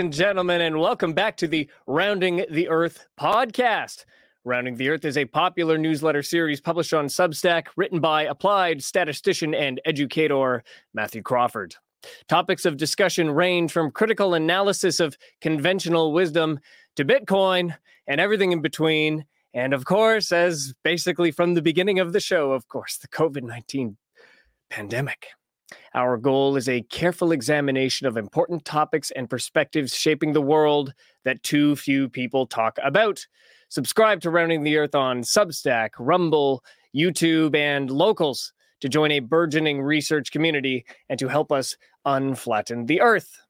[0.00, 4.06] and gentlemen, and welcome back to the Rounding the Earth podcast.
[4.44, 9.54] Rounding the Earth is a popular newsletter series published on Substack, written by applied statistician
[9.54, 10.64] and educator
[10.94, 11.74] Matthew Crawford.
[12.28, 16.60] Topics of discussion range from critical analysis of conventional wisdom
[16.96, 17.76] to Bitcoin
[18.06, 19.26] and everything in between.
[19.52, 23.42] And of course, as basically from the beginning of the show, of course, the COVID
[23.42, 23.98] 19
[24.70, 25.26] pandemic.
[25.92, 30.94] Our goal is a careful examination of important topics and perspectives shaping the world
[31.24, 33.26] that too few people talk about.
[33.70, 36.62] Subscribe to Rounding the Earth on Substack, Rumble,
[36.94, 43.00] YouTube, and Locals to join a burgeoning research community and to help us unflatten the
[43.00, 43.40] earth.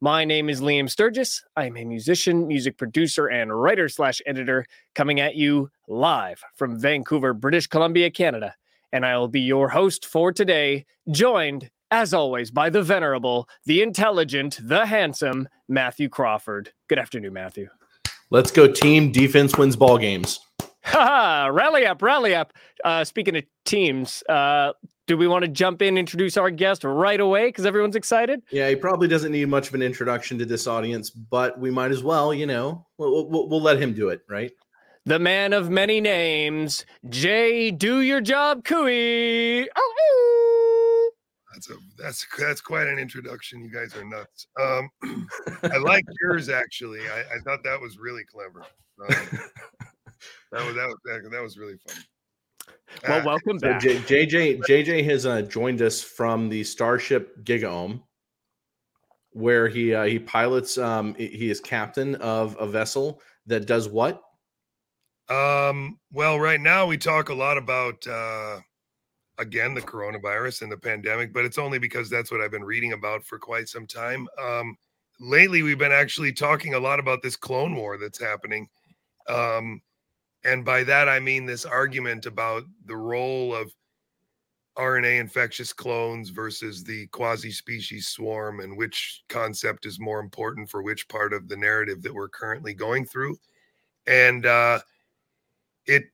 [0.00, 1.44] My name is Liam Sturgis.
[1.56, 4.66] I am a musician, music producer, and writer slash editor
[4.96, 8.56] coming at you live from Vancouver, British Columbia, Canada.
[8.92, 13.80] And I will be your host for today, joined as always, by the venerable, the
[13.80, 16.72] intelligent, the handsome Matthew Crawford.
[16.88, 17.68] Good afternoon, Matthew.
[18.30, 19.12] Let's go, team.
[19.12, 20.40] Defense wins ball games.
[20.86, 22.52] Ha rally up, rally up.
[22.84, 24.72] Uh, speaking of teams, uh,
[25.06, 28.42] do we want to jump in, introduce our guest right away because everyone's excited?
[28.50, 31.92] Yeah, he probably doesn't need much of an introduction to this audience, but we might
[31.92, 34.50] as well, you know, we'll, we'll, we'll let him do it, right?
[35.06, 39.68] The man of many names, Jay Do Your Job Cooey.
[39.76, 40.53] Oh,
[41.54, 43.62] that's a that's that's quite an introduction.
[43.62, 44.48] You guys are nuts.
[44.60, 44.90] Um,
[45.62, 47.00] I like yours actually.
[47.00, 48.64] I, I, thought that was really clever.
[49.00, 49.40] Um,
[50.52, 51.96] that was that was that, that was really fun.
[53.08, 53.80] Well, uh, welcome so back.
[53.80, 58.02] J- JJ JJ has uh, joined us from the Starship Gigaom,
[59.30, 60.76] where he uh, he pilots.
[60.78, 64.22] Um, he is captain of a vessel that does what?
[65.28, 65.98] Um.
[66.12, 68.06] Well, right now we talk a lot about.
[68.06, 68.60] Uh,
[69.38, 72.92] again the coronavirus and the pandemic, but it's only because that's what I've been reading
[72.92, 74.28] about for quite some time.
[74.40, 74.76] Um,
[75.20, 78.68] lately, we've been actually talking a lot about this clone war that's happening.
[79.28, 79.80] Um,
[80.44, 83.72] and by that, I mean this argument about the role of
[84.76, 90.82] RNA infectious clones versus the quasi species swarm and which concept is more important for
[90.82, 93.36] which part of the narrative that we're currently going through.
[94.06, 94.80] And, uh,
[95.86, 96.04] it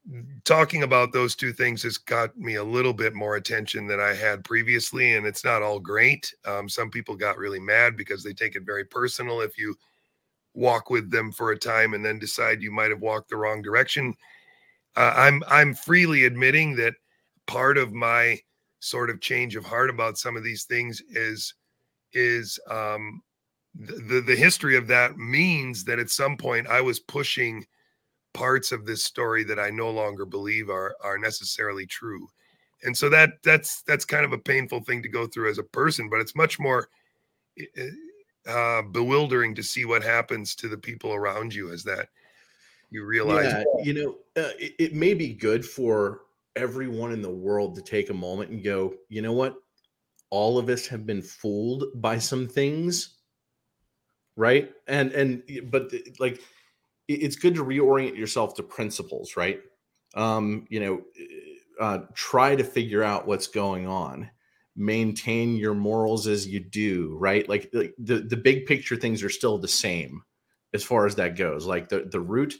[0.45, 4.15] talking about those two things has got me a little bit more attention than I
[4.15, 6.33] had previously, and it's not all great.
[6.45, 9.77] Um, some people got really mad because they take it very personal if you
[10.55, 13.63] walk with them for a time and then decide you might have walked the wrong
[13.63, 14.15] direction.
[14.97, 16.95] Uh, I'm I'm freely admitting that
[17.47, 18.39] part of my
[18.81, 21.55] sort of change of heart about some of these things is
[22.13, 23.23] is um,
[23.79, 27.65] the, the the history of that means that at some point I was pushing
[28.33, 32.29] parts of this story that I no longer believe are are necessarily true.
[32.83, 35.65] And so that that's that's kind of a painful thing to go through as a
[35.65, 36.89] person, but it's much more
[37.59, 42.09] eh, eh, uh, bewildering to see what happens to the people around you as that
[42.91, 43.53] you realize.
[43.53, 44.11] Yeah, you know,
[44.43, 46.23] uh, it, it may be good for
[46.57, 49.57] everyone in the world to take a moment and go, you know what?
[50.31, 53.19] All of us have been fooled by some things,
[54.37, 54.71] right?
[54.87, 56.41] And and but like
[57.15, 59.60] it's good to reorient yourself to principles, right?
[60.15, 61.03] Um, you know,
[61.81, 64.31] uh, try to figure out what's going on.
[64.76, 67.48] Maintain your morals as you do, right?
[67.48, 70.22] Like, like the the big picture things are still the same
[70.72, 71.66] as far as that goes.
[71.66, 72.54] Like the the root,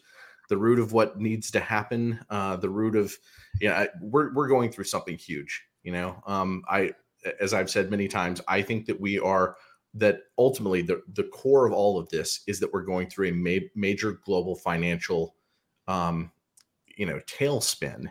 [0.48, 3.16] the root of what needs to happen, uh, the root of
[3.60, 5.62] yeah, we're we're going through something huge.
[5.82, 6.92] You know, um, I
[7.40, 9.56] as I've said many times, I think that we are
[9.94, 13.32] that ultimately the, the core of all of this is that we're going through a
[13.32, 15.34] ma- major global financial
[15.88, 16.30] um,
[16.96, 18.06] you know tailspin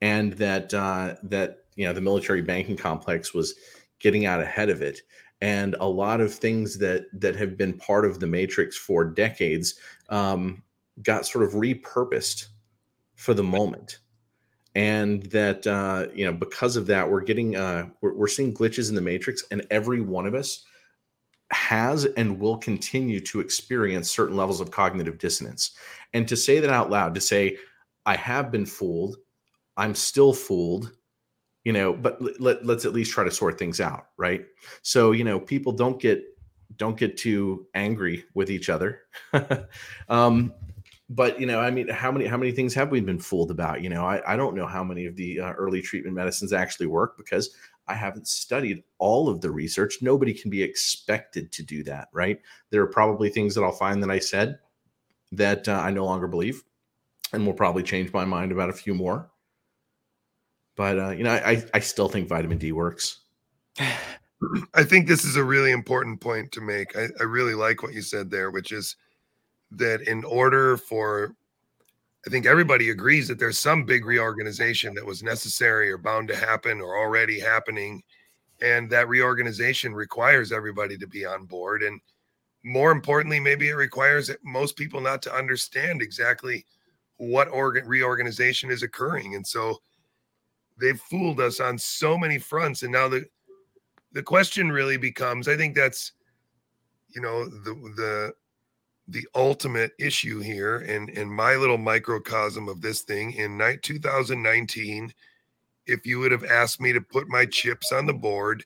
[0.00, 3.54] and that uh, that you know the military banking complex was
[3.98, 5.00] getting out ahead of it.
[5.42, 9.74] And a lot of things that that have been part of the matrix for decades
[10.08, 10.62] um,
[11.02, 12.46] got sort of repurposed
[13.14, 13.98] for the moment.
[14.74, 18.88] And that uh, you know because of that we're getting uh, we're, we're seeing glitches
[18.88, 20.64] in the matrix and every one of us
[21.52, 25.72] has and will continue to experience certain levels of cognitive dissonance.
[26.12, 27.58] And to say that out loud, to say,
[28.06, 29.16] I have been fooled,
[29.76, 30.92] I'm still fooled,
[31.64, 34.44] you know, but let, let's at least try to sort things out, right?
[34.82, 36.24] So, you know, people don't get
[36.76, 39.02] don't get too angry with each other.
[40.08, 40.54] um,
[41.10, 43.82] but you know, I mean, how many how many things have we been fooled about?
[43.82, 46.86] You know, I, I don't know how many of the uh, early treatment medicines actually
[46.86, 47.50] work because
[47.88, 49.98] I haven't studied all of the research.
[50.00, 52.40] Nobody can be expected to do that, right?
[52.70, 54.58] There are probably things that I'll find that I said
[55.32, 56.62] that uh, I no longer believe,
[57.32, 59.30] and will probably change my mind about a few more.
[60.76, 63.20] But uh, you know, I I still think vitamin D works.
[64.74, 66.96] I think this is a really important point to make.
[66.96, 68.96] I, I really like what you said there, which is
[69.72, 71.36] that in order for
[72.26, 76.36] I think everybody agrees that there's some big reorganization that was necessary or bound to
[76.36, 78.02] happen or already happening.
[78.60, 81.82] And that reorganization requires everybody to be on board.
[81.82, 81.98] And
[82.62, 86.66] more importantly, maybe it requires most people not to understand exactly
[87.16, 89.34] what organ reorganization is occurring.
[89.34, 89.78] And so
[90.78, 92.82] they've fooled us on so many fronts.
[92.82, 93.24] And now the
[94.12, 96.12] the question really becomes, I think that's
[97.14, 98.32] you know, the the
[99.10, 103.32] the ultimate issue here and in, my little microcosm of this thing.
[103.32, 105.12] In night 2019
[105.86, 108.62] if you would have asked me to put my chips on the board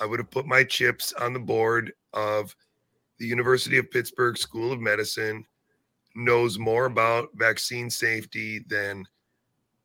[0.00, 2.54] i would have put my chips on the board of
[3.18, 5.44] the university of pittsburgh school of medicine
[6.14, 9.04] knows more about vaccine safety than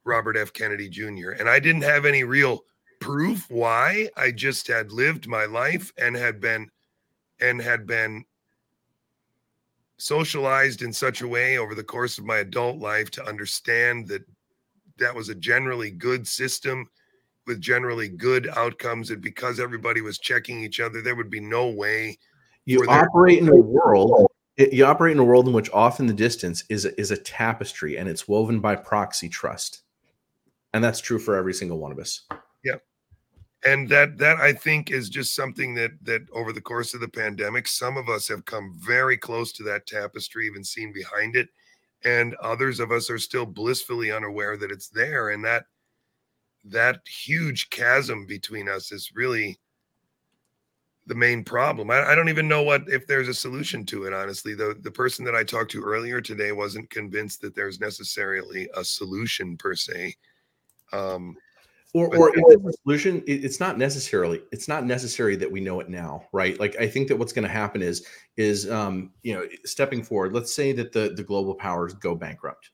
[0.05, 0.53] robert f.
[0.53, 2.63] Kennedy jr and i didn't have any real
[2.99, 4.09] proof why.
[4.17, 6.69] I just had lived my life and had been
[7.39, 8.25] and had been
[9.97, 14.23] socialized in such a way over the course of my adult life to understand that
[14.97, 16.87] that was a generally good system
[17.47, 21.69] with generally good outcomes and because everybody was checking each other there would be no
[21.69, 22.17] way
[22.65, 24.27] you operate in a world
[24.57, 27.17] you operate in a world in which off in the distance is a, is a
[27.17, 29.81] tapestry and it's woven by proxy trust.
[30.73, 32.25] And that's true for every single one of us
[33.65, 37.07] and that that i think is just something that that over the course of the
[37.07, 41.49] pandemic some of us have come very close to that tapestry even seen behind it.
[42.03, 45.31] And others of us are still blissfully unaware that it's there.
[45.31, 45.65] And that
[46.65, 49.59] that huge chasm between us is really
[51.07, 51.91] the main problem.
[51.91, 54.53] I, I don't even know what if there's a solution to it honestly.
[54.53, 58.83] The the person that i talked to earlier today wasn't convinced that there's necessarily a
[58.83, 60.15] solution per se.
[60.93, 61.35] Um
[61.95, 66.21] or, or a solution it's not necessarily it's not necessary that we know it now
[66.33, 66.59] right?
[66.59, 68.05] Like i think that what's going to happen is
[68.37, 72.71] is um you know stepping forward let's say that the the global powers go bankrupt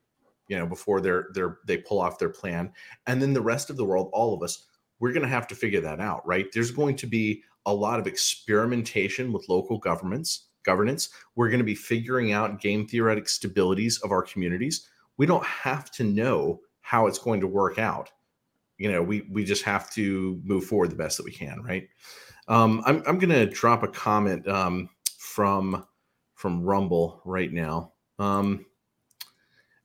[0.47, 2.71] you know before they're they're they pull off their plan
[3.05, 4.65] and then the rest of the world all of us
[4.99, 6.47] we're going to have to figure that out right?
[6.53, 11.09] There's going to be a lot of experimentation with local governments governance.
[11.35, 14.87] We're going to be figuring out game theoretic stabilities of our communities.
[15.17, 18.11] We don't have to know how it's going to work out
[18.81, 21.87] you know, we we just have to move forward the best that we can, right?
[22.47, 24.89] Um, I'm I'm gonna drop a comment um,
[25.19, 25.85] from
[26.33, 27.93] from Rumble right now.
[28.17, 28.65] Um,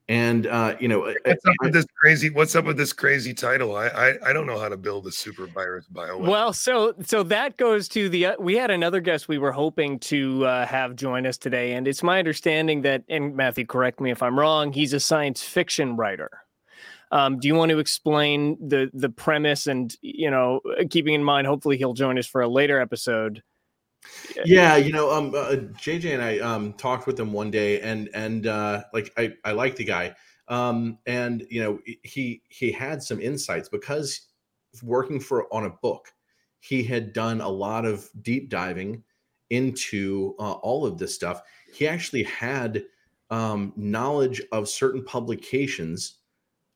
[0.09, 2.31] and uh, you know, what's up with this crazy?
[2.31, 3.77] What's up with this crazy title?
[3.77, 6.17] I I, I don't know how to build a super virus bio.
[6.17, 8.27] Well, so so that goes to the.
[8.27, 11.87] Uh, we had another guest we were hoping to uh, have join us today, and
[11.87, 14.73] it's my understanding that, and Matthew, correct me if I'm wrong.
[14.73, 16.31] He's a science fiction writer.
[17.13, 20.61] Um, do you want to explain the the premise and you know,
[20.91, 23.43] keeping in mind, hopefully he'll join us for a later episode.
[24.45, 28.09] Yeah, you know, um, uh, JJ and I um talked with him one day, and
[28.15, 30.15] and uh, like I I like the guy,
[30.49, 34.29] um, and you know he he had some insights because
[34.83, 36.13] working for on a book,
[36.61, 39.03] he had done a lot of deep diving
[39.51, 41.43] into uh, all of this stuff.
[41.73, 42.85] He actually had
[43.31, 46.19] um, knowledge of certain publications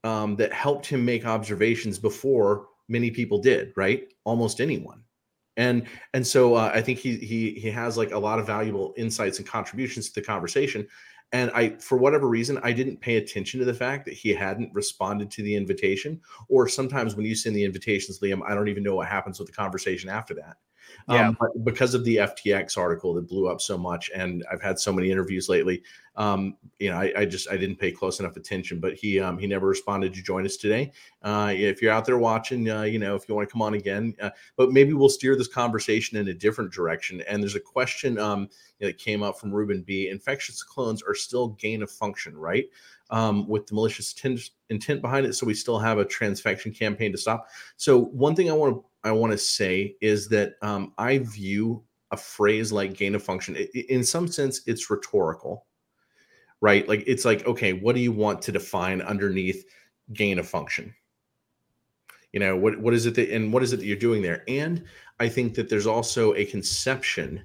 [0.04, 4.12] um, that helped him make observations before many people did, right?
[4.24, 5.02] Almost anyone.
[5.56, 8.94] And and so uh, I think he he he has like a lot of valuable
[8.96, 10.86] insights and contributions to the conversation.
[11.32, 14.74] And I, for whatever reason, I didn't pay attention to the fact that he hadn't
[14.74, 16.20] responded to the invitation.
[16.48, 19.46] Or sometimes when you send the invitations, Liam, I don't even know what happens with
[19.46, 20.56] the conversation after that.
[21.08, 21.28] Yeah.
[21.28, 24.78] Um, but because of the FTX article that blew up so much, and I've had
[24.78, 25.82] so many interviews lately,
[26.16, 28.80] um, you know, I, I, just I didn't pay close enough attention.
[28.80, 30.92] But he um, he never responded to join us today.
[31.22, 33.74] Uh, if you're out there watching, uh, you know, if you want to come on
[33.74, 37.22] again, uh, but maybe we'll steer this conversation in a different direction.
[37.22, 38.48] And there's a question um,
[38.80, 40.08] that came up from Ruben B.
[40.08, 42.66] Infectious clones are still gain of function, right?
[43.10, 45.34] Um, with the malicious intent, intent behind it.
[45.34, 47.48] So we still have a transfection campaign to stop.
[47.76, 51.82] So one thing I want to I want to say is that um, I view
[52.10, 55.66] a phrase like gain of function in some sense it's rhetorical,
[56.60, 56.88] right?
[56.88, 59.64] Like it's like okay, what do you want to define underneath
[60.12, 60.94] gain of function?
[62.32, 64.44] You know what what is it that and what is it that you're doing there?
[64.48, 64.84] And
[65.18, 67.44] I think that there's also a conception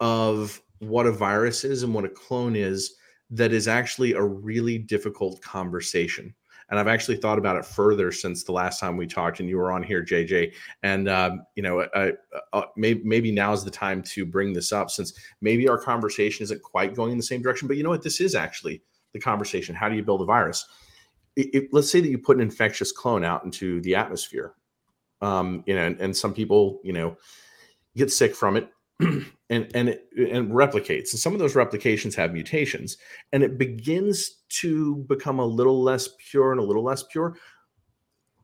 [0.00, 2.96] of what a virus is and what a clone is
[3.30, 6.34] that is actually a really difficult conversation
[6.72, 9.58] and I've actually thought about it further since the last time we talked and you
[9.58, 10.54] were on here, JJ.
[10.82, 12.14] And um, you know, I,
[12.54, 15.12] uh, maybe maybe now's the time to bring this up since
[15.42, 17.68] maybe our conversation isn't quite going in the same direction.
[17.68, 18.02] But you know what?
[18.02, 18.80] This is actually
[19.12, 19.74] the conversation.
[19.74, 20.66] How do you build a virus?
[21.36, 24.54] It, it, let's say that you put an infectious clone out into the atmosphere.
[25.20, 27.18] Um, you know, and, and some people, you know,
[27.98, 28.70] gets sick from it,
[29.50, 31.12] and and it and replicates.
[31.12, 32.96] And some of those replications have mutations,
[33.32, 37.36] and it begins to become a little less pure and a little less pure.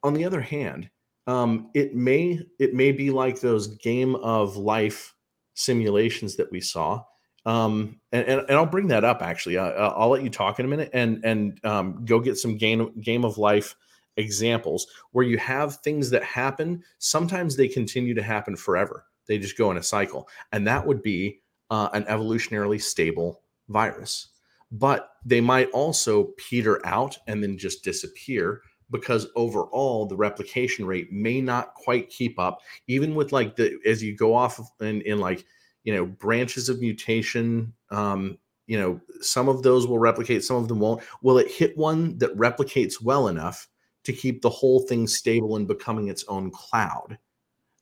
[0.02, 0.90] On the other hand,
[1.26, 5.14] um, it may it may be like those game of life
[5.54, 7.02] simulations that we saw.
[7.46, 9.56] Um, and, and, and I'll bring that up actually.
[9.56, 12.92] Uh, I'll let you talk in a minute and and um, go get some game
[13.00, 13.74] game of life
[14.16, 16.82] examples where you have things that happen.
[16.98, 19.04] Sometimes they continue to happen forever.
[19.28, 24.28] They just go in a cycle, and that would be uh, an evolutionarily stable virus.
[24.70, 31.12] But they might also peter out and then just disappear because overall the replication rate
[31.12, 32.60] may not quite keep up.
[32.86, 35.44] Even with like the as you go off in, in like
[35.84, 40.68] you know branches of mutation um you know some of those will replicate some of
[40.68, 41.02] them won't.
[41.22, 43.68] Will it hit one that replicates well enough
[44.04, 47.18] to keep the whole thing stable and becoming its own cloud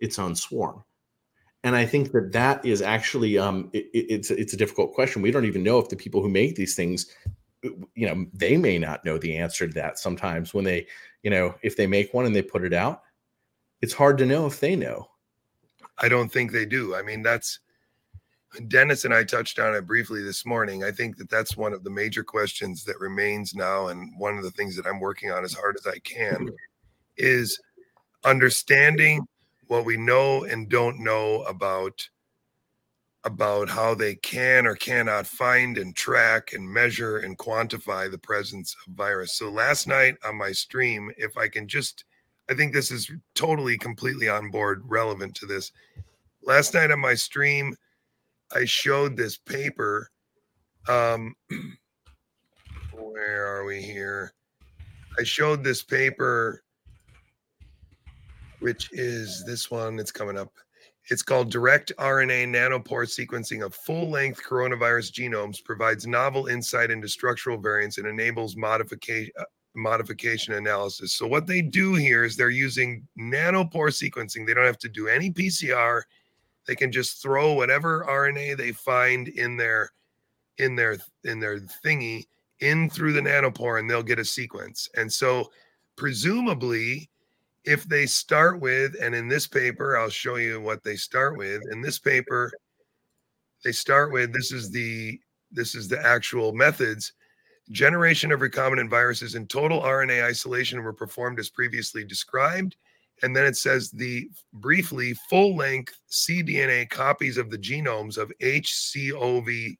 [0.00, 0.82] its own swarm
[1.64, 5.22] and i think that that is actually um it, it's it's a difficult question.
[5.22, 7.06] We don't even know if the people who make these things
[7.62, 10.86] you know they may not know the answer to that sometimes when they
[11.22, 13.02] you know if they make one and they put it out
[13.82, 15.08] it's hard to know if they know.
[15.98, 16.94] I don't think they do.
[16.94, 17.60] I mean that's
[18.68, 20.82] dennis and i touched on it briefly this morning.
[20.84, 24.44] I think that that's one of the major questions that remains now and one of
[24.44, 26.48] the things that i'm working on as hard as i can
[27.16, 27.60] is
[28.24, 29.26] understanding
[29.66, 32.08] what we know and don't know about
[33.26, 38.76] about how they can or cannot find and track and measure and quantify the presence
[38.86, 39.36] of virus.
[39.36, 42.04] So last night on my stream, if I can just,
[42.48, 45.72] I think this is totally, completely on board, relevant to this.
[46.40, 47.74] Last night on my stream,
[48.54, 50.08] I showed this paper.
[50.86, 51.34] Um,
[52.92, 54.32] where are we here?
[55.18, 56.62] I showed this paper,
[58.60, 59.98] which is this one.
[59.98, 60.52] It's coming up.
[61.08, 67.08] It's called Direct RNA Nanopore Sequencing of Full Length Coronavirus Genomes, provides novel insight into
[67.08, 69.32] structural variants and enables modification.
[69.38, 69.44] Uh,
[69.76, 71.12] modification analysis.
[71.12, 74.46] So, what they do here is they're using nanopore sequencing.
[74.46, 76.02] They don't have to do any PCR.
[76.66, 79.92] They can just throw whatever RNA they find in their
[80.58, 82.24] in their in their thingy
[82.60, 84.88] in through the nanopore and they'll get a sequence.
[84.96, 85.50] And so
[85.96, 87.10] presumably
[87.66, 91.62] if they start with, and in this paper, I'll show you what they start with.
[91.72, 92.52] In this paper,
[93.64, 95.20] they start with this is the
[95.50, 97.12] this is the actual methods.
[97.70, 102.76] Generation of recombinant viruses and total RNA isolation were performed as previously described.
[103.22, 109.76] And then it says the briefly full length cDNA copies of the genomes of HCOV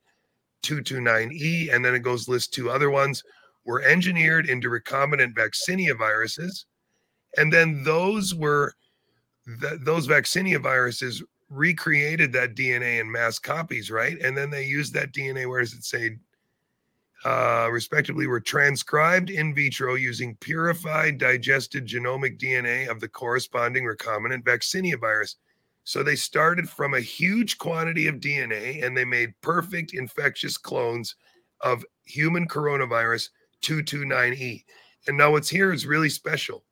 [0.62, 1.73] 229E.
[1.73, 3.23] And then it goes list two other ones
[3.64, 6.66] were engineered into recombinant vaccinia viruses
[7.37, 8.75] and then those were
[9.61, 14.19] th- those vaccinia viruses recreated that DNA in mass copies, right?
[14.21, 15.49] And then they used that DNA.
[15.49, 16.19] Where does it say?
[17.25, 24.45] Uh, respectively, were transcribed in vitro using purified, digested genomic DNA of the corresponding recombinant
[24.45, 25.37] vaccinia virus.
[25.83, 31.16] So they started from a huge quantity of DNA and they made perfect infectious clones
[31.62, 33.31] of human coronavirus
[33.62, 34.64] 229E.
[35.07, 36.65] And now what's here is really special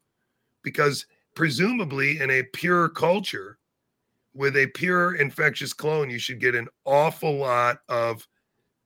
[0.65, 3.59] because presumably in a pure culture
[4.35, 8.27] with a pure infectious clone you should get an awful lot of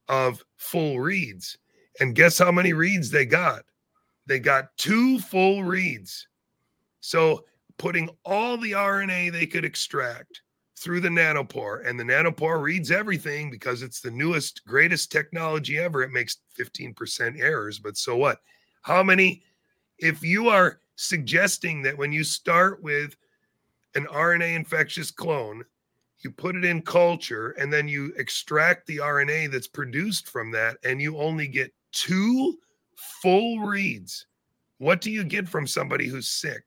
[0.08, 1.58] of full reads.
[2.00, 3.64] And guess how many reads they got?
[4.26, 6.28] They got two full reads.
[7.00, 7.44] So
[7.76, 10.42] putting all the rna they could extract
[10.76, 16.02] through the nanopore and the nanopore reads everything because it's the newest greatest technology ever.
[16.02, 18.38] It makes 15% errors but so what?
[18.82, 19.42] How many
[19.98, 23.16] if you are suggesting that when you start with
[23.94, 25.64] an RNA infectious clone,
[26.18, 30.76] you put it in culture and then you extract the RNA that's produced from that,
[30.82, 32.58] and you only get two
[32.96, 34.26] full reads.
[34.78, 36.64] What do you get from somebody who's sick?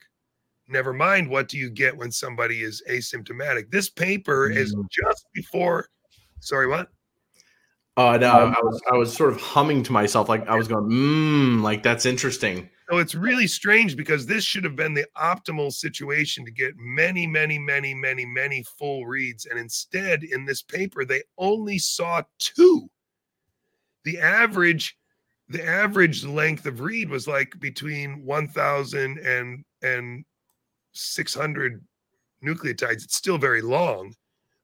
[0.69, 3.69] Never mind, what do you get when somebody is asymptomatic?
[3.69, 4.55] This paper mm.
[4.55, 5.89] is just before.
[6.39, 6.89] Sorry, what?
[7.97, 10.69] Uh, no, um, I was I was sort of humming to myself, like I was
[10.69, 12.69] going, mmm, like that's interesting.
[12.91, 17.25] So it's really strange because this should have been the optimal situation to get many,
[17.25, 19.45] many, many, many, many full reads.
[19.45, 22.89] And instead, in this paper, they only saw two.
[24.03, 24.97] The average,
[25.47, 30.25] the average length of read was like between 1,000 and, and
[30.91, 31.81] 600
[32.43, 33.05] nucleotides.
[33.05, 34.13] It's still very long,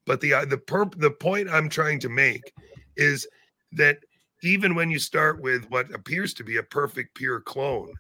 [0.06, 2.52] but the uh, the perp the point I'm trying to make
[2.98, 3.26] is
[3.72, 4.00] that
[4.44, 7.94] even when you start with what appears to be a perfect pure clone,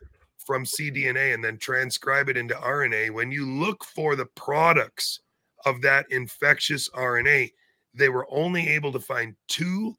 [0.47, 5.19] from cDNA and then transcribe it into RNA, when you look for the products
[5.65, 7.51] of that infectious RNA,
[7.93, 9.93] they were only able to find two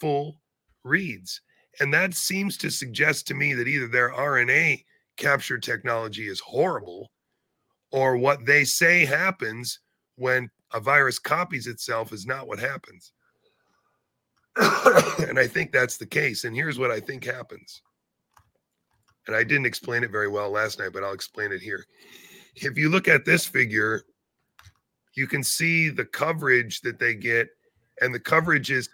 [0.00, 0.40] full
[0.84, 1.42] reads.
[1.80, 4.82] And that seems to suggest to me that either their RNA
[5.18, 7.10] capture technology is horrible
[7.92, 9.80] or what they say happens
[10.16, 13.12] when a virus copies itself is not what happens.
[14.56, 16.44] and I think that's the case.
[16.44, 17.82] And here's what I think happens.
[19.26, 21.84] And I didn't explain it very well last night, but I'll explain it here.
[22.56, 24.02] If you look at this figure,
[25.14, 27.48] you can see the coverage that they get,
[28.00, 28.88] and the coverage is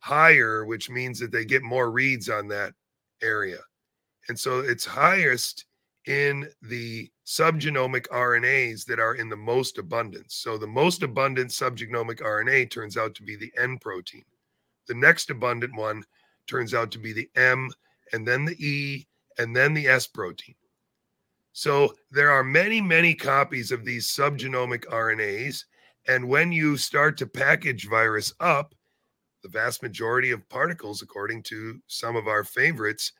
[0.00, 2.74] higher, which means that they get more reads on that
[3.22, 3.58] area.
[4.28, 5.64] And so it's highest
[6.06, 10.34] in the subgenomic RNAs that are in the most abundance.
[10.34, 14.24] So the most abundant subgenomic RNA turns out to be the N protein.
[14.88, 16.02] The next abundant one
[16.46, 17.70] turns out to be the M,
[18.12, 19.06] and then the E,
[19.40, 20.54] and then the S protein.
[21.52, 25.64] So there are many, many copies of these subgenomic RNAs.
[26.06, 28.74] And when you start to package virus up,
[29.42, 33.12] the vast majority of particles, according to some of our favorites,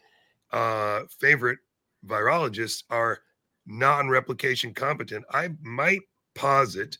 [0.52, 1.58] uh, favorite
[2.06, 3.20] virologists, are
[3.66, 5.24] non-replication competent.
[5.32, 6.02] I might
[6.34, 6.98] posit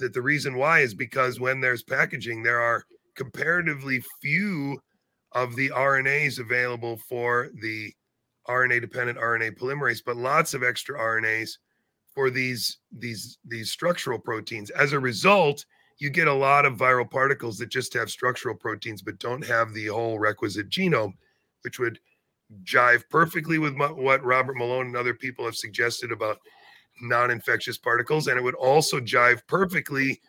[0.00, 2.84] that the reason why is because when there's packaging, there are
[3.14, 4.78] comparatively few
[5.32, 7.92] of the RNAs available for the
[8.48, 11.58] RNA dependent RNA polymerase, but lots of extra RNAs
[12.14, 14.70] for these these these structural proteins.
[14.70, 15.64] As a result,
[15.98, 19.72] you get a lot of viral particles that just have structural proteins but don't have
[19.72, 21.14] the whole requisite genome,
[21.62, 21.98] which would
[22.64, 26.38] jive perfectly with what Robert Malone and other people have suggested about
[27.00, 30.20] non-infectious particles, and it would also jive perfectly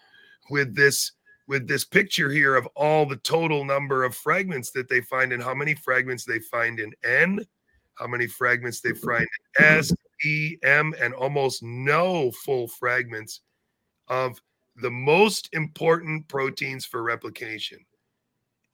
[0.49, 1.11] with this
[1.47, 5.43] with this picture here of all the total number of fragments that they find and
[5.43, 7.45] how many fragments they find in N
[7.95, 9.25] how many fragments they find
[9.59, 9.91] in S,
[10.23, 13.41] E, M, and almost no full fragments
[14.07, 14.39] of
[14.77, 17.79] the most important proteins for replication.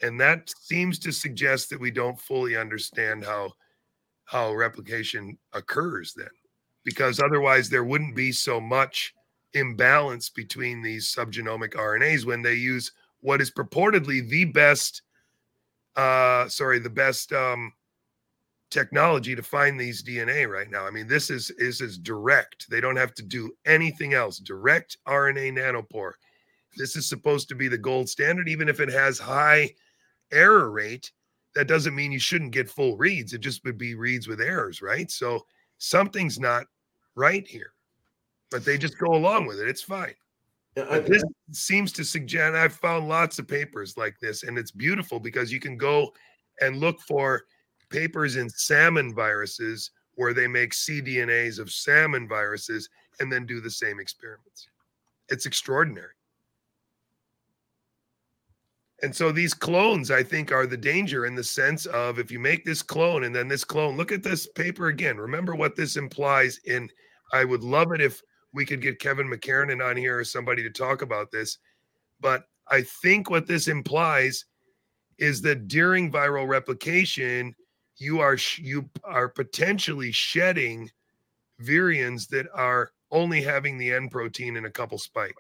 [0.02, 3.54] And that seems to suggest that we don't fully understand how
[4.26, 6.30] how replication occurs then
[6.86, 9.14] because otherwise there wouldn't be so much
[9.54, 15.02] imbalance between these subgenomic RNAs when they use what is purportedly the best
[15.98, 17.74] uh sorry the best um
[18.72, 20.88] technology to find these DNA right now.
[20.88, 22.70] I mean, this is is is direct.
[22.70, 24.40] They don't have to do anything else.
[24.40, 26.14] Direct RNA nanopore.
[26.78, 29.72] This is supposed to be the gold standard, even if it has high
[30.32, 31.12] error rate.
[31.54, 33.34] That doesn't mean you shouldn't get full reads.
[33.34, 35.12] It just would be reads with errors, right?
[35.12, 35.46] So
[35.78, 36.66] something's not
[37.16, 37.74] right here,
[38.50, 39.68] but they just go along with it.
[39.68, 40.16] It's fine.
[40.78, 45.20] Yeah, this seems to suggest I've found lots of papers like this, and it's beautiful
[45.20, 46.14] because you can go
[46.62, 47.44] and look for
[47.92, 53.70] papers in salmon viruses where they make cDNAs of salmon viruses and then do the
[53.70, 54.68] same experiments.
[55.30, 56.14] It's extraordinary.
[59.04, 62.40] And so these clones, I think, are the danger in the sense of if you
[62.40, 65.18] make this clone and then this clone, look at this paper again.
[65.18, 66.90] Remember what this implies in
[67.34, 68.22] I would love it if
[68.54, 71.58] we could get Kevin McCarran on here or somebody to talk about this.
[72.20, 74.46] But I think what this implies
[75.18, 77.56] is that during viral replication,
[78.02, 80.90] you are you are potentially shedding
[81.62, 85.36] virions that are only having the N protein in a couple spike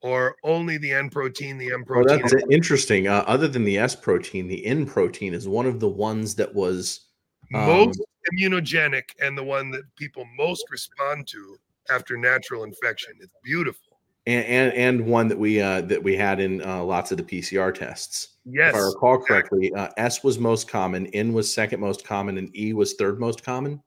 [0.00, 2.18] or only the N protein, the M protein.
[2.18, 3.06] Well, that's interesting.
[3.06, 6.52] Uh, other than the S protein, the N protein is one of the ones that
[6.52, 7.06] was
[7.54, 8.00] um, most
[8.32, 11.56] immunogenic and the one that people most respond to
[11.88, 13.14] after natural infection.
[13.20, 13.92] It's beautiful
[14.26, 17.24] and and, and one that we uh, that we had in uh, lots of the
[17.24, 18.31] PCR tests.
[18.44, 22.38] Yes, if I recall correctly, uh, S was most common, N was second most common,
[22.38, 23.80] and E was third most common.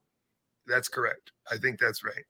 [0.66, 1.32] That's correct.
[1.52, 2.24] I think that's right.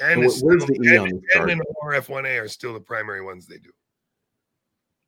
[0.00, 1.50] And, where's the E on the chart?
[1.50, 3.70] and RF1A are still the primary ones they do.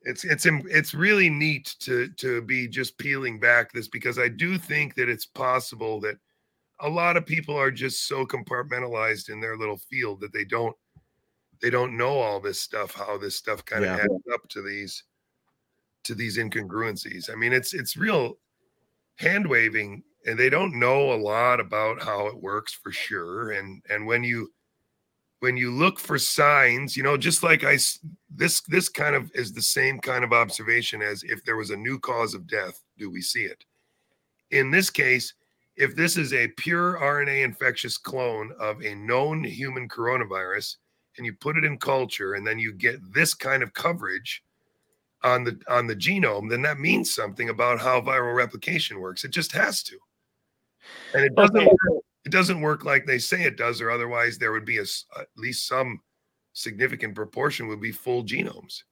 [0.02, 4.58] It's it's it's really neat to to be just peeling back this because I do
[4.58, 6.18] think that it's possible that
[6.80, 10.76] a lot of people are just so compartmentalized in their little field that they don't
[11.62, 14.04] they don't know all this stuff, how this stuff kind of yeah.
[14.04, 15.04] adds up to these
[16.04, 17.30] to these incongruencies.
[17.30, 18.38] I mean, it's it's real
[19.16, 23.52] hand waving, and they don't know a lot about how it works for sure.
[23.52, 24.52] And and when you
[25.40, 27.78] when you look for signs, you know, just like I
[28.34, 31.76] this this kind of is the same kind of observation as if there was a
[31.76, 33.64] new cause of death, do we see it?
[34.50, 35.34] In this case,
[35.76, 40.76] if this is a pure RNA infectious clone of a known human coronavirus,
[41.16, 44.42] and you put it in culture and then you get this kind of coverage
[45.24, 49.24] on the on the genome then that means something about how viral replication works.
[49.24, 49.98] It just has to.
[51.14, 51.68] And it doesn't
[52.24, 54.84] it doesn't work like they say it does or otherwise there would be a,
[55.18, 56.00] at least some
[56.52, 58.82] significant proportion would be full genomes.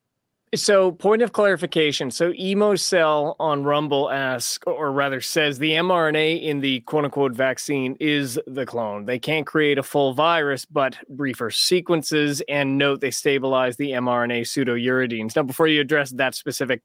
[0.55, 2.11] So, point of clarification.
[2.11, 7.97] So, EmoCell on Rumble asks, or rather says, the mRNA in the quote unquote vaccine
[8.01, 9.07] is the clone.
[9.07, 14.43] They can't create a full virus, but briefer sequences and note they stabilize the mRNA
[14.43, 15.35] pseudouridines.
[15.35, 16.83] Now, before you address that specific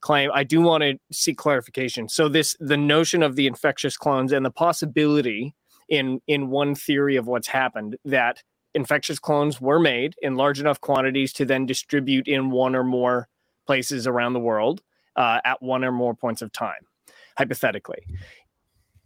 [0.00, 2.10] claim, I do want to seek clarification.
[2.10, 5.54] So, this the notion of the infectious clones and the possibility
[5.88, 8.42] in in one theory of what's happened that
[8.76, 13.28] infectious clones were made in large enough quantities to then distribute in one or more
[13.66, 14.82] places around the world
[15.16, 16.86] uh, at one or more points of time,
[17.36, 18.04] hypothetically.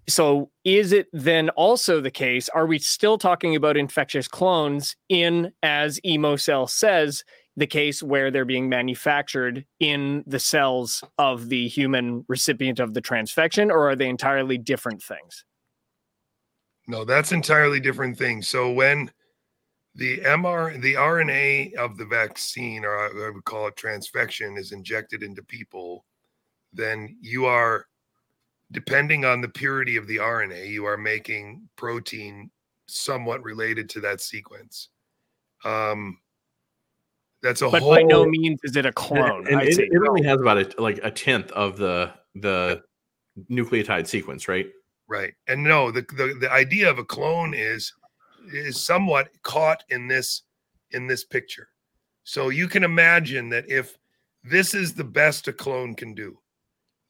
[0.09, 2.49] So, is it then also the case?
[2.49, 7.23] Are we still talking about infectious clones in, as EmoCell says,
[7.57, 13.03] the case where they're being manufactured in the cells of the human recipient of the
[13.03, 15.45] transfection, or are they entirely different things?
[16.89, 18.49] No, that's entirely different things.
[18.49, 19.13] So when
[19.95, 25.23] the MR, the RNA of the vaccine, or I would call it transfection, is injected
[25.23, 26.05] into people,
[26.73, 27.87] then you are,
[28.71, 32.51] depending on the purity of the RNA, you are making protein
[32.87, 34.89] somewhat related to that sequence.
[35.65, 36.19] Um,
[37.43, 37.95] that's a but whole.
[37.95, 39.47] by no means is it a clone.
[39.47, 42.83] And I it, it only has about a, like a tenth of the the
[43.51, 44.69] nucleotide sequence, right?
[45.09, 45.35] Right.
[45.49, 47.93] And no, the, the the idea of a clone is
[48.53, 50.43] is somewhat caught in this
[50.93, 51.69] in this picture.
[52.25, 53.97] So you can imagine that if
[54.45, 56.39] this is the best a clone can do,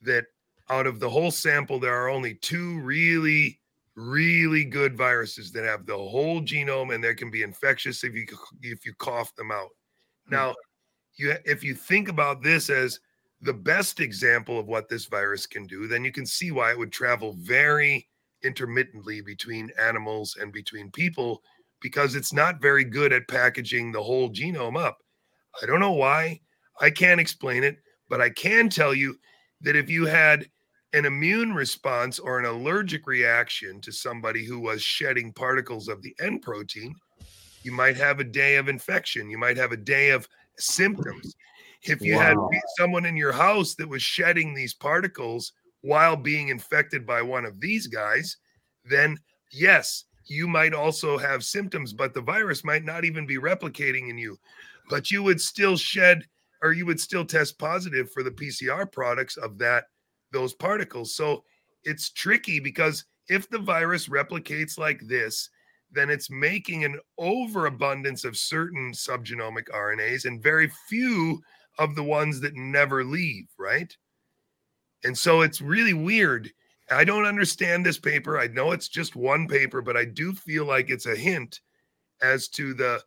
[0.02, 0.26] that
[0.68, 3.60] out of the whole sample there are only two really
[3.96, 8.26] really good viruses that have the whole genome and they can be infectious if you
[8.62, 9.70] if you cough them out.
[10.26, 10.34] Hmm.
[10.34, 10.54] Now,
[11.16, 13.00] you if you think about this as
[13.42, 16.78] the best example of what this virus can do, then you can see why it
[16.78, 18.08] would travel very
[18.44, 21.42] intermittently between animals and between people
[21.80, 24.98] because it's not very good at packaging the whole genome up.
[25.62, 26.40] I don't know why.
[26.80, 29.18] I can't explain it, but I can tell you
[29.62, 30.46] that if you had
[30.92, 36.14] an immune response or an allergic reaction to somebody who was shedding particles of the
[36.20, 36.94] N protein,
[37.62, 39.30] you might have a day of infection.
[39.30, 41.36] You might have a day of symptoms.
[41.82, 42.48] If you Wow.
[42.50, 47.44] had someone in your house that was shedding these particles while being infected by one
[47.44, 48.36] of these guys,
[48.84, 49.16] then
[49.52, 54.18] yes, you might also have symptoms, but the virus might not even be replicating in
[54.18, 54.38] you.
[54.88, 56.26] But you would still shed
[56.62, 59.84] or you would still test positive for the PCR products of that
[60.32, 61.14] those particles.
[61.14, 61.44] So
[61.84, 65.50] it's tricky because if the virus replicates like this,
[65.90, 71.40] then it's making an overabundance of certain subgenomic RNAs and very few
[71.78, 73.96] of the ones that never leave, right?
[75.04, 76.50] And so it's really weird.
[76.90, 78.38] I don't understand this paper.
[78.38, 81.60] I know it's just one paper, but I do feel like it's a hint
[82.22, 83.02] as to the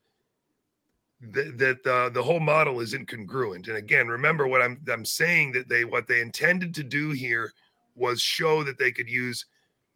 [1.32, 3.70] that uh, the whole model is incongruent.
[3.70, 7.54] And again, remember what I'm I'm saying that they what they intended to do here
[7.96, 9.46] was show that they could use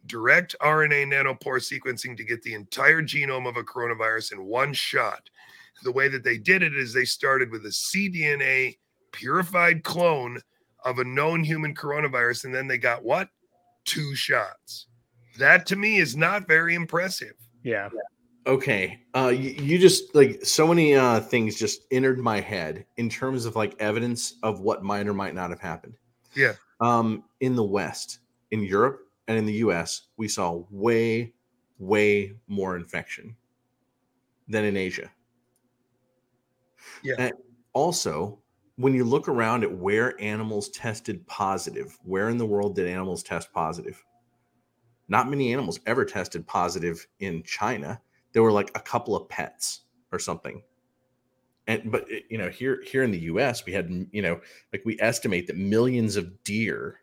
[0.06, 5.28] direct RNA nanopore sequencing to get the entire genome of a coronavirus in one shot.
[5.82, 8.78] The way that they did it is they started with a cDNA
[9.12, 10.40] purified clone
[10.84, 13.28] of a known human coronavirus, and then they got what?
[13.84, 14.86] Two shots.
[15.38, 17.34] That to me is not very impressive.
[17.62, 17.88] Yeah.
[18.46, 19.00] Okay.
[19.14, 23.44] Uh you, you just like so many uh things just entered my head in terms
[23.44, 25.94] of like evidence of what might or might not have happened.
[26.34, 26.54] Yeah.
[26.80, 31.32] Um in the West, in Europe and in the US, we saw way
[31.78, 33.36] way more infection
[34.48, 35.10] than in Asia.
[37.02, 37.14] Yeah.
[37.18, 37.32] And
[37.72, 38.38] also,
[38.78, 43.24] when you look around at where animals tested positive, where in the world did animals
[43.24, 44.04] test positive?
[45.08, 48.00] Not many animals ever tested positive in China.
[48.32, 49.80] There were like a couple of pets
[50.12, 50.62] or something.
[51.66, 54.40] And but you know here here in the us we had you know
[54.72, 57.00] like we estimate that millions of deer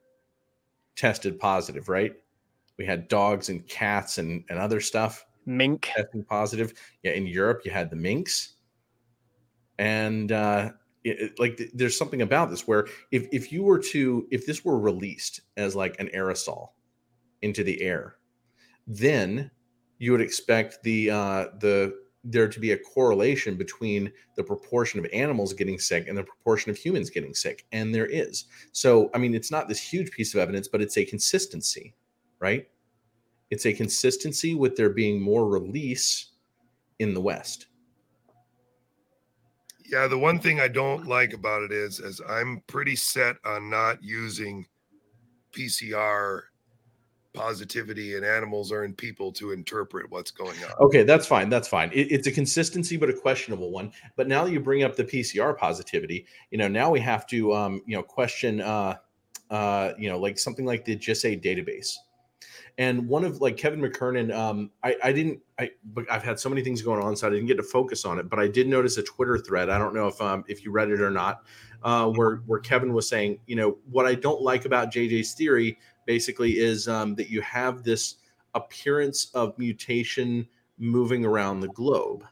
[0.96, 2.14] tested positive right?
[2.78, 5.92] We had dogs and cats and and other stuff Mink.
[5.94, 6.74] testing positive.
[7.04, 8.54] Yeah in europe you had the minks.
[9.78, 10.72] And uh
[11.38, 14.80] like th- there's something about this where if if you were to if this were
[14.80, 16.70] released as like an aerosol
[17.42, 18.18] into the air
[18.88, 19.52] then
[20.00, 21.94] you would expect the uh the
[22.28, 26.72] there to be a correlation between the proportion of animals getting sick and the proportion
[26.72, 28.46] of humans getting sick and there is.
[28.72, 31.94] So i mean it's not this huge piece of evidence but it's a consistency
[32.40, 32.68] right?
[33.50, 36.32] It's a consistency with there being more release
[37.00, 37.68] in the west
[39.92, 43.70] Yeah, the one thing I don't like about it is as I'm pretty set on
[43.70, 44.66] not using
[45.52, 46.42] PCR
[47.36, 50.72] positivity in animals or in people to interpret what's going on.
[50.80, 51.50] Okay, that's fine.
[51.50, 51.92] That's fine.
[51.94, 53.92] It, it's a consistency, but a questionable one.
[54.16, 57.54] But now that you bring up the PCR positivity, you know, now we have to,
[57.54, 58.96] um, you know, question, uh,
[59.52, 61.94] uh, you know, like something like the GISAID database.
[62.78, 66.50] And one of like Kevin McKernan, um, I, I didn't, I, but I've had so
[66.50, 68.30] many things going on, so I didn't get to focus on it.
[68.30, 69.70] But I did notice a Twitter thread.
[69.70, 71.44] I don't know if um, if you read it or not,
[71.84, 75.78] uh, where where Kevin was saying, you know, what I don't like about JJ's theory
[76.06, 78.16] basically is um, that you have this
[78.56, 82.26] appearance of mutation moving around the globe.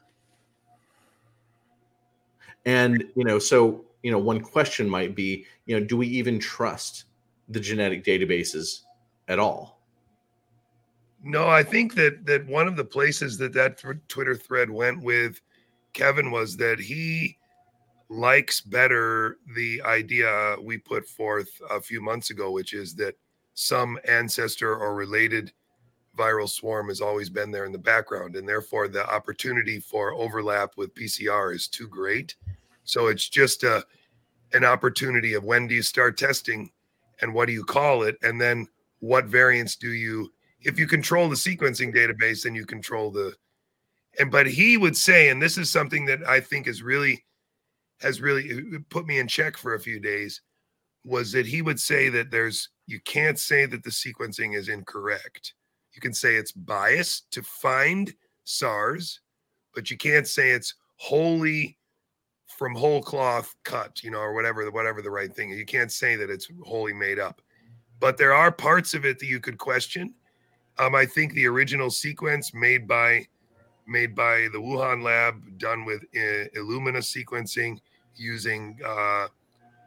[2.66, 6.38] And, you know, so, you know, one question might be, you know, do we even
[6.38, 7.04] trust
[7.48, 8.80] the genetic databases
[9.28, 9.73] at all?
[11.26, 15.40] No, I think that that one of the places that that Twitter thread went with
[15.94, 17.38] Kevin was that he
[18.10, 23.16] likes better the idea we put forth a few months ago, which is that
[23.54, 25.50] some ancestor or related
[26.16, 30.76] viral swarm has always been there in the background, and therefore the opportunity for overlap
[30.76, 32.36] with PCR is too great.
[32.84, 33.82] So it's just a
[34.52, 36.70] an opportunity of when do you start testing,
[37.22, 38.68] and what do you call it, and then
[39.00, 40.30] what variants do you?
[40.64, 43.34] If you control the sequencing database, then you control the.
[44.18, 47.24] And but he would say, and this is something that I think is really
[48.00, 50.40] has really uh, put me in check for a few days,
[51.04, 55.54] was that he would say that there's you can't say that the sequencing is incorrect.
[55.92, 58.12] You can say it's biased to find
[58.44, 59.20] SARS,
[59.74, 61.78] but you can't say it's wholly
[62.56, 65.50] from whole cloth cut, you know, or whatever, whatever the right thing.
[65.50, 67.42] You can't say that it's wholly made up.
[68.00, 70.14] But there are parts of it that you could question.
[70.78, 73.26] Um, I think the original sequence made by
[73.86, 77.78] made by the Wuhan lab, done with uh, Illumina sequencing
[78.16, 79.28] using uh,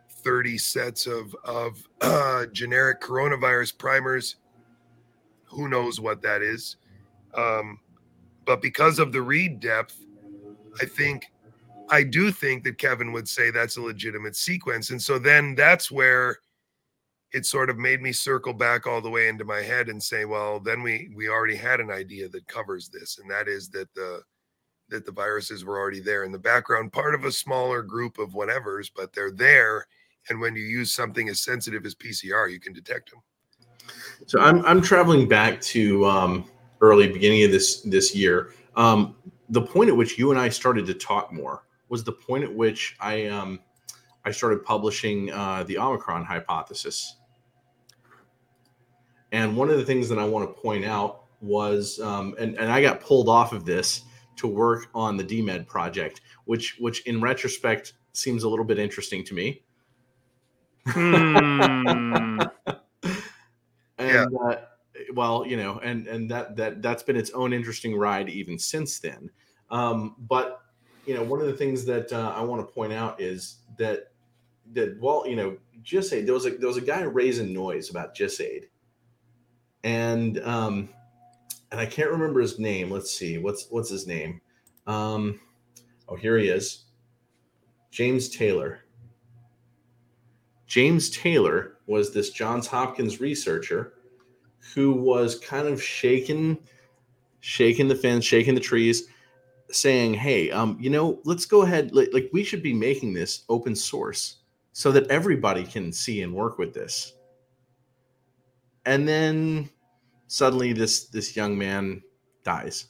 [0.09, 4.37] 30 sets of of uh, generic coronavirus primers.
[5.45, 6.77] Who knows what that is?
[7.33, 7.79] Um,
[8.45, 9.97] but because of the read depth,
[10.81, 11.25] I think
[11.89, 15.91] I do think that Kevin would say that's a legitimate sequence, and so then that's
[15.91, 16.39] where
[17.33, 20.25] it sort of made me circle back all the way into my head and say,
[20.25, 23.93] well, then we we already had an idea that covers this, and that is that
[23.93, 24.21] the
[24.89, 28.29] that the viruses were already there in the background, part of a smaller group of
[28.29, 29.85] whatevers, but they're there
[30.29, 33.21] and when you use something as sensitive as PCR, you can detect them.
[34.25, 36.45] So I'm I'm traveling back to um,
[36.81, 38.53] early beginning of this this year.
[38.75, 39.15] Um,
[39.49, 42.53] the point at which you and I started to talk more was the point at
[42.53, 43.59] which I um,
[44.25, 47.16] I started publishing uh, the Omicron hypothesis.
[49.31, 52.71] And one of the things that I want to point out was, um, and, and
[52.71, 54.03] I got pulled off of this
[54.37, 59.23] to work on the DMED project, which which in retrospect seems a little bit interesting
[59.25, 59.63] to me.
[60.87, 61.35] Hmm.
[63.97, 64.25] and yeah.
[64.45, 64.61] uh,
[65.13, 68.99] well, you know, and and that that that's been its own interesting ride even since
[68.99, 69.29] then.
[69.69, 70.61] Um, but
[71.05, 74.11] you know, one of the things that uh, I want to point out is that
[74.73, 78.15] that well, you know, GISAID, there was a there was a guy raising noise about
[78.15, 78.65] GISAID,
[79.87, 80.89] and um,
[81.71, 82.91] and I can't remember his name.
[82.91, 84.41] Let's see, what's what's his name?
[84.85, 85.39] Um,
[86.09, 86.87] oh, here he is,
[87.89, 88.81] James Taylor.
[90.65, 93.93] James Taylor was this Johns Hopkins researcher
[94.75, 96.57] who was kind of shaking,
[97.39, 99.07] shaking the fence, shaking the trees,
[99.71, 101.95] saying, "Hey, um, you know, let's go ahead.
[101.95, 104.39] Like, like we should be making this open source
[104.73, 107.13] so that everybody can see and work with this."
[108.85, 109.69] And then
[110.27, 112.01] suddenly, this this young man
[112.43, 112.87] dies.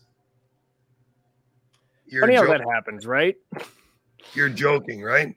[2.06, 2.52] You're Funny joking.
[2.52, 3.36] how that happens, right?
[4.34, 5.36] You're joking, right?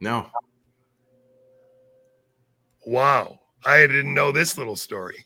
[0.00, 0.30] No.
[2.86, 3.40] Wow.
[3.64, 5.24] I didn't know this little story.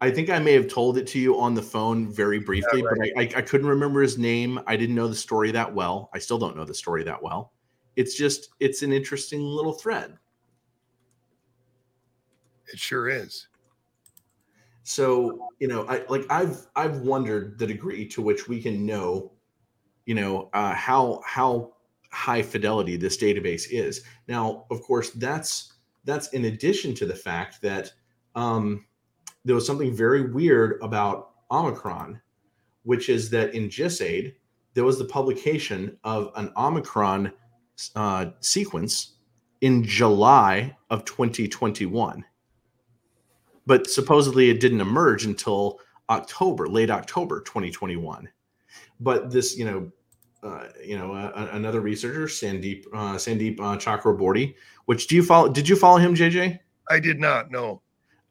[0.00, 2.86] I think I may have told it to you on the phone very briefly, yeah,
[2.86, 3.12] right.
[3.14, 4.58] but I, I, I, couldn't remember his name.
[4.66, 6.10] I didn't know the story that well.
[6.12, 7.52] I still don't know the story that well.
[7.94, 10.18] It's just, it's an interesting little thread.
[12.72, 13.46] It sure is.
[14.84, 19.32] So, you know, I like I've I've wondered the degree to which we can know,
[20.06, 21.74] you know, uh, how how
[22.10, 24.02] high fidelity this database is.
[24.28, 27.92] Now, of course, that's that's in addition to the fact that
[28.34, 28.86] um,
[29.44, 32.20] there was something very weird about Omicron,
[32.82, 34.34] which is that in GISAID,
[34.74, 37.32] there was the publication of an Omicron
[37.94, 39.12] uh, sequence
[39.60, 42.24] in July of 2021.
[43.66, 48.28] But supposedly it didn't emerge until October, late October 2021.
[49.00, 49.92] But this, you know,
[50.42, 54.54] uh, you know, uh, another researcher, Sandeep uh, Sandeep uh, Chakraborty.
[54.86, 55.48] Which do you follow?
[55.48, 56.58] Did you follow him, JJ?
[56.90, 57.50] I did not.
[57.50, 57.80] No.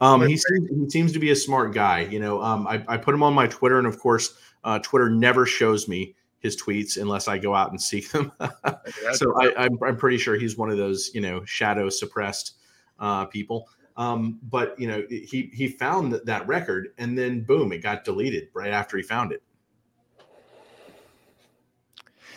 [0.01, 2.01] Um, he seems, he seems to be a smart guy.
[2.01, 5.09] You know, um, I, I put him on my Twitter, and of course, uh, Twitter
[5.09, 8.31] never shows me his tweets unless I go out and seek them.
[9.13, 12.53] so I, I'm, I'm pretty sure he's one of those, you know, shadow suppressed
[12.99, 13.69] uh, people.
[14.01, 18.03] Um, but you know, he he found that, that record, and then boom, it got
[18.03, 19.43] deleted right after he found it.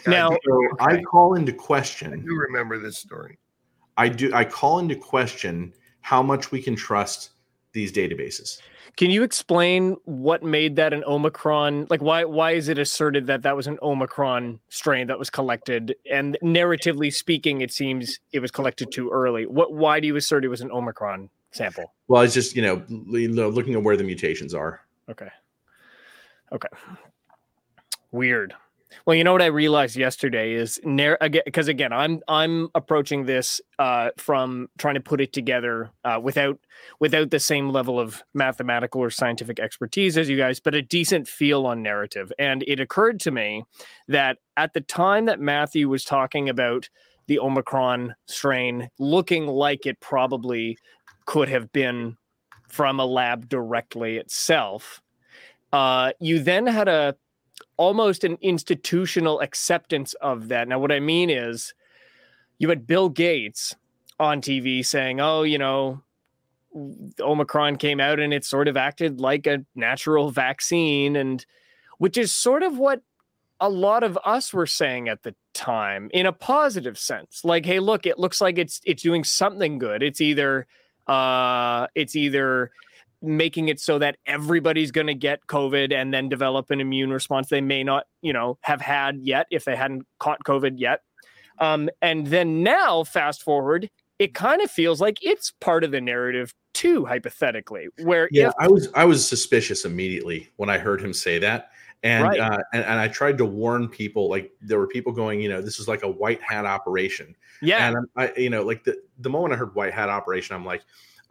[0.06, 2.12] Now, So I call into question.
[2.12, 3.38] I do remember this story.
[3.96, 4.30] I do.
[4.34, 5.72] I call into question
[6.02, 7.30] how much we can trust
[7.72, 8.58] these databases.
[8.98, 11.86] Can you explain what made that an Omicron?
[11.88, 15.96] Like, why why is it asserted that that was an Omicron strain that was collected?
[16.10, 19.46] And narratively speaking, it seems it was collected too early.
[19.46, 19.72] What?
[19.72, 21.92] Why do you assert it was an Omicron sample?
[22.08, 24.80] Well, it's just you know looking at where the mutations are.
[25.08, 25.28] Okay.
[26.52, 26.68] Okay.
[28.12, 28.54] Weird.
[29.06, 34.10] Well, you know what I realized yesterday is because again, I'm I'm approaching this uh,
[34.16, 36.58] from trying to put it together uh, without
[37.00, 41.28] without the same level of mathematical or scientific expertise as you guys, but a decent
[41.28, 42.32] feel on narrative.
[42.38, 43.64] And it occurred to me
[44.08, 46.88] that at the time that Matthew was talking about
[47.26, 50.78] the Omicron strain looking like it probably
[51.26, 52.16] could have been
[52.68, 55.00] from a lab directly itself,
[55.72, 57.16] uh, you then had a
[57.76, 60.68] almost an institutional acceptance of that.
[60.68, 61.74] Now, what I mean is,
[62.58, 63.74] you had Bill Gates
[64.20, 66.02] on TV saying, "Oh, you know,
[67.20, 71.44] Omicron came out and it sort of acted like a natural vaccine," and
[71.98, 73.02] which is sort of what
[73.60, 77.44] a lot of us were saying at the time in a positive sense.
[77.44, 80.02] Like, hey, look, it looks like it's it's doing something good.
[80.02, 80.66] It's either
[81.06, 82.70] uh it's either
[83.24, 87.48] making it so that everybody's going to get COVID and then develop an immune response
[87.48, 91.00] they may not, you know, have had yet if they hadn't caught COVID yet.
[91.58, 93.88] Um, and then now, fast forward,
[94.18, 97.88] it kind of feels like it's part of the narrative too, hypothetically.
[98.02, 101.70] Where yeah, if, I was I was suspicious immediately when I heard him say that.
[102.04, 102.38] And, Right.
[102.38, 104.28] uh, and and I tried to warn people.
[104.28, 107.34] Like there were people going, you know, this is like a white hat operation.
[107.62, 110.64] yeah, And I, you know, like the the moment I heard white hat operation, I'm
[110.66, 110.82] like,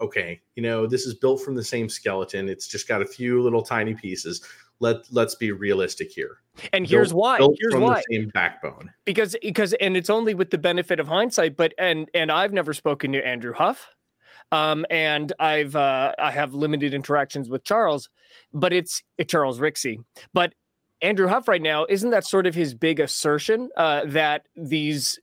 [0.02, 2.50] okay, you know, this is built from the same skeleton.
[2.50, 4.42] It's just got a few little tiny pieces.
[4.80, 6.40] Let let's be realistic here.
[6.74, 7.38] and here's Built- why.
[7.38, 8.02] built Here's from why.
[8.10, 8.92] the same backbone.
[9.06, 12.74] because because and it's only with the benefit of hindsight but and and i've never
[12.74, 13.88] spoken to andrew huff
[14.52, 18.10] um and i've uh i have limited interactions with charles
[18.54, 19.98] but it's uh, charles rixey
[20.34, 20.54] but
[21.04, 25.20] andrew huff right now isn't that sort of his big assertion uh that these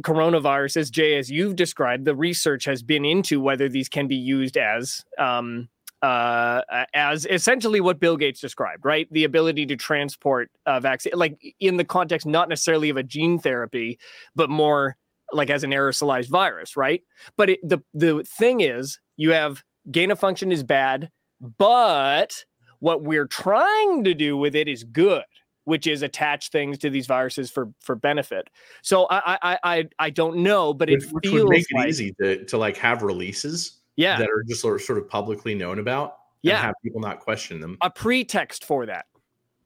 [0.00, 4.56] coronaviruses jay as you've described the research has been into whether these can be used
[4.56, 5.68] as um
[6.02, 6.62] uh,
[6.94, 9.06] as essentially what Bill Gates described, right?
[9.10, 13.38] The ability to transport a vaccine, like in the context not necessarily of a gene
[13.38, 13.98] therapy,
[14.34, 14.96] but more
[15.32, 17.02] like as an aerosolized virus, right?
[17.36, 21.10] But it, the the thing is, you have gain of function is bad,
[21.58, 22.44] but
[22.80, 25.22] what we're trying to do with it is good,
[25.64, 28.48] which is attach things to these viruses for for benefit.
[28.82, 31.86] So I I I I don't know, but it Which, which feels would make like
[31.86, 35.08] it easy to to like have releases yeah that are just sort of, sort of
[35.08, 36.16] publicly known about.
[36.42, 36.62] and Yeah.
[36.62, 37.76] have people not question them.
[37.82, 39.06] a pretext for that.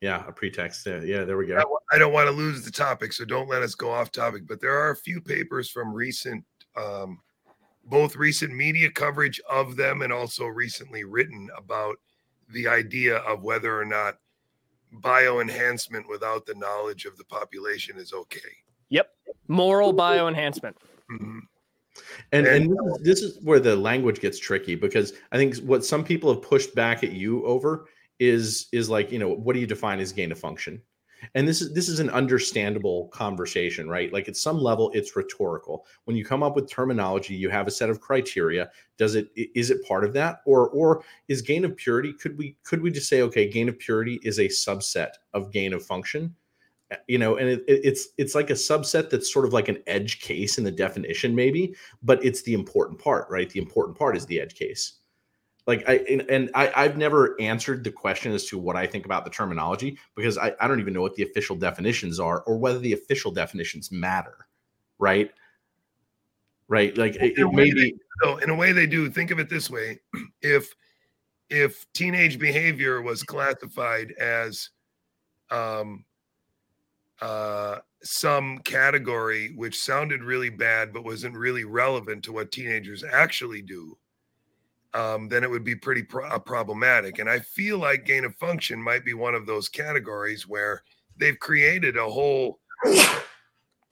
[0.00, 0.85] Yeah, a pretext.
[0.87, 1.57] Yeah, yeah there we go.
[1.57, 4.42] I I don't want to lose the topic, so don't let us go off topic.
[4.46, 6.44] But there are a few papers from recent,
[6.77, 7.20] um,
[7.85, 11.96] both recent media coverage of them and also recently written about
[12.50, 14.18] the idea of whether or not
[15.00, 18.38] bioenhancement without the knowledge of the population is okay.
[18.90, 19.11] Yep.
[19.48, 20.74] Moral bioenhancement.
[21.11, 21.40] Mhm.
[22.33, 26.04] And And- and this is where the language gets tricky because I think what some
[26.04, 27.88] people have pushed back at you over
[28.20, 30.80] is is like you know what do you define as gain of function,
[31.35, 34.13] and this is this is an understandable conversation, right?
[34.13, 35.87] Like at some level, it's rhetorical.
[36.05, 38.70] When you come up with terminology, you have a set of criteria.
[38.99, 42.12] Does it is it part of that, or or is gain of purity?
[42.12, 45.72] Could we could we just say okay, gain of purity is a subset of gain
[45.72, 46.35] of function?
[46.93, 49.68] Uh, you know and it, it- it's it's like a subset that's sort of like
[49.68, 53.97] an edge case in the definition maybe but it's the important part right the important
[53.97, 54.99] part is the edge case
[55.67, 59.05] like i and, and i i've never answered the question as to what i think
[59.05, 62.59] about the terminology because I, I don't even know what the official definitions are or
[62.59, 64.45] whether the official definitions matter
[64.99, 65.31] right?
[66.69, 66.97] Right?
[66.97, 69.11] Like it, In it may be So in a way they do.
[69.11, 70.01] Think of it this way:
[70.43, 70.75] if
[71.51, 74.71] if teenage behavior was classified as
[75.51, 76.05] um,
[77.21, 83.61] uh, some category which sounded really bad but wasn't really relevant to what teenagers actually
[83.61, 83.97] do,
[84.95, 87.18] um, then it would be pretty pro- uh, problematic.
[87.18, 90.82] And I feel like gain of function might be one of those categories where
[91.16, 92.61] they've created a whole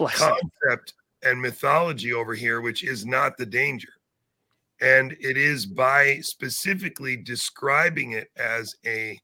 [0.00, 0.94] concept
[1.24, 3.88] and mythology over here, which is not the danger.
[4.80, 9.18] and it is by specifically describing it as a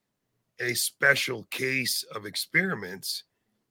[0.60, 3.24] a special case of experiments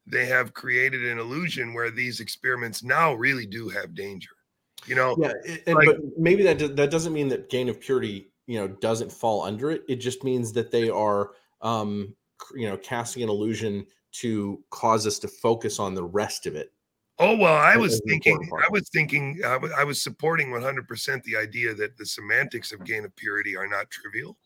[0.05, 4.36] they have created an illusion where these experiments now really do have danger
[4.85, 5.33] you know yeah
[5.65, 9.11] and, like, but maybe that that doesn't mean that gain of purity you know doesn't
[9.11, 9.83] fall under it.
[9.87, 12.15] It just means that they are um
[12.55, 16.71] you know casting an illusion to cause us to focus on the rest of it.
[17.19, 21.73] Oh well i was thinking i was thinking I I was supporting 100% the idea
[21.73, 24.37] that the semantics of gain of purity are not trivial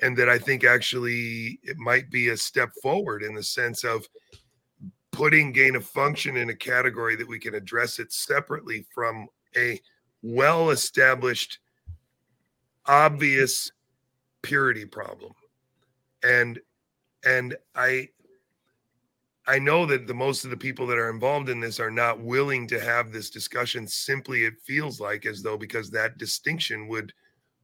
[0.00, 4.08] and that i think actually it might be a step forward in the sense of
[5.12, 9.80] putting gain of function in a category that we can address it separately from a
[10.22, 11.58] well established
[12.86, 13.70] obvious
[14.42, 15.32] purity problem.
[16.22, 16.58] And
[17.24, 18.08] and i
[19.46, 22.20] i know that the most of the people that are involved in this are not
[22.20, 27.12] willing to have this discussion simply it feels like as though because that distinction would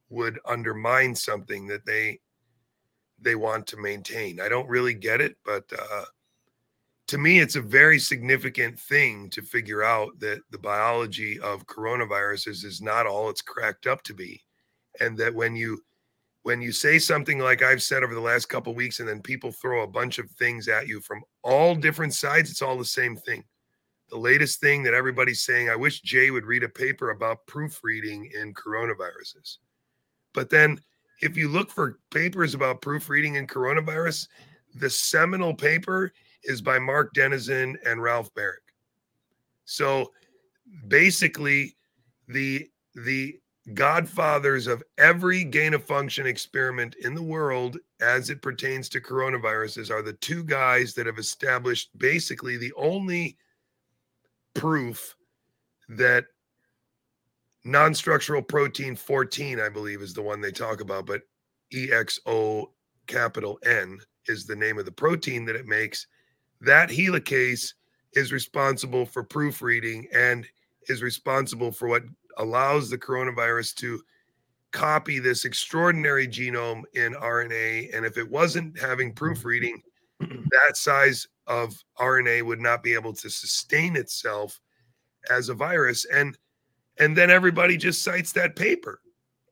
[0.09, 2.19] would undermine something that they
[3.21, 4.41] they want to maintain.
[4.41, 6.05] I don't really get it but uh
[7.07, 12.65] to me, it's a very significant thing to figure out that the biology of coronaviruses
[12.65, 14.41] is not all it's cracked up to be,
[14.99, 15.83] and that when you
[16.41, 19.51] when you say something like I've said over the last couple weeks, and then people
[19.51, 23.15] throw a bunch of things at you from all different sides, it's all the same
[23.15, 23.43] thing.
[24.09, 28.31] The latest thing that everybody's saying, I wish Jay would read a paper about proofreading
[28.39, 29.57] in coronaviruses.
[30.35, 30.79] But then
[31.23, 34.27] if you look for papers about proofreading in coronavirus,
[34.75, 36.13] the seminal paper
[36.45, 38.65] is by Mark Denizen and Ralph Baric.
[39.65, 40.11] So
[40.87, 41.75] basically,
[42.27, 43.39] the the
[43.73, 49.89] godfathers of every gain of function experiment in the world as it pertains to coronaviruses
[49.89, 53.35] are the two guys that have established basically the only
[54.53, 55.15] proof
[55.89, 56.25] that
[57.63, 61.23] non-structural protein 14 i believe is the one they talk about but
[61.73, 62.67] exo
[63.07, 66.05] capital n is the name of the protein that it makes
[66.61, 67.73] that helicase
[68.13, 70.47] is responsible for proofreading and
[70.87, 72.03] is responsible for what
[72.37, 74.01] allows the coronavirus to
[74.71, 77.95] copy this extraordinary genome in RNA.
[77.95, 79.81] And if it wasn't having proofreading,
[80.19, 84.59] that size of RNA would not be able to sustain itself
[85.29, 86.05] as a virus.
[86.05, 86.37] And
[86.97, 89.01] and then everybody just cites that paper.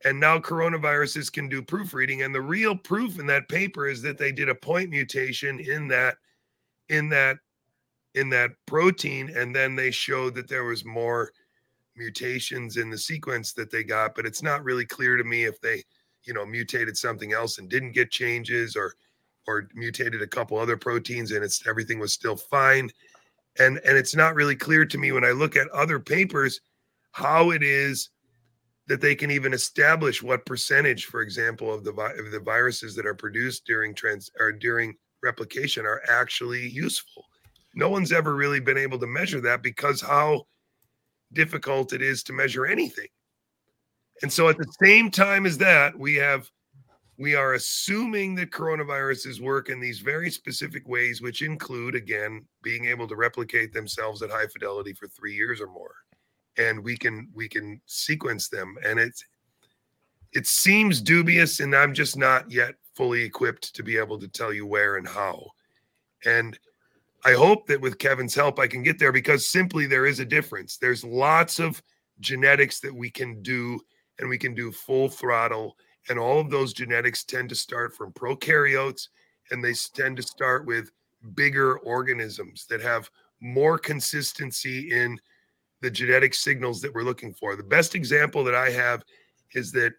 [0.04, 2.22] And now coronaviruses can do proofreading.
[2.22, 5.88] And the real proof in that paper is that they did a point mutation in
[5.88, 6.16] that
[6.88, 7.36] in that
[8.14, 11.32] in that protein and then they showed that there was more
[11.96, 15.60] mutations in the sequence that they got but it's not really clear to me if
[15.60, 15.82] they
[16.24, 18.94] you know mutated something else and didn't get changes or
[19.46, 22.90] or mutated a couple other proteins and it's everything was still fine.
[23.58, 26.60] And and it's not really clear to me when i look at other papers
[27.12, 28.10] how it is
[28.86, 33.06] that they can even establish what percentage for example of the of the viruses that
[33.06, 34.94] are produced during trans or during
[35.24, 37.24] replication are actually useful.
[37.74, 40.46] No one's ever really been able to measure that because how
[41.32, 43.08] difficult it is to measure anything.
[44.22, 46.48] And so at the same time as that, we have
[47.16, 52.86] we are assuming that coronaviruses work in these very specific ways, which include again being
[52.86, 55.94] able to replicate themselves at high fidelity for three years or more.
[56.58, 58.76] And we can we can sequence them.
[58.84, 59.24] And it's
[60.32, 64.52] it seems dubious, and I'm just not yet fully equipped to be able to tell
[64.52, 65.50] you where and how.
[66.24, 66.58] And
[67.24, 70.24] I hope that with Kevin's help, I can get there because simply there is a
[70.24, 70.76] difference.
[70.76, 71.82] There's lots of
[72.20, 73.80] genetics that we can do,
[74.18, 75.76] and we can do full throttle.
[76.08, 79.08] And all of those genetics tend to start from prokaryotes,
[79.50, 80.90] and they tend to start with
[81.34, 85.18] bigger organisms that have more consistency in
[85.80, 87.56] the genetic signals that we're looking for.
[87.56, 89.02] The best example that I have
[89.54, 89.92] is that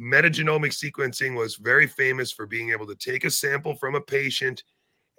[0.00, 4.62] metagenomic sequencing was very famous for being able to take a sample from a patient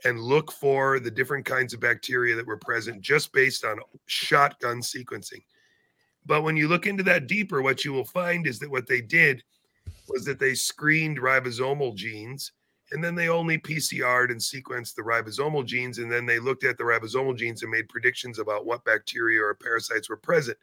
[0.04, 4.80] and look for the different kinds of bacteria that were present just based on shotgun
[4.80, 5.44] sequencing.
[6.26, 9.02] But when you look into that deeper, what you will find is that what they
[9.02, 9.44] did
[10.10, 12.52] was that they screened ribosomal genes
[12.92, 15.98] and then they only PCR'd and sequenced the ribosomal genes.
[15.98, 19.56] And then they looked at the ribosomal genes and made predictions about what bacteria or
[19.56, 20.58] parasites were present.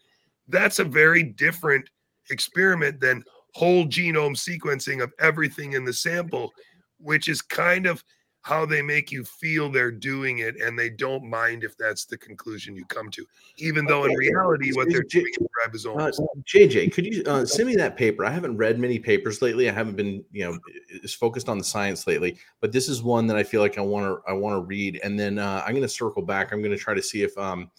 [0.49, 1.89] That's a very different
[2.31, 6.53] experiment than whole genome sequencing of everything in the sample,
[6.99, 8.05] which is kind of
[8.45, 12.17] how they make you feel they're doing it and they don't mind if that's the
[12.19, 13.25] conclusion you come to
[13.57, 15.33] even though in reality what they're doing
[15.73, 16.11] is uh,
[16.43, 18.25] jj could you uh, send me that paper?
[18.25, 19.69] I haven't read many papers lately.
[19.69, 20.59] I haven't been you know
[21.03, 23.81] is focused on the science lately but this is one that i feel like i
[23.81, 26.53] want to i want to read and then uh, i'm going to circle back.
[26.53, 27.71] I'm going to try to see if um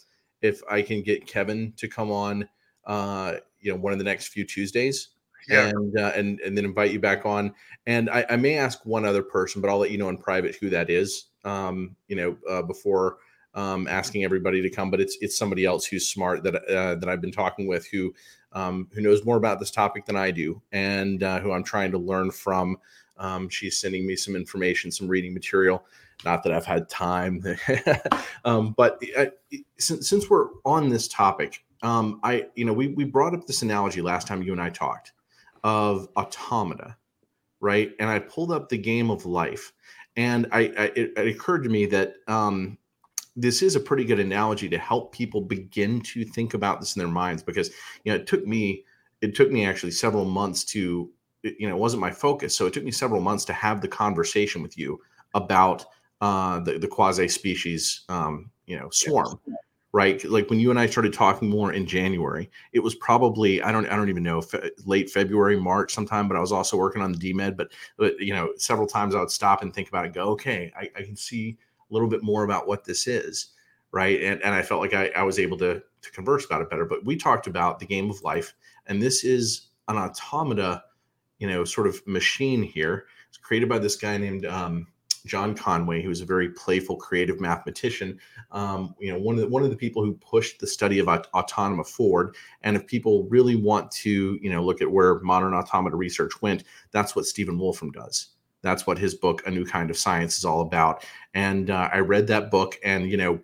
[0.41, 2.49] if i can get kevin to come on
[2.87, 5.09] uh you know one of the next few tuesdays
[5.47, 5.67] Yeah.
[5.67, 7.53] and uh, and and then invite you back on.
[7.85, 10.55] And I, I may ask one other person, but I'll let you know in private
[10.55, 11.25] who that is.
[11.43, 13.17] Um, you know, uh, before
[13.55, 17.09] um, asking everybody to come, but it's it's somebody else who's smart that uh, that
[17.09, 18.13] I've been talking with who
[18.51, 21.91] um, who knows more about this topic than I do, and uh, who I'm trying
[21.91, 22.77] to learn from.
[23.17, 25.85] Um, she's sending me some information, some reading material.
[26.23, 27.43] Not that I've had time,
[28.45, 29.31] um, but I,
[29.77, 33.61] since, since we're on this topic, um, I you know we we brought up this
[33.61, 35.13] analogy last time you and I talked
[35.65, 36.95] of automata,
[37.59, 37.91] right?
[37.99, 39.73] And I pulled up the game of life,
[40.15, 42.77] and I, I it, it occurred to me that um,
[43.35, 46.99] this is a pretty good analogy to help people begin to think about this in
[46.99, 47.71] their minds because
[48.03, 48.85] you know it took me
[49.21, 51.09] it took me actually several months to
[51.41, 52.55] you know it wasn't my focus.
[52.55, 54.99] So it took me several months to have the conversation with you
[55.33, 55.83] about
[56.21, 59.39] uh, the, the quasi species um, you know swarm
[59.95, 60.21] right?
[60.25, 63.87] Like when you and i started talking more in january it was probably i don't
[63.87, 67.13] i don't even know fe- late february march sometime but i was also working on
[67.13, 70.13] the dmed but, but you know several times i would stop and think about it
[70.13, 73.53] go okay I, I can see a little bit more about what this is
[73.93, 74.21] right?
[74.21, 76.85] And, and i felt like I, I was able to to converse about it better
[76.85, 78.53] but we talked about the game of life
[78.87, 80.83] and this is an automata
[81.39, 83.05] you know sort of machine here.
[83.29, 84.87] It's created by this guy named um,
[85.25, 88.17] john conway who was a very playful creative mathematician
[88.51, 91.07] um, you know one of the one of the people who pushed the study of
[91.07, 95.53] aut- autonoma forward and if people really want to you know look at where modern
[95.53, 99.89] automata research went that's what stephen wolfram does that's what his book, A New Kind
[99.89, 101.05] of Science, is all about.
[101.33, 103.39] And uh, I read that book, and you know,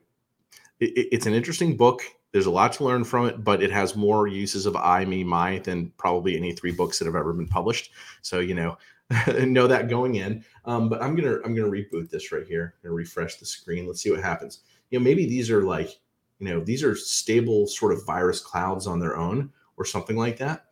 [0.80, 2.02] it, it's an interesting book.
[2.32, 5.24] There's a lot to learn from it, but it has more uses of I, me,
[5.24, 7.92] my than probably any three books that have ever been published.
[8.24, 8.78] So you know,
[9.46, 10.44] know that going in.
[10.66, 12.76] Um, but I'm gonna I'm gonna reboot this right here.
[12.84, 13.88] Gonna refresh the screen.
[13.88, 14.62] Let's see what happens.
[14.90, 15.90] You know, maybe these are like,
[16.40, 20.38] you know, these are stable sort of virus clouds on their own or something like
[20.38, 20.66] that.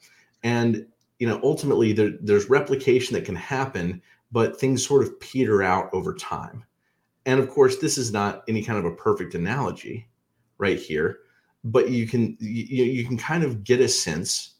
[0.43, 0.85] And
[1.19, 5.89] you know, ultimately there, there's replication that can happen but things sort of peter out
[5.93, 6.63] over time.
[7.25, 10.07] And of course, this is not any kind of a perfect analogy
[10.57, 11.19] right here,
[11.63, 14.55] but you can you, you can kind of get a sense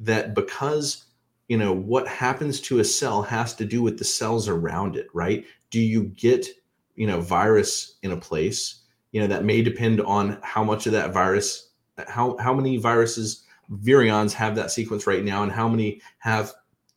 [0.00, 1.06] that because
[1.48, 5.08] you know what happens to a cell has to do with the cells around it,
[5.12, 5.44] right?
[5.70, 6.46] Do you get
[6.94, 8.82] you know virus in a place?
[9.12, 11.70] You know that may depend on how much of that virus,
[12.06, 16.52] how how many viruses virions have that sequence right now, and how many have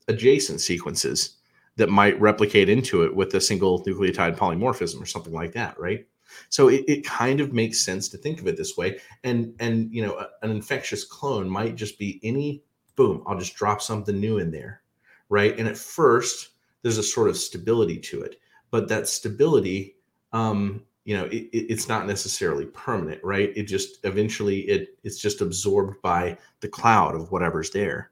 [0.08, 1.38] adjacent sequences
[1.78, 6.06] that might replicate into it with a single nucleotide polymorphism or something like that, right?
[6.50, 9.00] So it, it kind of makes sense to think of it this way.
[9.24, 12.64] And and you know, an infectious clone might just be any
[13.02, 14.84] boom, I'll just drop something new in there,
[15.30, 15.58] right?
[15.58, 16.50] And at first,
[16.84, 18.40] there's a sort of stability to it,
[18.70, 19.96] but that stability,
[20.34, 23.52] um, you know, it, it, it's not necessarily permanent, right?
[23.56, 28.12] It just eventually it it's just absorbed by the cloud of whatever's there.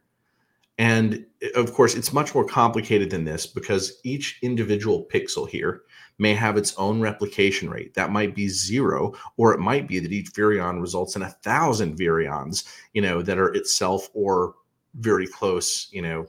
[0.79, 1.23] And
[1.55, 5.83] of course, it's much more complicated than this because each individual pixel here
[6.17, 7.93] may have its own replication rate.
[7.93, 11.95] That might be zero, or it might be that each virion results in a thousand
[11.95, 14.55] virions, you know, that are itself or
[14.95, 16.27] very close, you know,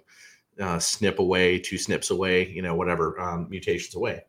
[0.61, 4.23] uh, snip away, two snips away, you know, whatever um, mutations away.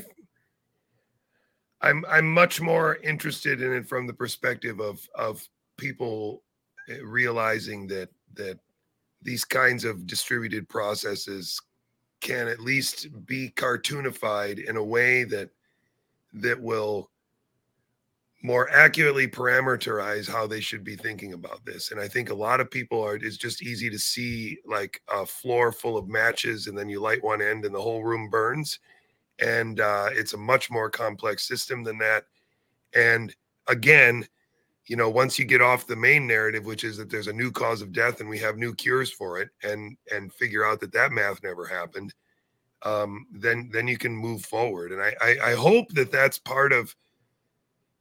[1.80, 6.42] I'm I'm much more interested in it from the perspective of of people
[6.88, 8.58] eh, realizing that that
[9.22, 11.60] these kinds of distributed processes
[12.20, 15.50] can at least be cartoonified in a way that
[16.32, 17.10] that will
[18.42, 22.60] more accurately parameterize how they should be thinking about this and i think a lot
[22.60, 26.78] of people are it's just easy to see like a floor full of matches and
[26.78, 28.78] then you light one end and the whole room burns
[29.38, 32.24] and uh, it's a much more complex system than that.
[32.94, 33.34] And
[33.68, 34.26] again,
[34.88, 37.52] you know, once you get off the main narrative, which is that there's a new
[37.52, 40.92] cause of death and we have new cures for it, and and figure out that
[40.92, 42.14] that math never happened,
[42.82, 44.90] um, then then you can move forward.
[44.92, 46.96] And I, I I hope that that's part of,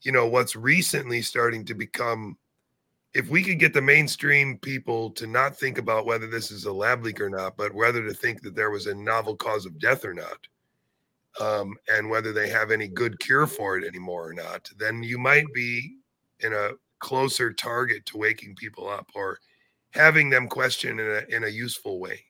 [0.02, 2.38] you know, what's recently starting to become.
[3.14, 6.72] If we could get the mainstream people to not think about whether this is a
[6.72, 9.80] lab leak or not, but whether to think that there was a novel cause of
[9.80, 10.48] death or not,
[11.42, 15.18] um, and whether they have any good cure for it anymore or not, then you
[15.18, 15.98] might be
[16.42, 19.40] in a closer target to waking people up or
[19.92, 22.24] having them question in a, in a useful way.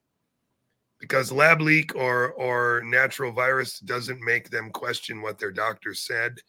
[1.00, 6.40] Because lab leak or or natural virus doesn't make them question what their doctor said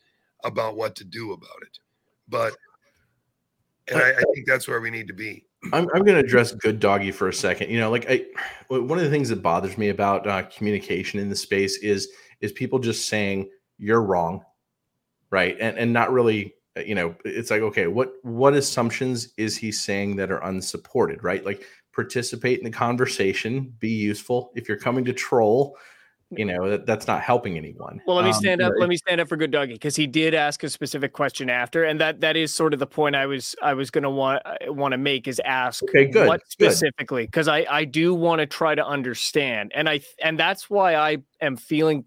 [0.43, 1.79] about what to do about it.
[2.29, 2.57] But
[3.89, 5.45] and I, I think that's where we need to be.
[5.73, 7.71] I'm, I'm going to address good doggy for a second.
[7.71, 8.25] You know, like I,
[8.69, 12.09] one of the things that bothers me about uh, communication in the space is
[12.41, 14.45] is people just saying you're wrong,
[15.31, 16.55] right, and and not really
[16.87, 21.45] you know it's like okay what what assumptions is he saying that are unsupported right?
[21.45, 24.53] Like participate in the conversation be useful.
[24.55, 25.77] If you're coming to troll
[26.31, 28.03] you know that, that's not helping anyone.
[28.07, 29.97] Well let me um, stand um, up let me stand up for good doggy because
[29.97, 33.17] he did ask a specific question after and that that is sort of the point
[33.17, 36.43] i was i was going to want want to make is ask okay, good, what
[36.49, 40.97] specifically because i i do want to try to understand and i and that's why
[40.97, 42.05] i am feeling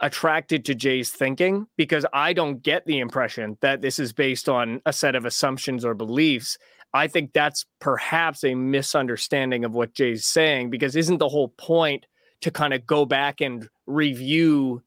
[0.00, 4.80] attracted to Jay's thinking because I don't get the impression that this is based on
[4.84, 6.58] a set of assumptions or beliefs.
[6.92, 12.06] I think that's perhaps a misunderstanding of what Jay's saying because isn't the whole point
[12.42, 14.82] to kind of go back and review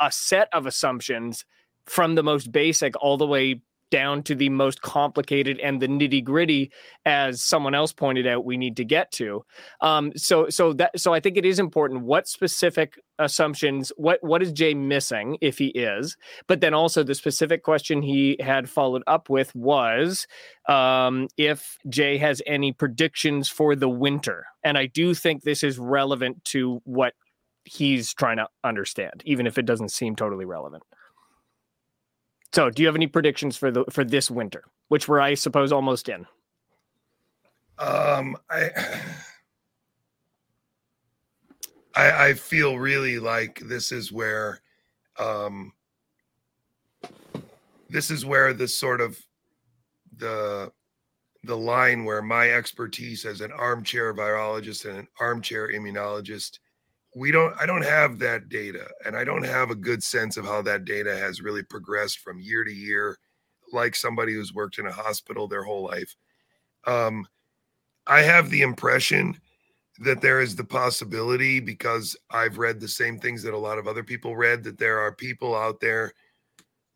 [0.00, 1.44] a set of assumptions
[1.86, 3.60] from the most basic all the way
[3.92, 6.72] down to the most complicated and the nitty gritty,
[7.04, 9.44] as someone else pointed out, we need to get to.
[9.82, 12.02] Um, so, so that, so I think it is important.
[12.02, 13.92] What specific assumptions?
[13.96, 16.16] What what is Jay missing if he is?
[16.46, 20.26] But then also the specific question he had followed up with was
[20.68, 25.78] um, if Jay has any predictions for the winter, and I do think this is
[25.78, 27.12] relevant to what
[27.64, 30.82] he's trying to understand, even if it doesn't seem totally relevant.
[32.54, 35.72] So, do you have any predictions for the for this winter, which we're I suppose
[35.72, 36.26] almost in?
[37.78, 38.70] Um, I
[41.94, 44.60] I, I feel really like this is where,
[45.18, 45.72] um,
[47.88, 49.18] this is where the sort of
[50.16, 50.72] the
[51.44, 56.60] the line where my expertise as an armchair virologist and an armchair immunologist
[57.14, 60.44] we don't i don't have that data and i don't have a good sense of
[60.44, 63.18] how that data has really progressed from year to year
[63.72, 66.14] like somebody who's worked in a hospital their whole life.
[66.86, 67.26] Um,
[68.06, 69.38] i have the impression
[70.00, 73.86] that there is the possibility because i've read the same things that a lot of
[73.86, 76.12] other people read that there are people out there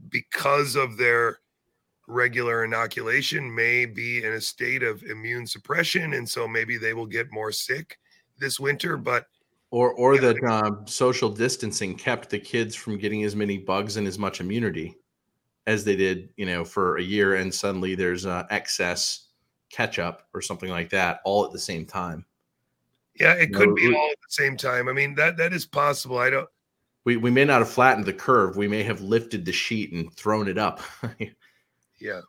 [0.09, 1.39] because of their
[2.09, 7.07] regular inoculation may be in a state of immune suppression and so maybe they will
[7.07, 7.99] get more sick
[8.39, 9.27] this winter but
[9.71, 14.07] or or that um, social distancing kept the kids from getting as many bugs and
[14.07, 14.97] as much immunity
[15.67, 19.27] as they did, you know, for a year, and suddenly there's uh, excess
[19.71, 22.25] catch up or something like that, all at the same time.
[23.19, 24.89] Yeah, it could be all at the same time.
[24.89, 26.19] I mean, that that is possible.
[26.19, 26.49] I don't.
[27.05, 28.57] We we may not have flattened the curve.
[28.57, 30.81] We may have lifted the sheet and thrown it up.
[31.99, 32.21] yeah,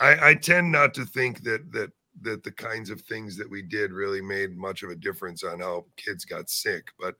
[0.00, 1.92] I I tend not to think that that
[2.22, 5.60] that the kinds of things that we did really made much of a difference on
[5.60, 7.14] how kids got sick but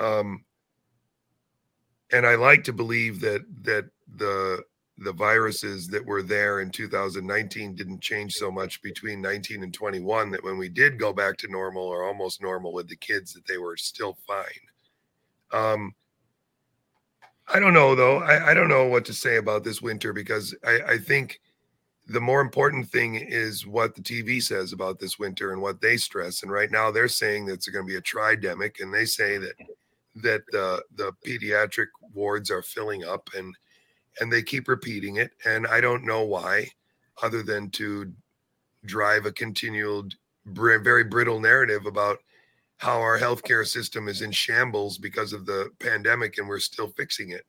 [0.00, 0.44] um
[2.12, 4.62] and i like to believe that that the
[5.00, 10.30] the viruses that were there in 2019 didn't change so much between 19 and 21
[10.30, 13.46] that when we did go back to normal or almost normal with the kids that
[13.46, 14.44] they were still fine.
[15.52, 15.94] Um
[17.46, 18.18] i don't know though.
[18.18, 21.40] I, I don't know what to say about this winter because i i think
[22.08, 25.98] the more important thing is what the TV says about this winter and what they
[25.98, 26.42] stress.
[26.42, 29.36] And right now they're saying that it's going to be a tridemic, and they say
[29.38, 29.54] that
[30.16, 33.54] that the the pediatric wards are filling up, and
[34.20, 35.32] and they keep repeating it.
[35.44, 36.70] And I don't know why,
[37.22, 38.10] other than to
[38.86, 40.14] drive a continued
[40.46, 42.18] very brittle narrative about
[42.78, 47.30] how our healthcare system is in shambles because of the pandemic, and we're still fixing
[47.30, 47.44] it.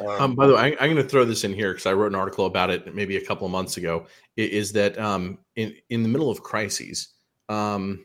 [0.00, 1.92] Um, um, by the way, I, am going to throw this in here because I
[1.92, 4.06] wrote an article about it maybe a couple of months ago.
[4.36, 7.08] Is that um, in in the middle of crises,
[7.48, 8.04] um,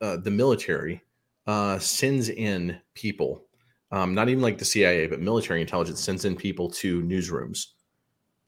[0.00, 1.02] uh, the military
[1.46, 3.44] uh, sends in people,
[3.90, 7.66] um, not even like the CIA, but military intelligence sends in people to newsrooms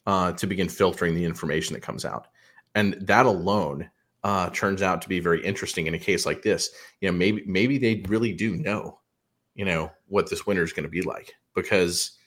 [0.07, 2.29] uh, to begin filtering the information that comes out,
[2.75, 3.91] and that alone
[4.25, 6.71] uh, turns out to be very interesting in a case like this.
[7.01, 8.99] You know, maybe maybe they really do know
[9.55, 12.19] you know, what this winter is going to be like because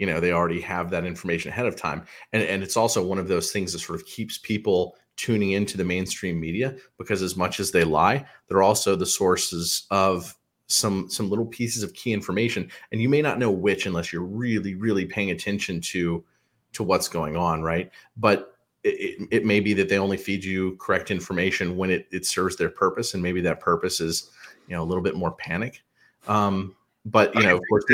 [0.00, 2.02] you know they already have that information ahead of time.
[2.32, 5.76] And and it's also one of those things that sort of keeps people tuning into
[5.76, 10.34] the mainstream media because as much as they lie they're also the sources of
[10.68, 12.70] some some little pieces of key information.
[12.90, 16.24] And you may not know which unless you're really really paying attention to
[16.72, 17.90] to what's going on right?
[18.16, 22.24] But it, it may be that they only feed you correct information when it, it
[22.24, 24.30] serves their purpose and maybe that purpose is
[24.66, 25.82] you know a little bit more panic.
[26.26, 26.74] Um
[27.04, 27.84] but you know of course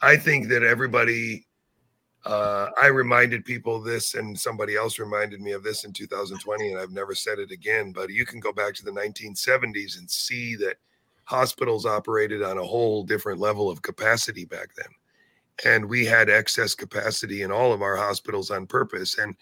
[0.00, 1.46] I think that everybody
[2.26, 6.80] uh, I reminded people this, and somebody else reminded me of this in 2020, and
[6.80, 7.92] I've never said it again.
[7.92, 10.76] But you can go back to the 1970s and see that
[11.24, 14.88] hospitals operated on a whole different level of capacity back then.
[15.64, 19.18] And we had excess capacity in all of our hospitals on purpose.
[19.18, 19.36] And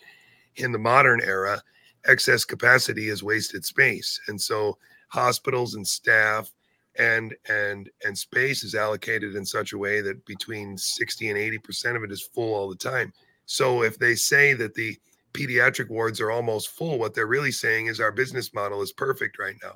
[0.56, 1.62] in the modern era,
[2.06, 4.20] excess capacity is wasted space.
[4.28, 4.76] And so
[5.08, 6.52] hospitals and staff
[6.98, 11.58] and and and space is allocated in such a way that between 60 and 80
[11.58, 13.12] percent of it is full all the time.
[13.46, 14.96] So if they say that the
[15.32, 19.38] pediatric wards are almost full what they're really saying is our business model is perfect
[19.38, 19.74] right now.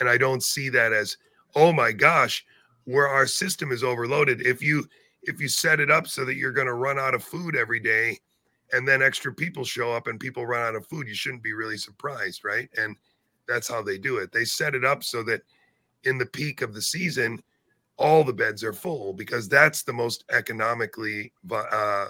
[0.00, 1.16] And i don't see that as
[1.56, 2.44] oh my gosh
[2.84, 4.46] where our system is overloaded.
[4.46, 4.86] If you
[5.22, 7.80] if you set it up so that you're going to run out of food every
[7.80, 8.18] day
[8.72, 11.54] and then extra people show up and people run out of food you shouldn't be
[11.54, 12.68] really surprised right?
[12.76, 12.96] And
[13.48, 14.32] that's how they do it.
[14.32, 15.42] They set it up so that
[16.04, 17.42] in the peak of the season,
[17.96, 22.06] all the beds are full because that's the most economically uh,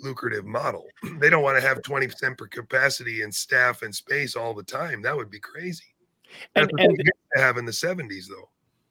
[0.00, 0.86] lucrative model.
[1.20, 5.02] They don't want to have 20% per capacity and staff and space all the time.
[5.02, 5.84] That would be crazy.
[6.54, 8.50] That's and, and have in the 70s though.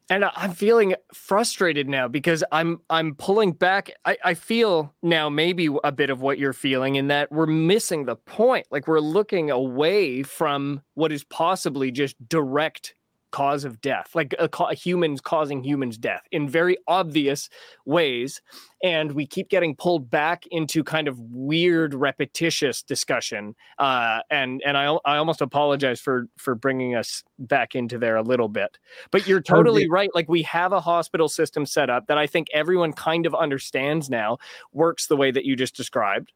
[0.09, 3.89] And I'm feeling frustrated now because I'm I'm pulling back.
[4.05, 8.05] I, I feel now maybe a bit of what you're feeling in that we're missing
[8.05, 8.67] the point.
[8.69, 12.93] Like we're looking away from what is possibly just direct
[13.35, 17.49] cause of death, like a, a humans causing humans death in very obvious
[17.85, 18.41] ways.
[18.81, 23.53] And we keep getting pulled back into kind of weird, repetitious discussion.
[23.77, 28.23] Uh, and and I, I almost apologize for for bringing us back into there a
[28.23, 28.77] little bit.
[29.11, 30.09] But you're totally right.
[30.15, 34.09] Like we have a hospital system set up that I think everyone kind of understands
[34.09, 34.37] now
[34.71, 36.31] works the way that you just described.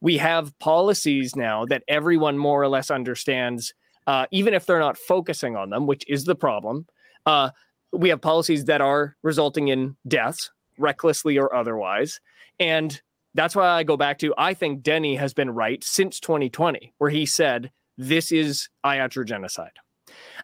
[0.00, 3.74] We have policies now that everyone more or less understands
[4.06, 6.86] uh, even if they're not focusing on them, which is the problem.
[7.26, 7.50] Uh,
[7.92, 12.20] we have policies that are resulting in deaths, recklessly or otherwise.
[12.58, 13.00] And
[13.34, 17.10] that's why I go back to I think Denny has been right since 2020, where
[17.10, 19.68] he said this is iatrogenocide.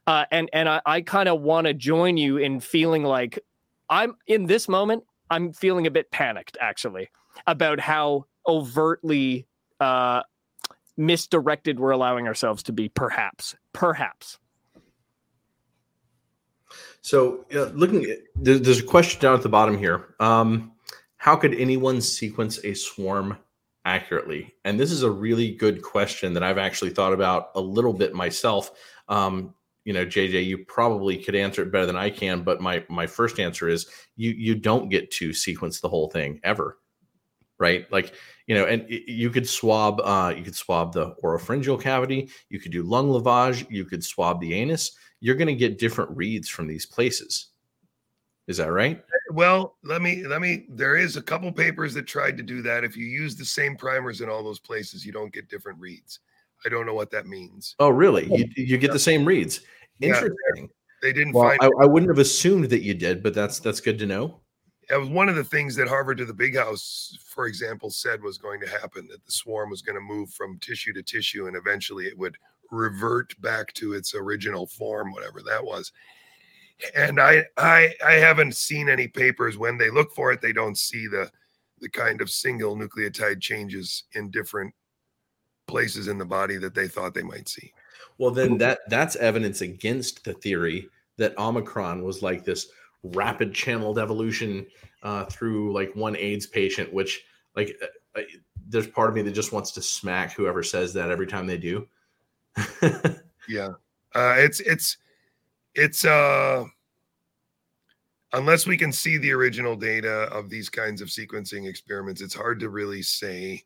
[0.07, 3.39] Uh, and and I, I kind of want to join you in feeling like
[3.89, 7.11] I'm in this moment, I'm feeling a bit panicked actually
[7.47, 9.47] about how overtly
[9.79, 10.23] uh,
[11.01, 14.39] misdirected we're allowing ourselves to be perhaps perhaps.
[17.01, 20.15] So uh, looking at there's a question down at the bottom here.
[20.21, 20.73] Um,
[21.17, 23.39] how could anyone sequence a swarm
[23.85, 24.55] accurately?
[24.65, 28.15] And this is a really good question that i've actually thought about a little bit
[28.15, 28.71] myself.
[29.09, 32.85] Um, you know jj you probably could answer it better than i can but my
[32.91, 36.77] my first answer is you you don't get to sequence the whole thing ever
[37.61, 37.91] right?
[37.93, 38.15] Like
[38.51, 42.73] you know, and you could swab, uh, you could swab the oropharyngeal cavity, you could
[42.73, 44.91] do lung lavage, you could swab the anus.
[45.21, 47.51] You're going to get different reads from these places.
[48.49, 49.05] Is that right?
[49.31, 50.67] Well, let me let me.
[50.69, 52.83] There is a couple papers that tried to do that.
[52.83, 56.19] If you use the same primers in all those places, you don't get different reads.
[56.67, 57.77] I don't know what that means.
[57.79, 58.25] Oh, really?
[58.35, 58.95] You, you get yeah.
[58.95, 59.61] the same reads.
[60.01, 60.35] Interesting.
[60.57, 60.67] Yeah,
[61.03, 64.01] they didn't well, I, I, wouldn't have assumed that you did, but that's that's good
[64.01, 64.41] to know
[64.91, 68.23] that was one of the things that Harvard to the Big House, for example, said
[68.23, 71.47] was going to happen that the swarm was going to move from tissue to tissue
[71.47, 72.37] and eventually it would
[72.73, 75.93] revert back to its original form, whatever that was.
[76.97, 80.77] And I, I, I haven't seen any papers when they look for it, they don't
[80.79, 81.31] see the,
[81.79, 84.75] the kind of single nucleotide changes in different
[85.69, 87.73] places in the body that they thought they might see.
[88.19, 92.69] Well, then that that's evidence against the theory that Omicron was like this
[93.03, 94.67] rapid channeled evolution
[95.03, 97.25] uh, through like one AIDS patient, which
[97.57, 97.77] like
[98.17, 98.21] uh,
[98.69, 101.59] there's part of me that just wants to smack whoever says that every time they
[101.59, 101.87] do.
[103.49, 103.71] yeah,
[104.15, 104.97] uh, it's it's
[105.75, 106.65] it's uh
[108.33, 112.61] unless we can see the original data of these kinds of sequencing experiments, it's hard
[112.61, 113.63] to really say.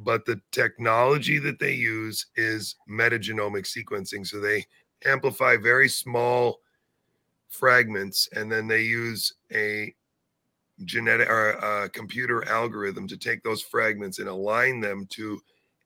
[0.00, 4.26] But the technology that they use is metagenomic sequencing.
[4.26, 4.64] So they
[5.04, 6.58] amplify very small
[7.54, 9.94] fragments and then they use a
[10.84, 15.40] genetic or a computer algorithm to take those fragments and align them to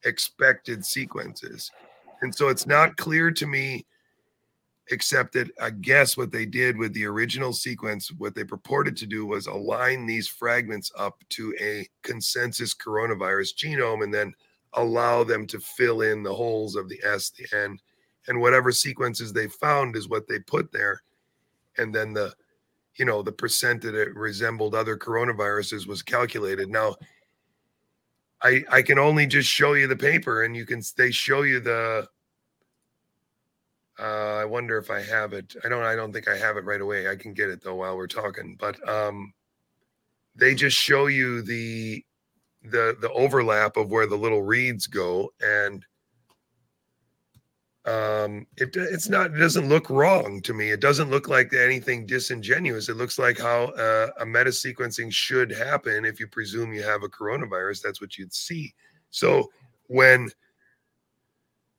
[0.05, 1.71] expected sequences.
[2.23, 3.85] And so it's not clear to me
[4.91, 9.07] except that I guess what they did with the original sequence, what they purported to
[9.07, 14.33] do was align these fragments up to a consensus coronavirus genome and then
[14.75, 17.79] allow them to fill in the holes of the S, the N,
[18.29, 21.03] and whatever sequences they found is what they put there.
[21.79, 22.35] And then the,
[22.97, 26.69] you know, the percent that it resembled other coronaviruses was calculated.
[26.69, 26.97] Now,
[28.43, 31.61] I I can only just show you the paper, and you can they show you
[31.61, 32.09] the
[34.01, 35.57] uh, I wonder if I have it.
[35.65, 35.83] I don't.
[35.83, 37.09] I don't think I have it right away.
[37.09, 38.57] I can get it though while we're talking.
[38.59, 39.33] But um,
[40.37, 42.05] they just show you the
[42.63, 45.85] the the overlap of where the little reeds go, and
[47.89, 49.35] um, it it's not.
[49.35, 50.71] It doesn't look wrong to me.
[50.71, 52.89] It doesn't look like anything disingenuous.
[52.89, 57.03] It looks like how uh, a meta sequencing should happen if you presume you have
[57.03, 57.83] a coronavirus.
[57.83, 58.75] That's what you'd see.
[59.11, 59.51] So
[59.87, 60.29] when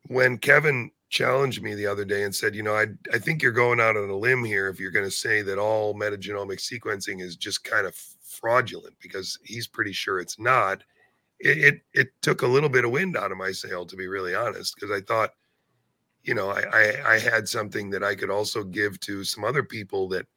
[0.08, 3.52] when Kevin challenged me the other day and said, you know, I I think you're
[3.52, 7.22] going out on a limb here if you're going to say that all metagenomic sequencing
[7.22, 10.84] is just kind of fraudulent because he's pretty sure it's not.
[11.40, 14.08] It it, it took a little bit of wind out of my sail to be
[14.08, 15.32] really honest because I thought,
[16.30, 19.64] you know, I, I I had something that I could also give to some other
[19.64, 20.28] people that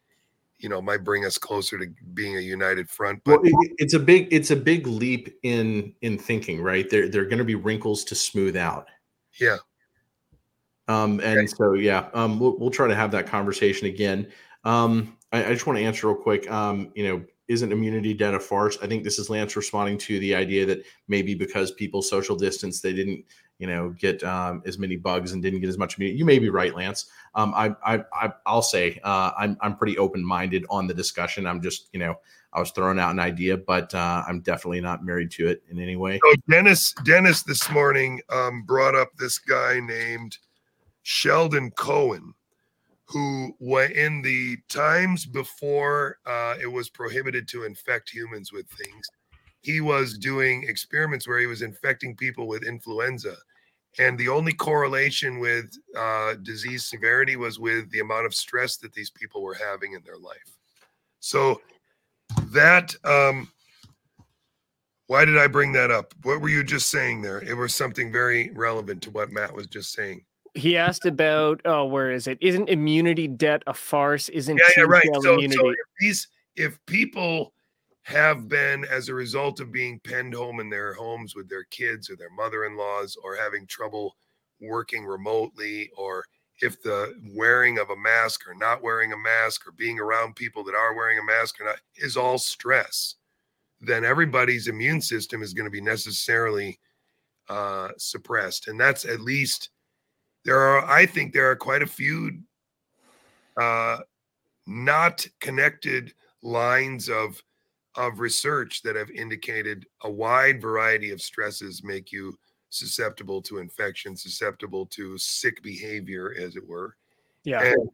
[0.59, 3.95] you know might bring us closer to being a united front but well, it, it's
[3.95, 7.45] a big it's a big leap in in thinking right there there are going to
[7.45, 8.87] be wrinkles to smooth out
[9.41, 9.57] yeah
[10.89, 11.47] um, and okay.
[11.47, 14.29] so, yeah, um, we'll, we'll try to have that conversation again.
[14.65, 16.51] Um, I, I, just want to answer real quick.
[16.51, 18.79] Um, you know, isn't immunity dead a farce?
[18.83, 22.81] I think this is Lance responding to the idea that maybe because people social distance,
[22.81, 23.25] they didn't,
[23.63, 26.19] you know, get um, as many bugs and didn't get as much immunity.
[26.19, 27.07] You may be right, Lance.
[27.37, 31.47] Um, I, I, I, will say uh, I'm, I'm pretty open minded on the discussion.
[31.47, 32.17] I'm just, you know,
[32.53, 35.79] I was throwing out an idea, but uh, I'm definitely not married to it in
[35.79, 36.19] any way.
[36.25, 40.39] So Dennis, Dennis, this morning um, brought up this guy named
[41.05, 42.35] Sheldon Cohen,
[43.05, 49.07] who in the times before uh, it was prohibited to infect humans with things,
[49.63, 53.37] he was doing experiments where he was infecting people with influenza.
[53.99, 58.93] And the only correlation with uh, disease severity was with the amount of stress that
[58.95, 60.57] these people were having in their life.
[61.21, 61.61] So
[62.47, 63.53] that um,
[65.09, 66.15] why did I bring that up?
[66.23, 67.43] What were you just saying there?
[67.43, 70.25] It was something very relevant to what Matt was just saying
[70.55, 74.83] he asked about oh where is it isn't immunity debt a farce isn't yeah, yeah
[74.85, 77.53] right so, immunity so if these if people
[78.03, 82.11] have been as a result of being penned home in their homes with their kids
[82.11, 84.17] or their mother-in-laws or having trouble
[84.61, 86.25] working remotely or
[86.61, 90.63] if the wearing of a mask or not wearing a mask or being around people
[90.65, 93.17] that are wearing a mask or not is all stress
[93.81, 96.79] then everybody's immune system is going to be necessarily
[97.49, 98.69] uh, suppressed.
[98.69, 99.71] And that's at least
[100.45, 102.39] there are i think there are quite a few
[103.61, 103.99] uh,
[104.67, 107.41] not connected lines of
[107.95, 112.37] of research that have indicated a wide variety of stresses make you
[112.71, 116.97] susceptible to infection susceptible to sick behavior as it were.
[117.45, 117.63] Yeah.
[117.63, 117.91] And,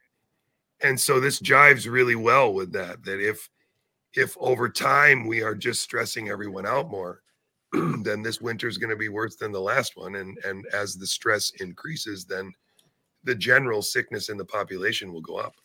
[0.82, 3.48] and so this jives really well with that that if
[4.14, 7.22] if over time we are just stressing everyone out more
[7.72, 10.14] then this winter is going to be worse than the last one.
[10.14, 12.52] And and as the stress increases then
[13.24, 15.56] the general sickness in the population will go up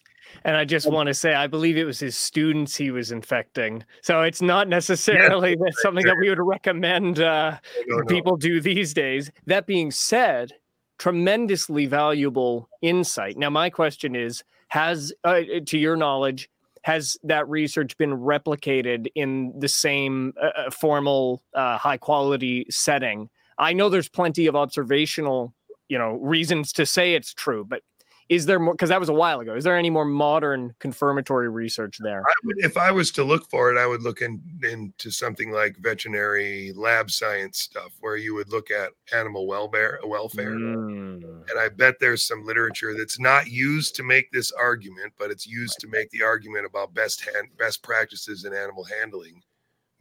[0.44, 3.84] and I just want to say, I believe it was his students he was infecting.
[4.02, 7.58] So it's not necessarily yes, something that we would recommend uh,
[7.88, 8.06] no, no.
[8.06, 9.32] people do these days.
[9.46, 10.54] That being said,
[10.98, 13.38] tremendously valuable insight.
[13.38, 16.50] Now, my question is Has, uh, to your knowledge,
[16.84, 23.30] has that research been replicated in the same uh, uh, formal uh, high quality setting
[23.58, 25.54] i know there's plenty of observational
[25.90, 27.82] you know reasons to say it's true but
[28.30, 29.56] is there more because that was a while ago.
[29.56, 32.24] Is there any more modern confirmatory research there?
[32.44, 35.78] Would, if i was to look for it i would look in, into something like
[35.78, 40.52] veterinary lab science stuff where you would look at animal welfare welfare.
[40.52, 41.24] Mm.
[41.50, 45.48] and i bet there's some literature that's not used to make this argument but it's
[45.48, 49.42] used to make the argument about best hand, best practices in animal handling.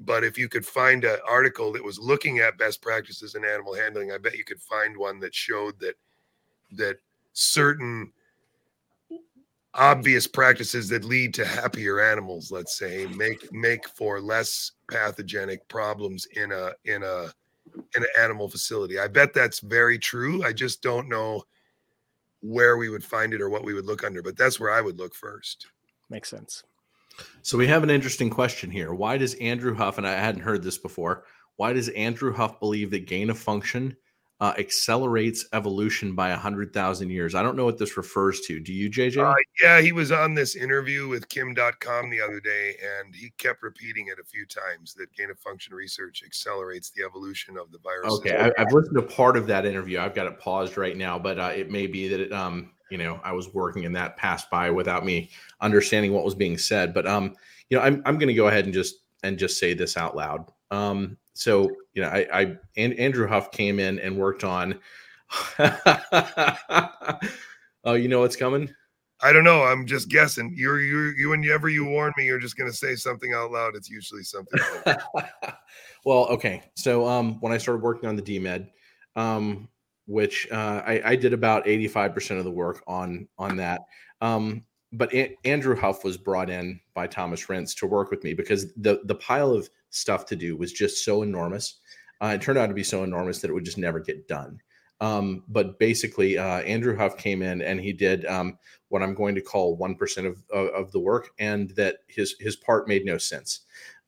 [0.01, 3.75] But if you could find an article that was looking at best practices in animal
[3.75, 5.95] handling i bet you could find one that showed that
[6.73, 6.97] that
[7.33, 8.13] certain
[9.75, 16.27] obvious practices that lead to happier animals let's say make make for less pathogenic problems
[16.37, 17.33] in a in a
[17.97, 18.99] in an animal facility.
[18.99, 20.45] I bet that's very true.
[20.45, 21.43] I just don't know
[22.41, 24.81] where we would find it or what we would look under but that's where i
[24.81, 25.69] would look first.
[26.11, 26.65] Makes sense.
[27.43, 28.93] So we have an interesting question here.
[28.95, 31.25] Why does andrew huff and i hadn't heard this before
[31.57, 33.97] why does andrew huff believe that gain of function
[34.43, 37.37] uh, accelerates evolution by 100,000 years.
[37.37, 38.59] I don't know what this refers to.
[38.59, 39.25] Do you, JJ?
[39.25, 43.63] Uh, yeah, he was on this interview with Kim.com the other day, and he kept
[43.63, 47.79] repeating it a few times that gain of function research accelerates the evolution of the
[47.79, 48.15] virus.
[48.15, 50.01] Okay, I, have listened to part of that interview.
[50.01, 52.99] I've got it paused right now, but uh, it may be that it, um, you
[52.99, 55.31] know, I was working and that passed by without me
[55.61, 56.93] understanding what was being said.
[56.93, 57.37] But um,
[57.71, 60.17] you know, I'm I'm going to go ahead and just and just say this out
[60.17, 60.51] loud.
[60.73, 64.79] Um, so you know, I, I and Andrew Huff came in and worked on.
[67.85, 68.73] oh, you know what's coming?
[69.23, 69.63] I don't know.
[69.63, 70.53] I'm just guessing.
[70.57, 73.77] You're you you whenever you warn me, you're just going to say something out loud.
[73.77, 74.61] It's usually something.
[76.05, 76.65] well, okay.
[76.75, 78.69] So um, when I started working on the DMED,
[79.15, 79.69] um,
[80.07, 83.83] which uh, I, I did about 85% of the work on on that.
[84.21, 88.35] Um, but a- Andrew Huff was brought in by Thomas Renz to work with me
[88.35, 91.81] because the the pile of stuff to do was just so enormous.
[92.21, 94.61] Uh, it turned out to be so enormous that it would just never get done.
[95.01, 98.57] Um, but basically, uh, Andrew Huff came in and he did um,
[98.89, 102.37] what I'm going to call one percent of, of, of the work, and that his
[102.39, 103.61] his part made no sense.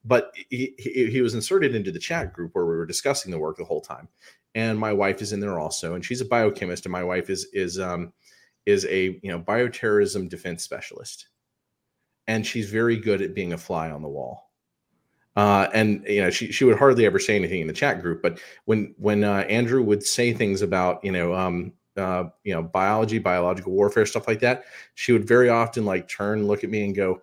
[0.05, 3.39] But he, he, he was inserted into the chat group where we were discussing the
[3.39, 4.07] work the whole time,
[4.53, 7.47] and my wife is in there also, and she's a biochemist, and my wife is
[7.51, 8.13] is um,
[8.65, 11.27] is a you know bioterrorism defense specialist,
[12.27, 14.51] and she's very good at being a fly on the wall.
[15.35, 18.21] Uh, and you know she she would hardly ever say anything in the chat group,
[18.21, 22.63] but when when uh, Andrew would say things about you know um, uh, you know
[22.63, 24.63] biology, biological warfare, stuff like that,
[24.93, 27.21] she would very often like turn, look at me, and go,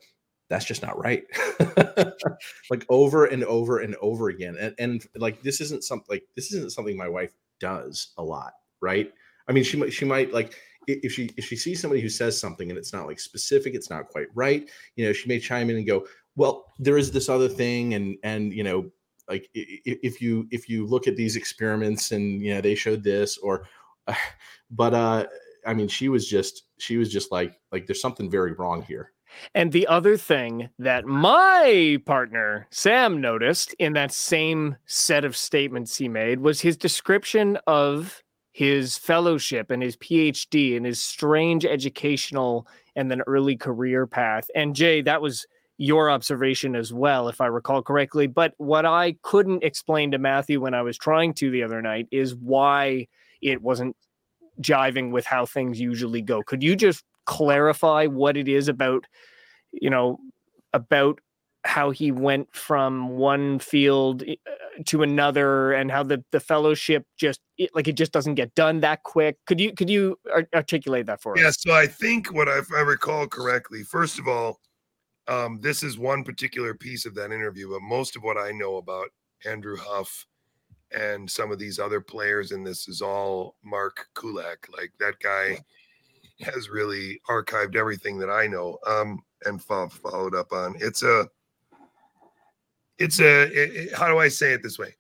[0.51, 1.25] "That's just not right,"
[2.71, 4.57] like over and over and over again.
[4.61, 8.53] And and like this isn't something like this isn't something my wife does a lot,
[8.83, 9.11] right?
[9.49, 10.55] I mean, she might she might like
[10.87, 13.91] if she if she sees somebody who says something and it's not like specific, it's
[13.91, 16.07] not quite right, you know, she may chime in and go,
[16.37, 18.91] "Well, there is this other thing," and and you know,
[19.29, 23.39] like if you if you look at these experiments and you know they showed this
[23.39, 23.67] or,
[24.71, 25.27] but uh,
[25.67, 29.13] I mean, she was just she was just like like there's something very wrong here.
[29.55, 35.97] And the other thing that my partner Sam noticed in that same set of statements
[35.97, 38.23] he made was his description of
[38.53, 44.51] his fellowship and his PhD and his strange educational and then early career path.
[44.55, 45.47] And Jay, that was
[45.83, 48.29] your observation as well, if I recall correctly.
[48.29, 52.07] But what I couldn't explain to Matthew when I was trying to the other night
[52.13, 53.09] is why
[53.43, 53.97] it wasn't
[54.61, 56.41] jiving with how things usually go.
[56.45, 59.07] Could you just clarify what it is about,
[59.73, 60.21] you know,
[60.73, 61.19] about
[61.65, 64.37] how he went from one field eh,
[64.87, 68.81] to another and how the the fellowship just it, like it just doesn't get done
[68.81, 70.19] that quick could you could you
[70.55, 74.19] articulate that for us yeah so i think what I, if i recall correctly first
[74.19, 74.59] of all
[75.29, 78.77] um, this is one particular piece of that interview but most of what i know
[78.77, 79.09] about
[79.45, 80.27] andrew huff
[80.95, 84.69] and some of these other players in this is all mark kulacz.
[84.77, 85.59] Like that guy
[86.41, 90.75] has really archived everything that i know um, and followed up on.
[90.79, 91.29] It's a
[92.99, 94.95] it's a it, how do I say it this way?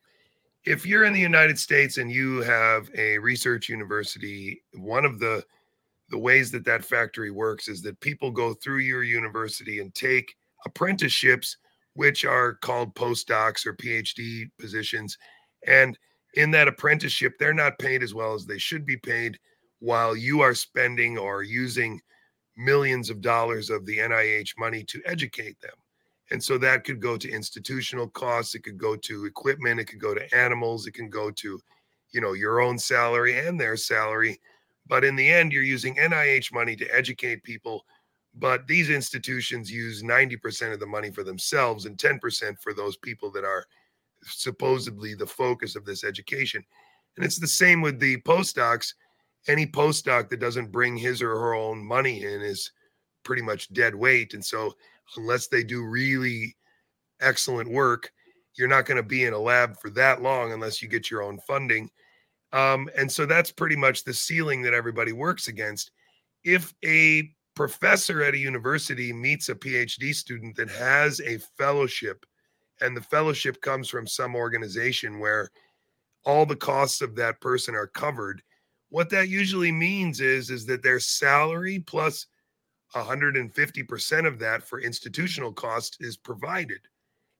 [0.65, 5.45] If you're in the United States and you have a research university, one of the
[6.13, 10.37] the ways that that factory works is that people go through your university and take
[10.67, 11.57] apprenticeships,
[11.95, 15.17] which are called postdocs or PhD positions.
[15.67, 15.99] And
[16.35, 19.39] in that apprenticeship, they're not paid as well as they should be paid
[19.81, 21.99] while you are spending or using
[22.59, 25.73] millions of dollars of the NIH money to educate them.
[26.31, 30.01] And so that could go to institutional costs, it could go to equipment, it could
[30.01, 31.59] go to animals, it can go to,
[32.13, 34.39] you know, your own salary and their salary.
[34.87, 37.85] But in the end, you're using NIH money to educate people.
[38.35, 43.31] But these institutions use 90% of the money for themselves and 10% for those people
[43.33, 43.67] that are
[44.25, 46.65] supposedly the focus of this education.
[47.17, 48.95] And it's the same with the postdocs.
[49.49, 52.71] Any postdoc that doesn't bring his or her own money in is
[53.25, 54.35] pretty much dead weight.
[54.35, 54.75] And so
[55.17, 56.57] unless they do really
[57.21, 58.13] excellent work,
[58.55, 61.23] you're not going to be in a lab for that long unless you get your
[61.23, 61.91] own funding.
[62.53, 65.91] Um, and so that's pretty much the ceiling that everybody works against.
[66.45, 72.25] If a professor at a university meets a PhD student that has a fellowship,
[72.81, 75.51] and the fellowship comes from some organization where
[76.25, 78.43] all the costs of that person are covered,
[78.91, 82.27] what that usually means is is that their salary plus
[82.95, 86.81] 150% of that for institutional cost is provided.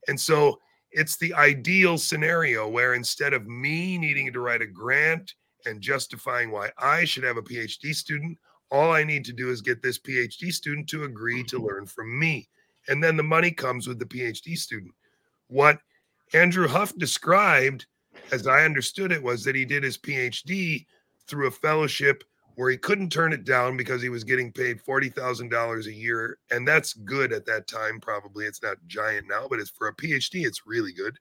[0.09, 0.59] And so
[0.93, 5.35] it's the ideal scenario where instead of me needing to write a grant
[5.67, 8.39] and justifying why I should have a PhD student,
[8.71, 11.67] all I need to do is get this PhD student to agree to mm-hmm.
[11.67, 12.49] learn from me.
[12.89, 14.93] And then the money comes with the PhD student.
[15.49, 15.79] What
[16.33, 17.87] Andrew Huff described
[18.31, 20.87] as I understood it, was that he did his PhD
[21.27, 22.25] through a fellowship
[22.55, 26.39] where he couldn't turn it down because he was getting paid $40,000 a year.
[26.51, 28.45] And that's good at that time, probably.
[28.45, 31.19] It's not giant now, but it's for a PhD, it's really good.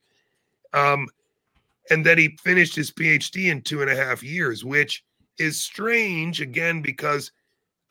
[0.74, 1.08] Um,
[1.90, 5.04] and that he finished his PhD in two and a half years, which
[5.40, 7.32] is strange again because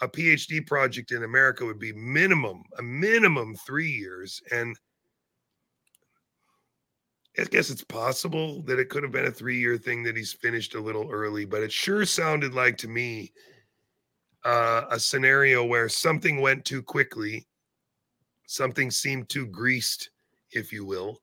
[0.01, 4.41] a PhD project in America would be minimum, a minimum three years.
[4.51, 4.76] And
[7.41, 10.32] I guess it's possible that it could have been a three year thing that he's
[10.32, 13.32] finished a little early, but it sure sounded like to me
[14.45, 17.47] uh, a scenario where something went too quickly,
[18.47, 20.11] something seemed too greased,
[20.53, 21.22] if you will.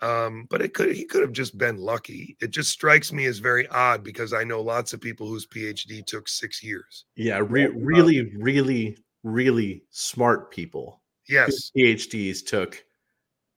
[0.00, 2.36] Um, but it could he could have just been lucky.
[2.40, 6.04] It just strikes me as very odd because I know lots of people whose PhD
[6.04, 7.06] took six years.
[7.16, 11.00] Yeah, re- really, really, really smart people.
[11.28, 12.84] Yes, PhDs took,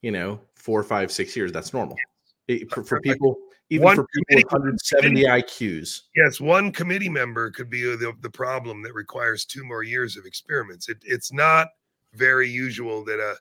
[0.02, 1.54] you know, four, five, six years.
[1.54, 1.96] That's normal
[2.70, 3.38] for, for people.
[3.70, 6.02] Even one for people with 170 IQs.
[6.14, 10.26] Yes, one committee member could be the, the problem that requires two more years of
[10.26, 10.90] experiments.
[10.90, 11.70] It, it's not
[12.14, 13.36] very usual that a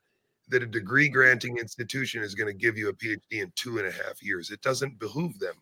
[0.48, 3.88] that a degree granting institution is going to give you a PhD in two and
[3.88, 4.52] a half years.
[4.52, 5.54] It doesn't behoove them.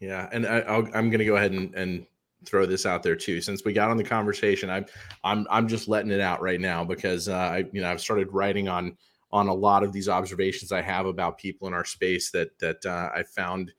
[0.00, 2.04] Yeah, and I, am going to go ahead and, and
[2.44, 3.40] throw this out there too.
[3.40, 4.86] Since we got on the conversation, I'm
[5.22, 8.32] I'm I'm just letting it out right now because uh, I you know I've started
[8.32, 8.96] writing on
[9.32, 12.84] on a lot of these observations I have about people in our space that that
[12.84, 13.72] uh, I found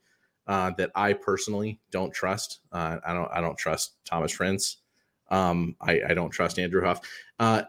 [0.46, 2.60] uh, that I personally don't trust.
[2.72, 4.76] Uh, I don't I don't trust Thomas Renz.
[5.30, 7.00] Um, I, I don't trust Andrew Huff.
[7.38, 7.62] Uh,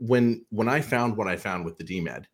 [0.00, 2.24] when when I found what I found with the DMED,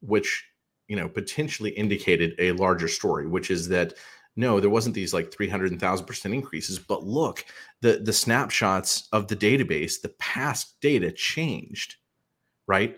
[0.00, 0.44] which
[0.88, 3.94] you know potentially indicated a larger story, which is that
[4.36, 7.44] no, there wasn't these like 300,000 percent increases, but look,
[7.82, 11.96] the the snapshots of the database, the past data changed,
[12.66, 12.96] right?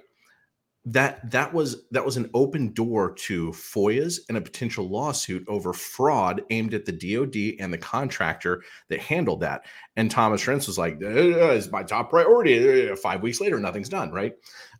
[0.89, 5.73] That that was that was an open door to FOIAs and a potential lawsuit over
[5.73, 9.67] fraud aimed at the DoD and the contractor that handled that.
[9.97, 14.13] And Thomas Renz was like, "It's my top priority." Five weeks later, nothing's done.
[14.13, 14.35] Right?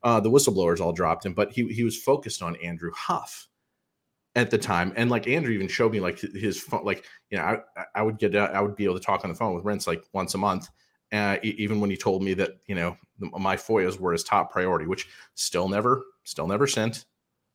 [0.05, 3.49] Uh, the whistleblowers all dropped him, but he he was focused on Andrew Huff
[4.37, 4.93] at the time.
[4.95, 8.19] And like Andrew even showed me like his phone, like you know, I I would
[8.19, 10.39] get I would be able to talk on the phone with Renz like once a
[10.39, 10.69] month
[11.13, 14.87] uh, even when he told me that you know my FOIAs were his top priority,
[14.87, 17.05] which still never, still never sent.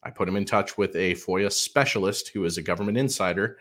[0.03, 3.57] I put him in touch with a FOIA specialist who is a government insider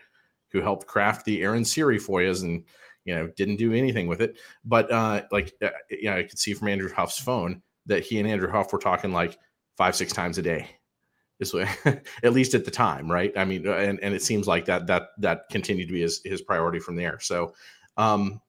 [0.51, 2.63] who helped craft the Aaron Siri FOIAs and
[3.05, 4.37] you know didn't do anything with it.
[4.63, 8.19] But uh, like uh, you know, I could see from Andrew Huff's phone that he
[8.19, 9.37] and Andrew Huff were talking like
[9.77, 10.69] five six times a day.
[11.39, 11.67] This way,
[12.23, 13.33] at least at the time, right?
[13.35, 16.21] I mean, uh, and and it seems like that that that continued to be his
[16.23, 17.19] his priority from there.
[17.19, 17.53] So.
[17.97, 18.41] Um,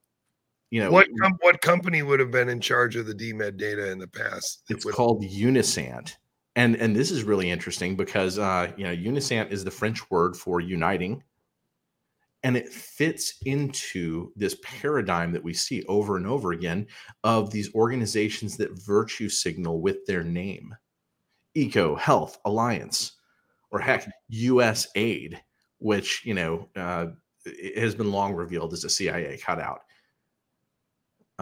[0.73, 3.93] you know what com- what company would have been in charge of the DMED data
[3.93, 4.63] in the past?
[4.71, 6.17] It's called Unissant.
[6.57, 10.35] And and this is really interesting because uh, you know Unissant is the French word
[10.35, 11.23] for uniting,
[12.43, 16.87] and it fits into this paradigm that we see over and over again
[17.23, 20.75] of these organizations that virtue signal with their name,
[21.55, 23.13] Eco Health Alliance,
[23.71, 24.89] or heck, U.S.
[24.95, 25.39] Aid,
[25.81, 27.09] which you know uh,
[27.77, 29.83] has been long revealed as a CIA cutout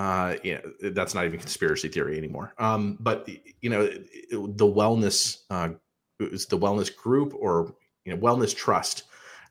[0.00, 2.54] uh, yeah, that's not even conspiracy theory anymore.
[2.56, 3.28] Um, but
[3.60, 5.70] you know, the wellness, uh,
[6.18, 7.74] the wellness group or
[8.06, 9.02] you know, wellness trust,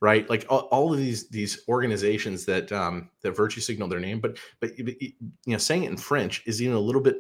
[0.01, 0.27] right?
[0.27, 4.39] Like all, all of these these organizations that um, that virtue signal their name, but
[4.59, 5.13] but you
[5.45, 7.17] know, saying it in French is even a little bit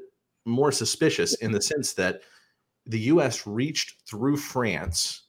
[0.47, 2.21] more suspicious in the sense that
[2.87, 3.45] the U.S.
[3.45, 5.27] reached through France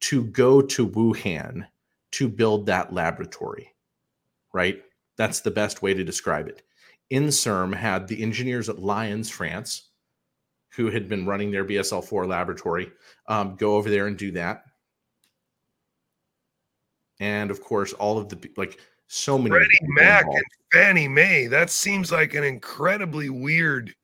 [0.00, 1.68] to go to Wuhan
[2.10, 3.72] to build that laboratory,
[4.52, 4.82] right?
[5.16, 6.65] That's the best way to describe it.
[7.10, 9.90] INSERM had the engineers at Lyons, France,
[10.74, 12.90] who had been running their BSL 4 laboratory,
[13.28, 14.64] um, go over there and do that.
[17.18, 19.50] And of course, all of the like so many.
[19.50, 20.38] Freddie Mac involved.
[20.38, 21.46] and Fannie Mae.
[21.46, 23.94] That seems like an incredibly weird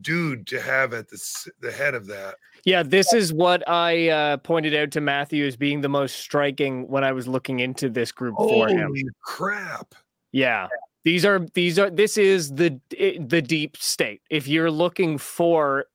[0.00, 2.34] dude to have at the the head of that.
[2.64, 6.88] Yeah, this is what I uh, pointed out to Matthew as being the most striking
[6.88, 8.94] when I was looking into this group Holy for him.
[9.22, 9.94] crap!
[10.32, 10.68] Yeah,
[11.04, 14.22] these are these are this is the the deep state.
[14.30, 15.86] If you're looking for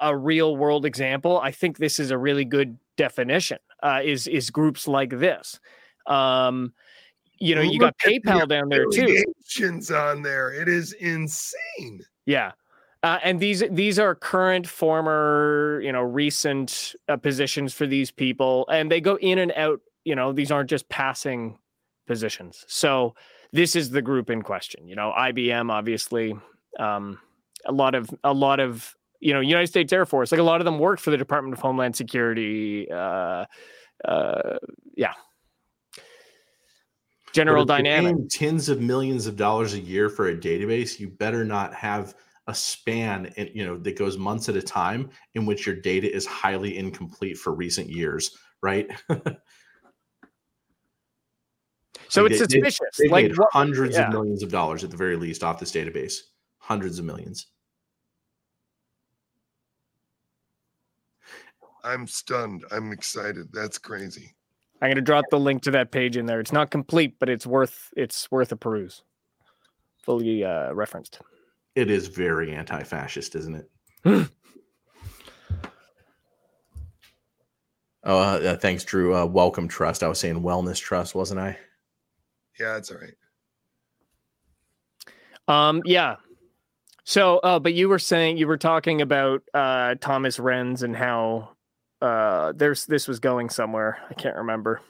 [0.00, 3.58] a real world example, I think this is a really good definition.
[3.82, 5.60] Uh, is is groups like this.
[6.06, 6.72] Um,
[7.38, 9.22] you know, you got PayPal down there too.
[9.94, 12.00] On there, it is insane.
[12.24, 12.52] Yeah,
[13.02, 18.66] uh, and these these are current, former, you know, recent uh, positions for these people,
[18.70, 19.80] and they go in and out.
[20.04, 21.58] You know, these aren't just passing
[22.06, 22.64] positions.
[22.66, 23.14] So
[23.54, 24.88] this is the group in question.
[24.88, 26.36] You know, IBM obviously,
[26.80, 27.20] um,
[27.64, 30.60] a lot of a lot of you know United States Air Force, like a lot
[30.60, 32.90] of them worked for the Department of Homeland Security.
[32.90, 33.44] Uh,
[34.04, 34.58] uh,
[34.96, 35.12] yeah.
[37.32, 38.28] General But dynamic.
[38.28, 42.14] tens of millions of dollars a year for a database, you better not have
[42.46, 46.12] a span and you know that goes months at a time in which your data
[46.12, 48.88] is highly incomplete for recent years, right?
[52.14, 52.96] So Like, it's they- they- suspicious.
[52.96, 54.06] They've like made what, hundreds yeah.
[54.06, 56.14] of millions of dollars at the very least off this database.
[56.58, 57.48] Hundreds of millions.
[61.82, 62.64] I'm stunned.
[62.70, 63.48] I'm excited.
[63.52, 64.36] That's crazy.
[64.80, 66.38] I'm going to drop the link to that page in there.
[66.38, 69.02] It's not complete, but it's worth it's worth a peruse.
[70.04, 71.20] Fully uh, referenced.
[71.74, 73.68] It is very anti-fascist, isn't it?
[74.04, 74.28] oh,
[78.04, 79.16] uh, uh, thanks, Drew.
[79.16, 80.04] Uh, Wellcome Trust.
[80.04, 81.58] I was saying wellness trust, wasn't I?
[82.58, 83.14] Yeah, it's all right.
[85.46, 86.16] Um, yeah.
[87.04, 91.50] So, uh, but you were saying you were talking about uh, Thomas Renz and how
[92.00, 93.98] uh, there's this was going somewhere.
[94.10, 94.80] I can't remember.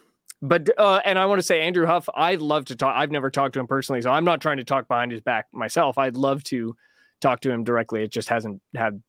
[0.40, 2.08] But uh, and I want to say Andrew Huff.
[2.14, 2.94] I'd love to talk.
[2.96, 5.46] I've never talked to him personally, so I'm not trying to talk behind his back
[5.52, 5.96] myself.
[5.98, 6.76] I'd love to
[7.20, 8.02] talk to him directly.
[8.02, 9.02] It just hasn't had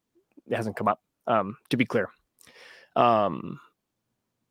[0.47, 1.01] it hasn't come up.
[1.27, 2.09] Um, to be clear,
[2.95, 3.59] um,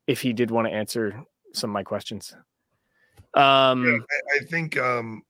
[0.07, 1.23] if he did want to answer
[1.53, 2.35] some of my questions.
[3.35, 5.21] Um, Yeah, I, I think um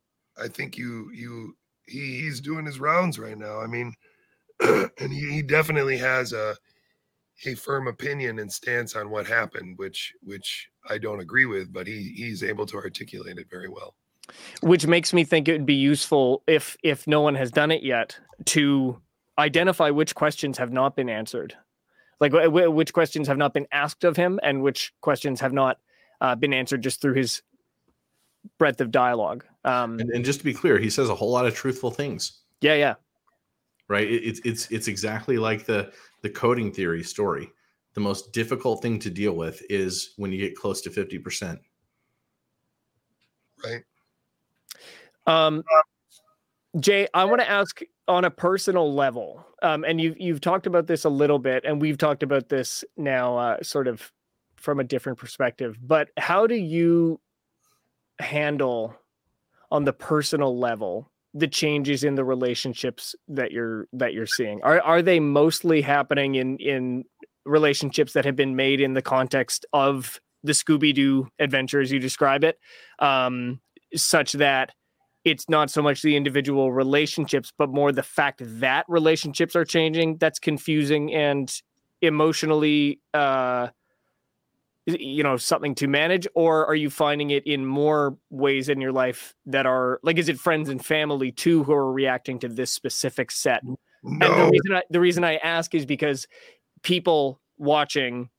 [0.42, 1.56] I think you you
[1.88, 3.60] he he's doing his rounds right now.
[3.60, 3.94] I mean,
[4.62, 6.56] and he, he definitely has a
[7.46, 11.88] a firm opinion and stance on what happened, which which I don't agree with, but
[11.88, 13.96] he he's able to articulate it very well.
[14.62, 17.84] which makes me think it would be useful if if no one has done it
[17.84, 19.00] yet to
[19.38, 21.56] identify which questions have not been answered
[22.20, 25.78] like wh- which questions have not been asked of him and which questions have not
[26.22, 27.44] uh, been answered just through his
[28.58, 31.46] breadth of dialogue um And, and just to be clear, he says a whole lot
[31.46, 32.42] of truthful things.
[32.62, 32.94] yeah yeah
[33.88, 35.92] right it, it's it's it's exactly like the
[36.22, 37.52] the coding theory story
[37.94, 41.60] the most difficult thing to deal with is when you get close to 50%
[43.64, 43.84] Right.
[45.28, 45.64] Um,
[46.80, 50.88] Jay, I want to ask on a personal level, um, and you've you've talked about
[50.88, 54.12] this a little bit, and we've talked about this now, uh, sort of
[54.56, 55.78] from a different perspective.
[55.82, 57.20] But how do you
[58.20, 58.96] handle,
[59.72, 64.62] on the personal level, the changes in the relationships that you're that you're seeing?
[64.64, 67.06] Are are they mostly happening in in
[67.46, 72.00] relationships that have been made in the context of the Scooby Doo adventure, as you
[72.00, 72.60] describe it,
[73.00, 73.60] um,
[73.96, 74.72] such that
[75.24, 80.18] it's not so much the individual relationships, but more the fact that relationships are changing
[80.18, 81.62] that's confusing and
[82.02, 83.68] emotionally, uh,
[84.86, 86.28] you know, something to manage?
[86.36, 90.30] Or are you finding it in more ways in your life that are like, is
[90.30, 93.64] it friends and family too who are reacting to this specific set?
[94.04, 96.28] And the reason I, the reason I ask is because
[96.84, 98.30] people watching,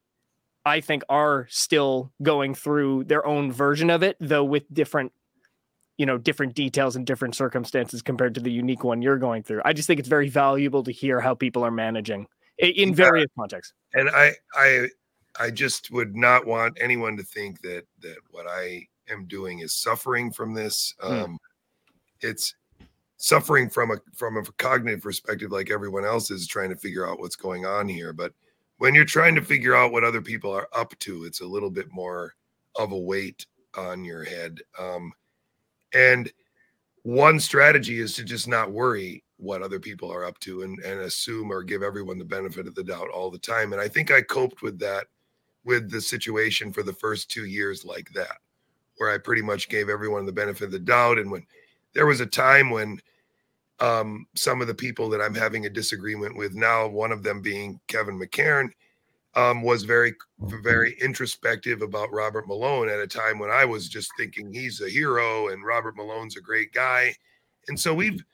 [0.64, 5.12] I think, are still going through their own version of it, though with different,
[5.98, 9.62] you know, different details and different circumstances compared to the unique one you're going through.
[9.64, 12.26] I just think it's very valuable to hear how people are managing
[12.58, 12.94] in Yeah.
[12.94, 13.74] various contexts.
[13.94, 14.88] and I I
[15.38, 19.72] I just would not want anyone to think that that what I am doing is
[19.72, 20.94] suffering from this.
[21.00, 21.12] Hmm.
[21.12, 21.38] Um,
[22.20, 22.54] It's
[23.18, 27.18] suffering from a from a cognitive perspective, like everyone else is trying to figure out
[27.18, 28.12] what's going on here.
[28.12, 28.32] But
[28.78, 31.70] when you're trying to figure out what other people are up to, it's a little
[31.70, 32.34] bit more
[32.76, 33.46] of a weight
[33.76, 34.60] on your head.
[34.78, 35.12] Um,
[35.94, 36.30] and
[37.02, 41.00] one strategy is to just not worry what other people are up to and, and
[41.00, 43.72] assume or give everyone the benefit of the doubt all the time.
[43.72, 45.06] And I think I coped with that
[45.66, 48.38] with the situation for the first two years like that,
[48.96, 51.18] where I pretty much gave everyone the benefit of the doubt.
[51.18, 51.46] And when
[51.92, 53.00] there was a time when
[53.80, 57.42] um, some of the people that I'm having a disagreement with now, one of them
[57.42, 58.70] being Kevin McCairn,
[59.34, 64.10] um, was very, very introspective about Robert Malone at a time when I was just
[64.16, 67.14] thinking he's a hero and Robert Malone's a great guy.
[67.68, 68.24] And so we've,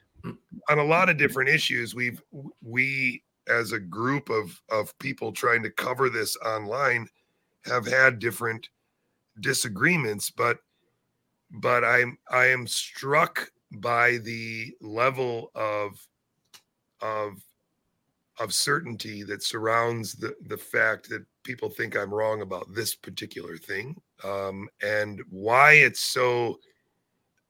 [0.69, 2.21] on a lot of different issues, we've,
[2.61, 7.05] we as a group of, of people trying to cover this online
[7.65, 8.67] have had different
[9.39, 10.57] disagreements, but,
[11.51, 16.05] but I'm, I am struck by the level of,
[17.01, 17.33] of
[18.39, 23.57] of certainty that surrounds the the fact that people think I'm wrong about this particular
[23.57, 26.59] thing, um, and why it's so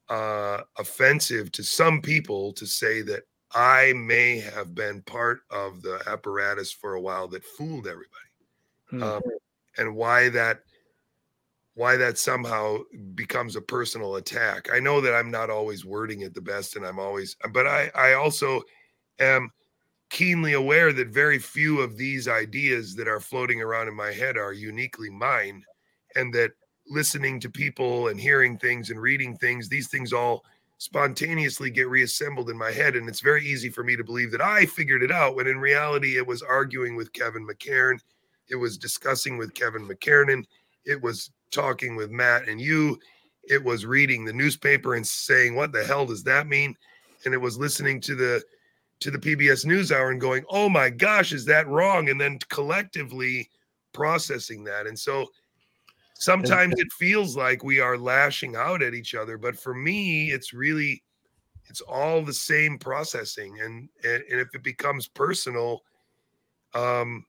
[0.09, 3.23] uh, offensive to some people to say that
[3.53, 8.09] I may have been part of the apparatus for a while that fooled everybody,
[8.89, 9.03] Hmm.
[9.03, 9.21] um,
[9.77, 10.59] and why that
[11.75, 12.77] why that somehow
[13.15, 14.69] becomes a personal attack.
[14.71, 17.91] I know that I'm not always wording it the best, and I'm always, but I
[17.95, 18.61] I also
[19.19, 19.51] am
[20.09, 24.37] keenly aware that very few of these ideas that are floating around in my head
[24.37, 25.63] are uniquely mine
[26.15, 26.51] and that
[26.87, 30.43] listening to people and hearing things and reading things, these things all
[30.77, 32.95] spontaneously get reassembled in my head.
[32.95, 35.57] And it's very easy for me to believe that I figured it out when in
[35.57, 37.99] reality it was arguing with Kevin McCairn.
[38.53, 40.45] It was discussing with Kevin McCairn.
[40.85, 42.99] It was talking with Matt and you.
[43.49, 46.75] It was reading the newspaper and saying, what the hell does that mean?
[47.25, 48.43] And it was listening to the
[48.99, 53.49] to the PBS NewsHour and going, "Oh my gosh, is that wrong?" And then collectively
[53.91, 54.85] processing that.
[54.85, 55.31] And so
[56.13, 60.53] sometimes it feels like we are lashing out at each other, but for me, it's
[60.53, 61.03] really
[61.65, 63.59] it's all the same processing.
[63.61, 65.81] And and, and if it becomes personal,
[66.75, 67.25] um,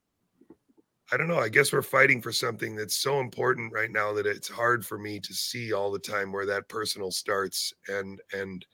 [1.11, 1.39] I don't know.
[1.39, 4.97] I guess we're fighting for something that's so important right now that it's hard for
[4.97, 8.65] me to see all the time where that personal starts and and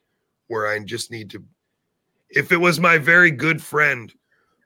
[0.47, 1.43] where I just need to
[2.29, 4.13] if it was my very good friend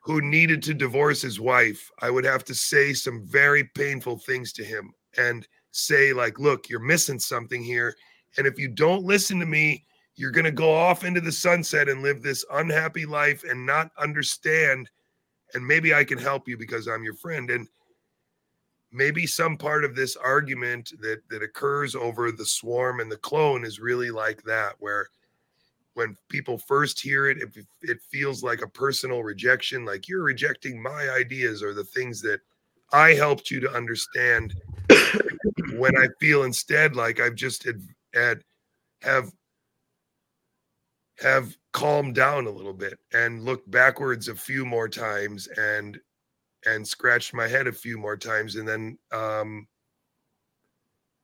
[0.00, 4.52] who needed to divorce his wife, I would have to say some very painful things
[4.52, 7.96] to him and say, like, look, you're missing something here.
[8.38, 9.84] And if you don't listen to me,
[10.14, 13.90] you're going to go off into the sunset and live this unhappy life and not
[13.98, 14.88] understand.
[15.56, 17.50] And maybe I can help you because I'm your friend.
[17.50, 17.66] And
[18.92, 23.64] maybe some part of this argument that that occurs over the swarm and the clone
[23.64, 25.08] is really like that, where
[25.94, 30.80] when people first hear it, it, it feels like a personal rejection, like you're rejecting
[30.80, 32.40] my ideas or the things that
[32.92, 34.54] I helped you to understand.
[35.78, 37.80] when I feel instead like I've just had,
[38.12, 38.42] had
[39.00, 39.32] have
[41.18, 45.98] have calmed down a little bit and looked backwards a few more times and
[46.66, 49.66] and scratched my head a few more times and then um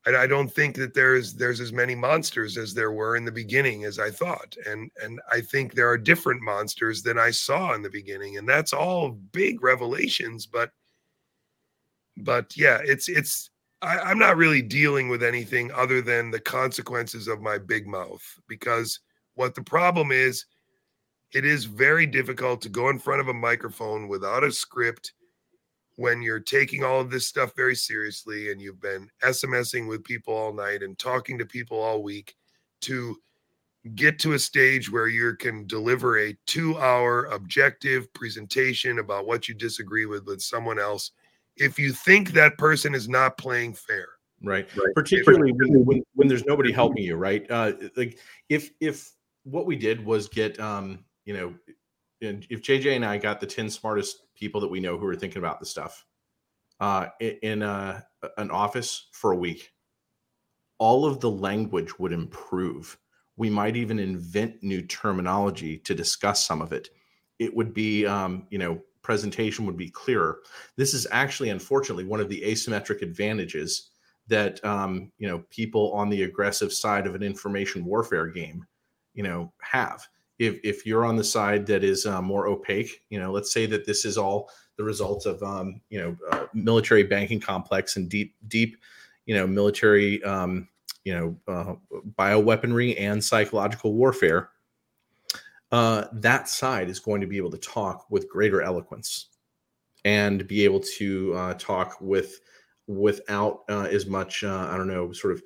[0.07, 3.33] I, I don't think that there's there's as many monsters as there were in the
[3.33, 7.75] beginning as I thought, and and I think there are different monsters than I saw
[7.75, 10.47] in the beginning, and that's all big revelations.
[10.47, 10.71] But
[12.17, 13.51] but yeah, it's it's
[13.81, 18.23] I, I'm not really dealing with anything other than the consequences of my big mouth
[18.49, 19.01] because
[19.35, 20.45] what the problem is,
[21.33, 25.13] it is very difficult to go in front of a microphone without a script
[25.97, 30.35] when you're taking all of this stuff very seriously and you've been SMSing with people
[30.35, 32.35] all night and talking to people all week
[32.83, 33.17] to
[33.95, 39.49] get to a stage where you can deliver a two hour objective presentation about what
[39.49, 41.13] you disagree with with someone else
[41.57, 44.09] if you think that person is not playing fair.
[44.45, 44.95] Right, right.
[44.95, 47.49] particularly when, when, when there's nobody helping you right?
[47.51, 48.19] Uh like
[48.49, 49.12] if if
[49.45, 51.55] what we did was get um you know
[52.21, 55.39] if JJ and I got the 10 smartest people that we know who are thinking
[55.39, 56.05] about the stuff
[56.83, 58.05] uh, in a,
[58.39, 59.71] an office for a week,
[60.79, 62.99] all of the language would improve.
[63.37, 66.91] We might even invent new terminology to discuss some of it.
[67.39, 70.41] It would be, um, you know, presentation would be clearer.
[70.77, 73.91] This is actually, unfortunately, one of the asymmetric advantages
[74.29, 78.65] that um, you know people on the aggressive side of an information warfare game,
[79.15, 80.07] you know, have
[80.39, 83.67] if if you're on the side that is uh, more opaque, you know, let's say
[83.67, 88.09] that this is all the result of um, you know uh, military banking complex and
[88.09, 88.77] deep deep
[89.27, 90.69] you know military um,
[91.05, 91.75] you know uh,
[92.19, 94.51] bioweaponry and psychological warfare.
[95.71, 99.29] Uh, that side is going to be able to talk with greater eloquence
[100.05, 102.41] and be able to uh, talk with
[102.87, 105.43] without uh, as much uh, I don't know sort of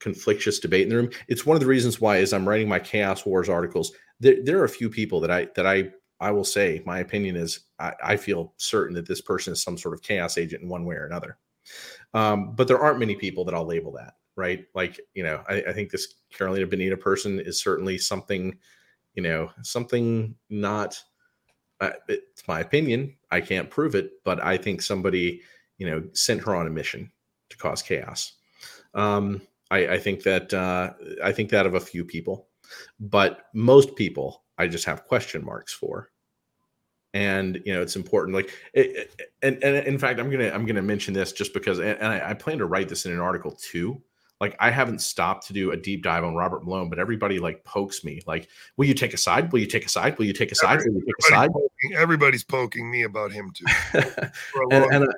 [0.00, 1.10] conflictious debate in the room.
[1.28, 4.58] It's one of the reasons why, as I'm writing my Chaos Wars articles, there, there
[4.60, 7.92] are a few people that I that I I will say my opinion is I,
[8.02, 10.96] I feel certain that this person is some sort of chaos agent in one way
[10.96, 11.38] or another.
[12.14, 14.64] Um, but there aren't many people that I'll label that, right?
[14.74, 18.58] Like, you know, I, I think this Carolina Benita person is certainly something,
[19.14, 21.00] you know, something not.
[21.80, 23.14] Uh, it's my opinion.
[23.30, 25.42] I can't prove it, but I think somebody,
[25.76, 27.12] you know, sent her on a mission
[27.50, 28.32] to cause chaos.
[28.94, 30.92] Um, I, I think that uh,
[31.22, 32.48] I think that of a few people
[33.00, 36.10] but most people I just have question marks for.
[37.14, 38.36] And you know it's important.
[38.36, 41.78] Like, it, it, and and in fact, I'm gonna I'm gonna mention this just because,
[41.78, 44.02] and I, I plan to write this in an article too
[44.40, 47.64] like I haven't stopped to do a deep dive on Robert Malone, but everybody like
[47.64, 49.50] pokes me like, "Will you take a side?
[49.50, 50.16] Will you take a side?
[50.18, 50.78] Will you take a side?
[50.78, 53.64] Will you take a side?" Poking, everybody's poking me about him too.
[54.70, 55.08] and and,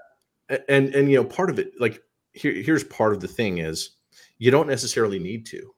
[0.68, 2.02] and and you know, part of it, like
[2.32, 3.90] here, here's part of the thing is,
[4.39, 5.74] you don't necessarily need to,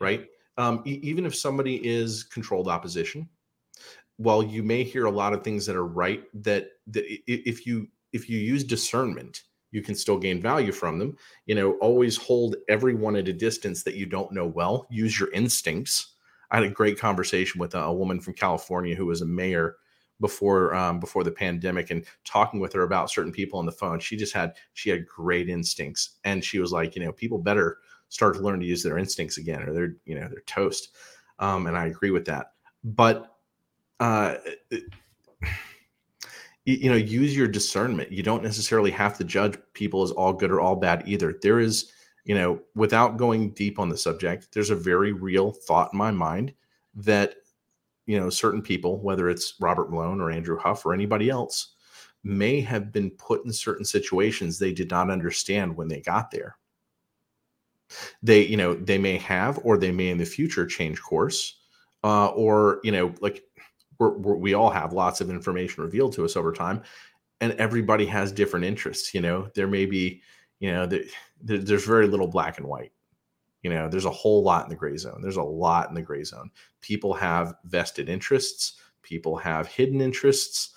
[0.00, 0.26] right?
[0.60, 3.28] um, e- even if somebody is controlled opposition,
[4.18, 7.88] while you may hear a lot of things that are right, that that if you
[8.12, 11.16] if you use discernment, you can still gain value from them.
[11.46, 14.86] You know, always hold everyone at a distance that you don't know well.
[14.90, 16.14] Use your instincts.
[16.50, 19.76] I had a great conversation with a, a woman from California who was a mayor
[20.20, 23.98] before um, before the pandemic and talking with her about certain people on the phone
[23.98, 26.18] she just had she had great instincts.
[26.24, 27.78] And she was like you know people better
[28.08, 30.90] start to learn to use their instincts again or they're you know they're toast.
[31.38, 32.52] Um, and i agree with that.
[32.84, 33.34] But
[33.98, 34.36] uh,
[36.64, 38.12] you know use your discernment.
[38.12, 41.38] You don't necessarily have to judge people as all good or all bad either.
[41.42, 41.92] There is
[42.24, 46.10] you know without going deep on the subject there's a very real thought in my
[46.10, 46.52] mind
[46.94, 47.36] that
[48.10, 51.74] you know certain people whether it's robert malone or andrew huff or anybody else
[52.22, 56.56] may have been put in certain situations they did not understand when they got there.
[58.22, 61.58] They you know they may have or they may in the future change course
[62.04, 63.42] uh, or you know like
[63.98, 66.82] we're, we're, we all have lots of information revealed to us over time
[67.40, 69.50] and everybody has different interests you know?
[69.56, 70.22] There may be
[70.60, 71.04] you know the,
[71.42, 72.92] the, there's very little black and white
[73.62, 75.20] you know there's a whole lot in the gray zone.
[75.22, 76.50] There's a lot in the gray zone.
[76.80, 78.80] People have vested interests.
[79.02, 80.70] People have hidden interests.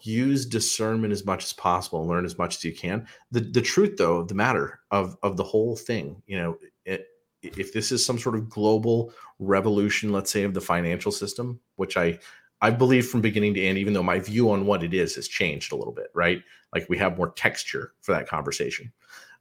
[0.00, 3.06] Use discernment as much as possible and learn as much as you can.
[3.30, 7.06] The the truth though of the matter of of the whole thing you know it,
[7.42, 11.96] if this is some sort of global revolution let's say of the financial system which
[11.96, 12.18] i
[12.60, 15.28] i believe from beginning to end even though my view on what it is has
[15.28, 16.42] changed a little bit right?
[16.74, 18.92] Like we have more texture for that conversation.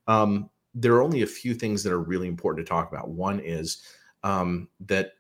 [0.07, 3.39] Um there are only a few things that are really important to talk about one
[3.39, 3.83] is
[4.23, 5.13] um that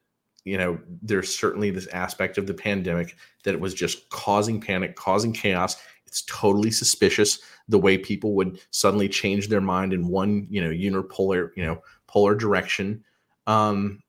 [0.47, 4.95] you know, there's certainly this aspect of the pandemic that it was just causing panic,
[4.95, 5.75] causing chaos.
[6.05, 10.69] It's totally suspicious the way people would suddenly change their mind in one, you know,
[10.69, 13.03] unipolar, you know, polar direction.
[13.45, 14.01] Um,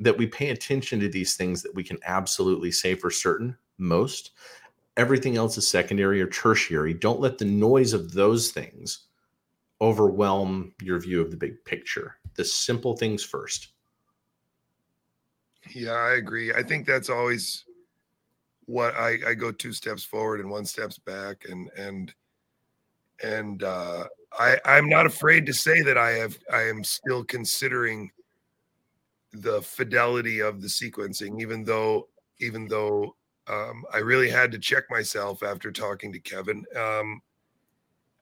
[0.00, 4.32] that we pay attention to these things that we can absolutely say for certain, most.
[4.96, 6.94] Everything else is secondary or tertiary.
[6.94, 9.05] Don't let the noise of those things
[9.80, 12.16] overwhelm your view of the big picture.
[12.34, 13.72] The simple things first.
[15.74, 16.52] Yeah, I agree.
[16.52, 17.64] I think that's always
[18.66, 22.12] what I, I go two steps forward and one steps back and and
[23.22, 24.04] and uh
[24.38, 28.10] I I'm not afraid to say that I have I am still considering
[29.32, 32.08] the fidelity of the sequencing even though
[32.40, 33.14] even though
[33.48, 36.64] um, I really had to check myself after talking to Kevin.
[36.74, 37.20] Um,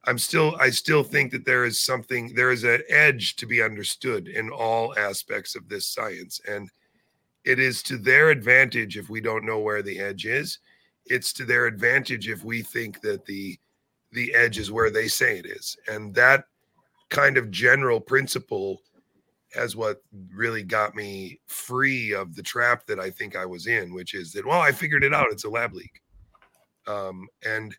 [0.06, 3.62] I'm still I still think that there is something there is an edge to be
[3.62, 6.40] understood in all aspects of this science.
[6.47, 6.70] And
[7.44, 10.59] it is to their advantage if we don't know where the edge is.
[11.06, 13.59] It's to their advantage if we think that the
[14.12, 15.76] the edge is where they say it is.
[15.89, 16.44] And that
[17.10, 18.81] kind of general principle
[19.55, 20.02] has what
[20.32, 24.32] really got me free of the trap that i think i was in which is
[24.32, 25.28] that well i figured it out.
[25.31, 26.02] It's a lab leak.
[26.86, 27.74] Um, and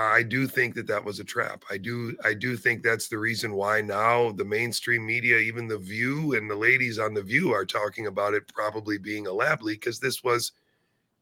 [0.00, 1.64] I do think that that was a trap.
[1.70, 5.78] I do I do think that's the reason why now the mainstream media, even the
[5.78, 9.62] View and the ladies on the View, are talking about it probably being a lab
[9.62, 10.52] leak because this was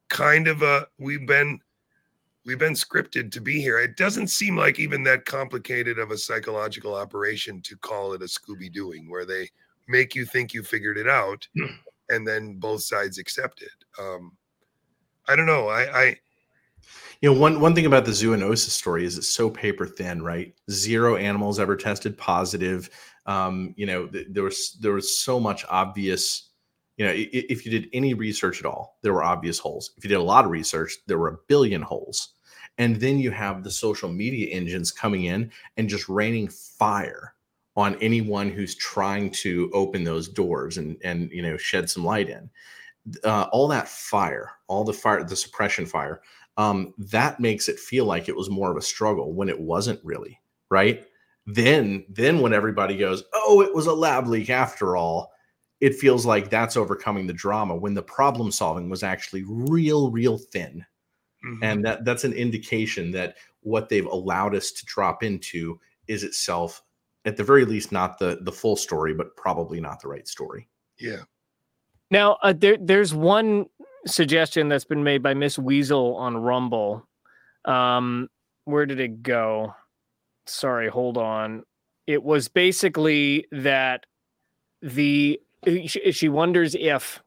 [0.09, 1.60] kind of a we've been
[2.44, 3.78] we've been scripted to be here.
[3.78, 8.24] It doesn't seem like even that complicated of a psychological operation to call it a
[8.24, 9.50] Scooby Dooing, where they
[9.86, 11.46] make you think you figured it out,
[12.09, 13.84] and then both sides accept it.
[13.98, 14.32] Um,
[15.28, 15.68] I don't know.
[15.68, 16.16] I, I
[17.20, 20.55] you know, one one thing about the zoonosis story is it's so paper thin, right?
[20.70, 22.90] Zero animals ever tested positive.
[23.27, 26.51] Um, you know, th- there was there was so much obvious.
[26.97, 29.93] You know, if, if you did any research at all, there were obvious holes.
[29.97, 32.35] If you did a lot of research, there were a billion holes.
[32.78, 37.35] And then you have the social media engines coming in and just raining fire
[37.77, 42.28] on anyone who's trying to open those doors and and you know shed some light
[42.28, 42.49] in.
[43.24, 46.20] Uh, all that fire, all the fire, the suppression fire
[46.59, 50.05] um, that makes it feel like it was more of a struggle when it wasn't
[50.05, 50.39] really
[50.70, 51.06] right?
[51.47, 55.32] Then then when everybody goes oh it was a lab leak after all
[55.80, 60.36] it feels like that's overcoming the drama when the problem solving was actually real real
[60.36, 60.85] thin.
[61.47, 61.62] Mm-hmm.
[61.62, 65.78] and that that's an indication that what they've allowed us to drop into
[66.09, 66.82] is itself
[67.24, 70.68] at the very least not the the full story but probably not the right story.
[70.98, 71.22] Yeah.
[72.10, 73.66] Now uh, there there's one
[74.09, 77.06] suggestion that's been made by Miss Weasel on Rumble.
[77.64, 78.28] Um,
[78.64, 79.74] where did it go?
[80.47, 81.64] Sorry, hold on.
[82.06, 84.05] It was basically that
[84.82, 85.40] the
[85.86, 87.22] she, wonders if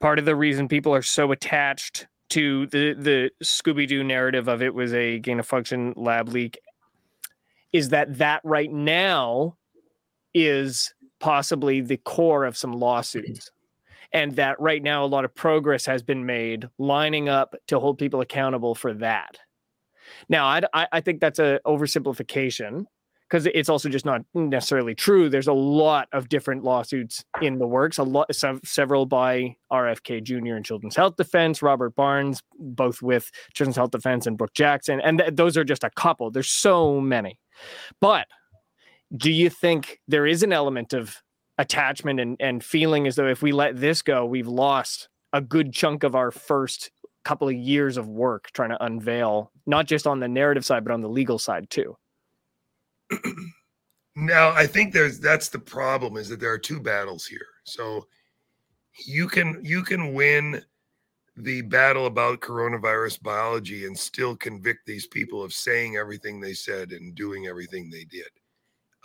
[0.00, 4.62] part of the reason people are so attached to the the Scooby Doo narrative of
[4.62, 6.58] it was a gain of function lab leak
[7.72, 9.56] is that that right now
[10.32, 13.50] is possibly the core of some lawsuits
[14.14, 17.98] and that right now a lot of progress has been made lining up to hold
[17.98, 19.38] people accountable for that
[20.28, 22.86] now i, I think that's a oversimplification
[23.28, 25.28] because it's also just not necessarily true.
[25.28, 27.98] There's a lot of different lawsuits in the works.
[27.98, 28.30] A lot,
[28.64, 30.54] several by RFK Jr.
[30.54, 35.18] and Children's Health Defense, Robert Barnes, both with Children's Health Defense and Brook Jackson, and
[35.18, 36.30] th- those are just a couple.
[36.30, 37.38] There's so many,
[38.00, 38.28] but
[39.16, 41.20] do you think there is an element of
[41.58, 45.72] attachment and, and feeling as though if we let this go, we've lost a good
[45.72, 46.90] chunk of our first
[47.24, 50.92] couple of years of work trying to unveil, not just on the narrative side, but
[50.92, 51.96] on the legal side too?
[54.16, 57.46] now, I think there's that's the problem is that there are two battles here.
[57.64, 58.06] So
[59.06, 60.62] you can you can win
[61.36, 66.92] the battle about coronavirus biology and still convict these people of saying everything they said
[66.92, 68.28] and doing everything they did.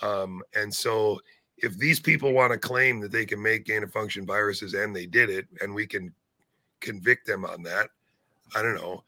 [0.01, 1.19] Um, and so
[1.61, 4.95] if these people want to claim that they can make gain of function viruses and
[4.95, 6.14] they did it, and we can
[6.80, 7.90] convict them on that,
[8.56, 9.03] I don't know.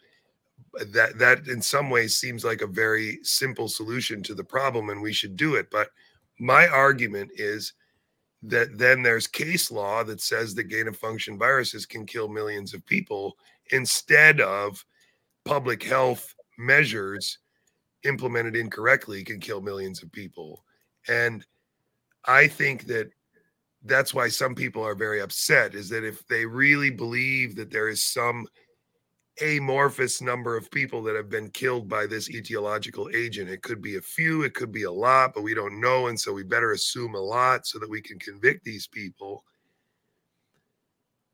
[0.93, 5.01] That that in some ways seems like a very simple solution to the problem, and
[5.01, 5.69] we should do it.
[5.71, 5.89] But
[6.39, 7.73] my argument is
[8.43, 12.73] that then there's case law that says that gain of function viruses can kill millions
[12.73, 13.37] of people
[13.71, 14.83] instead of
[15.45, 17.39] public health measures
[18.03, 20.63] implemented incorrectly can kill millions of people.
[21.07, 21.45] And
[22.25, 23.09] I think that
[23.83, 27.89] that's why some people are very upset is that if they really believe that there
[27.89, 28.47] is some
[29.41, 33.97] amorphous number of people that have been killed by this etiological agent, it could be
[33.97, 36.07] a few, it could be a lot, but we don't know.
[36.07, 39.43] And so we better assume a lot so that we can convict these people.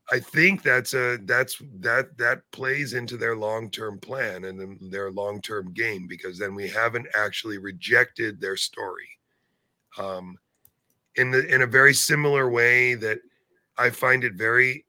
[0.10, 5.74] I think that's a that's that that plays into their long-term plan and their long-term
[5.74, 9.10] game because then we haven't actually rejected their story
[9.98, 10.38] um,
[11.18, 13.20] in the in a very similar way that
[13.78, 14.86] I find it very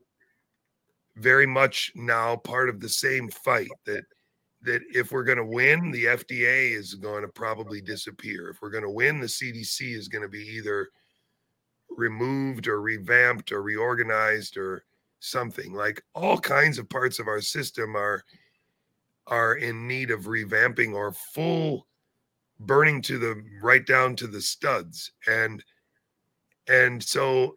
[1.17, 4.05] very much now part of the same fight that
[4.63, 8.49] that if we're going to win the FDA is going to probably disappear.
[8.49, 10.89] If we're going to win the CDC is going to be either
[11.91, 14.85] removed or revamped or reorganized or
[15.21, 15.73] something.
[15.73, 18.23] Like all kinds of parts of our system are
[19.27, 21.87] are in need of revamping or full
[22.61, 25.13] burning to the right down to the studs.
[25.27, 25.63] And
[26.69, 27.55] and so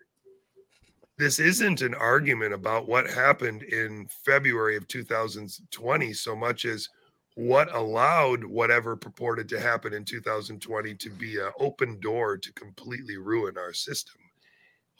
[1.17, 6.88] this isn't an argument about what happened in February of 2020 so much as
[7.35, 13.17] what allowed whatever purported to happen in 2020 to be an open door to completely
[13.17, 14.19] ruin our system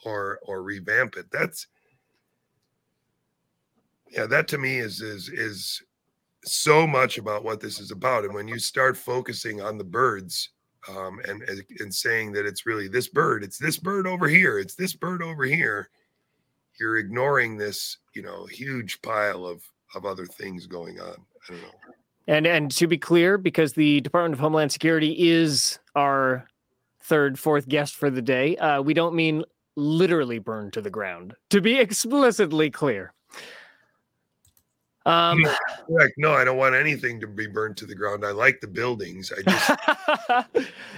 [0.04, 1.66] or or revamp it that's
[4.10, 5.82] yeah that to me is is is
[6.44, 8.24] so much about what this is about.
[8.24, 10.50] And when you start focusing on the birds
[10.88, 11.42] um, and
[11.78, 15.22] and saying that it's really this bird, it's this bird over here, it's this bird
[15.22, 15.90] over here,
[16.78, 19.62] you're ignoring this, you know, huge pile of
[19.94, 21.16] of other things going on.
[21.48, 21.94] I don't know.
[22.26, 26.46] And and to be clear, because the Department of Homeland Security is our
[27.02, 29.44] third, fourth guest for the day, uh, we don't mean
[29.76, 31.34] literally burned to the ground.
[31.50, 33.12] To be explicitly clear.
[35.04, 35.44] Um,
[35.88, 36.14] correct.
[36.16, 38.24] No, I don't want anything to be burned to the ground.
[38.24, 39.32] I like the buildings.
[39.36, 39.70] I just,
[40.28, 40.44] I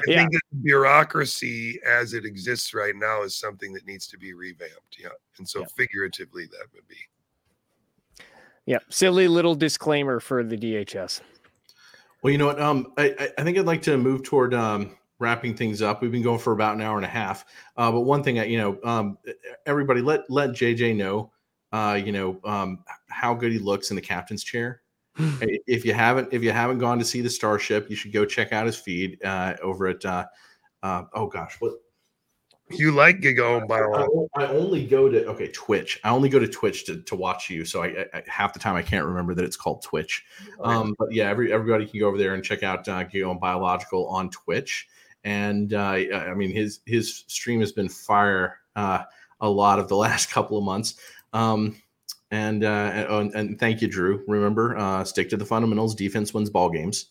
[0.06, 0.18] yeah.
[0.18, 4.98] think that bureaucracy as it exists right now is something that needs to be revamped.
[4.98, 5.08] Yeah,
[5.38, 5.66] and so yeah.
[5.76, 6.96] figuratively, that would be.
[8.66, 11.20] Yeah, silly little disclaimer for the DHS.
[12.22, 12.60] Well, you know what?
[12.60, 16.02] Um, I I think I'd like to move toward um wrapping things up.
[16.02, 17.44] We've been going for about an hour and a half.
[17.76, 19.18] Uh, but one thing, I, you know, um,
[19.66, 21.30] everybody let let JJ know
[21.74, 24.80] uh, you know, um, how good he looks in the captain's chair.
[25.18, 28.52] if you haven't, if you haven't gone to see the Starship, you should go check
[28.52, 30.04] out his feed uh, over at.
[30.04, 30.24] Uh,
[30.84, 31.72] uh, oh gosh, what?
[32.70, 36.00] You like Giga by I, I only go to okay Twitch.
[36.04, 37.64] I only go to Twitch to, to watch you.
[37.64, 40.24] So I, I half the time I can't remember that it's called Twitch.
[40.60, 44.06] Um, but yeah, every everybody can go over there and check out uh, Gigaohm Biological
[44.06, 44.86] on Twitch.
[45.24, 49.02] And uh, I mean his his stream has been fire uh,
[49.40, 50.94] a lot of the last couple of months.
[51.34, 51.76] Um,
[52.30, 54.24] and, uh, and, and thank you, Drew.
[54.26, 55.94] Remember, uh, stick to the fundamentals.
[55.94, 57.10] Defense wins ball games.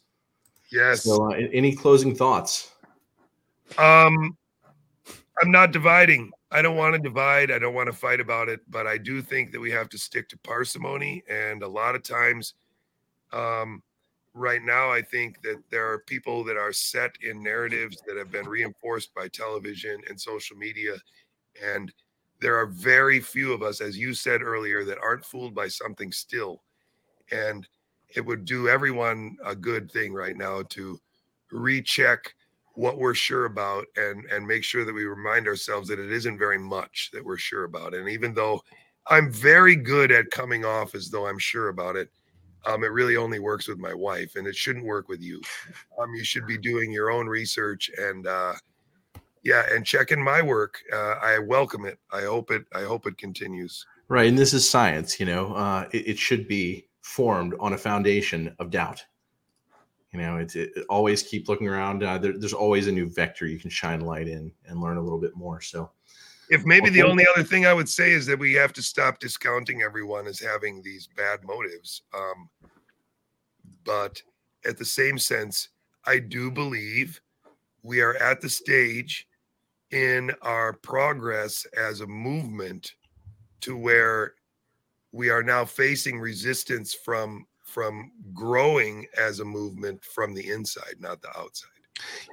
[0.71, 1.03] Yes.
[1.03, 2.71] So, uh, any closing thoughts?
[3.77, 4.35] Um,
[5.41, 6.31] I'm not dividing.
[6.51, 7.51] I don't want to divide.
[7.51, 9.97] I don't want to fight about it, but I do think that we have to
[9.97, 11.23] stick to parsimony.
[11.29, 12.53] And a lot of times,
[13.31, 13.81] um,
[14.33, 18.31] right now, I think that there are people that are set in narratives that have
[18.31, 20.95] been reinforced by television and social media,
[21.63, 21.91] and
[22.43, 26.11] there are very few of us, as you said earlier, that aren't fooled by something
[26.11, 26.61] still.
[27.31, 27.67] And
[28.15, 30.99] it would do everyone a good thing right now to
[31.51, 32.35] recheck
[32.75, 36.37] what we're sure about and and make sure that we remind ourselves that it isn't
[36.39, 38.59] very much that we're sure about and even though
[39.07, 42.09] i'm very good at coming off as though i'm sure about it
[42.65, 45.41] Um, it really only works with my wife, and it shouldn't work with you.
[45.99, 48.53] Um, you should be doing your own research and uh,
[49.43, 50.81] yeah, and checking my work.
[50.91, 51.99] Uh, I welcome it.
[52.11, 52.65] I hope it.
[52.73, 53.85] I hope it continues.
[54.07, 55.19] Right, and this is science.
[55.19, 59.03] You know, uh, it, it should be formed on a foundation of doubt.
[60.13, 62.03] You know, it's it, always keep looking around.
[62.03, 65.01] Uh, there, there's always a new vector you can shine light in and learn a
[65.01, 65.59] little bit more.
[65.59, 65.91] So,
[66.49, 69.19] if maybe the only other thing I would say is that we have to stop
[69.19, 72.03] discounting everyone as having these bad motives.
[72.13, 72.49] Um,
[73.83, 74.21] but
[74.65, 75.69] at the same sense,
[76.05, 77.19] I do believe
[77.81, 79.27] we are at the stage
[79.93, 82.93] in our progress as a movement
[83.61, 84.33] to where
[85.11, 91.21] we are now facing resistance from from growing as a movement from the inside, not
[91.21, 91.69] the outside.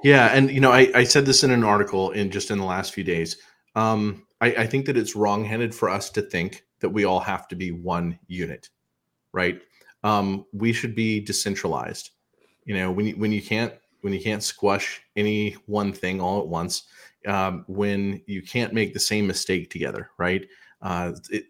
[0.03, 2.65] Yeah, and you know, I, I said this in an article in just in the
[2.65, 3.37] last few days.
[3.75, 7.47] Um, I, I think that it's wrongheaded for us to think that we all have
[7.49, 8.69] to be one unit,
[9.33, 9.61] right?
[10.03, 12.09] Um, we should be decentralized.
[12.65, 16.39] You know, when you, when you can't when you can't squash any one thing all
[16.41, 16.83] at once,
[17.27, 20.47] um, when you can't make the same mistake together, right?
[20.81, 21.45] Uh, it,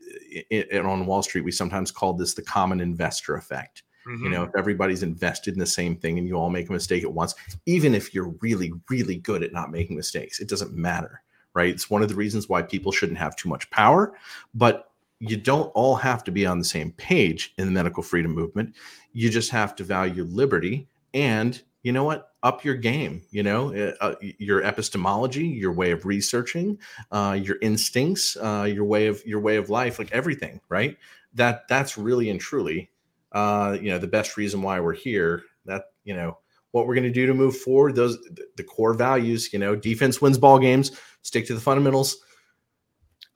[0.49, 3.83] it, it, on Wall Street, we sometimes call this the common investor effect.
[4.07, 4.25] Mm-hmm.
[4.25, 4.49] You know, mm-hmm.
[4.49, 7.35] if everybody's invested in the same thing and you all make a mistake at once,
[7.65, 11.21] even if you're really, really good at not making mistakes, it doesn't matter,
[11.53, 11.69] right?
[11.69, 14.17] It's one of the reasons why people shouldn't have too much power,
[14.53, 18.33] but you don't all have to be on the same page in the medical freedom
[18.33, 18.75] movement.
[19.13, 22.27] You just have to value liberty and you know what?
[22.43, 26.79] Up your game you know uh, uh, your epistemology your way of researching
[27.11, 30.97] uh, your instincts uh, your way of your way of life like everything right?
[31.35, 32.89] That that's really and truly
[33.31, 35.43] uh, you know the best reason why we're here.
[35.65, 36.39] That you know
[36.71, 38.17] what we're going to do to move forward those
[38.57, 40.91] the core values you know defense wins ball games
[41.21, 42.17] stick to the fundamentals.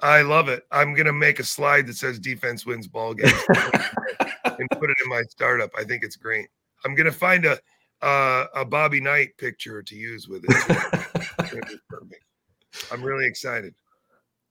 [0.01, 0.63] I love it.
[0.71, 3.33] I'm going to make a slide that says defense wins ball games.
[4.57, 5.71] And put it in my startup.
[5.77, 6.47] I think it's great.
[6.85, 7.59] I'm going to find a
[8.01, 11.05] uh, a Bobby Knight picture to use with it.
[12.91, 13.73] I'm really excited.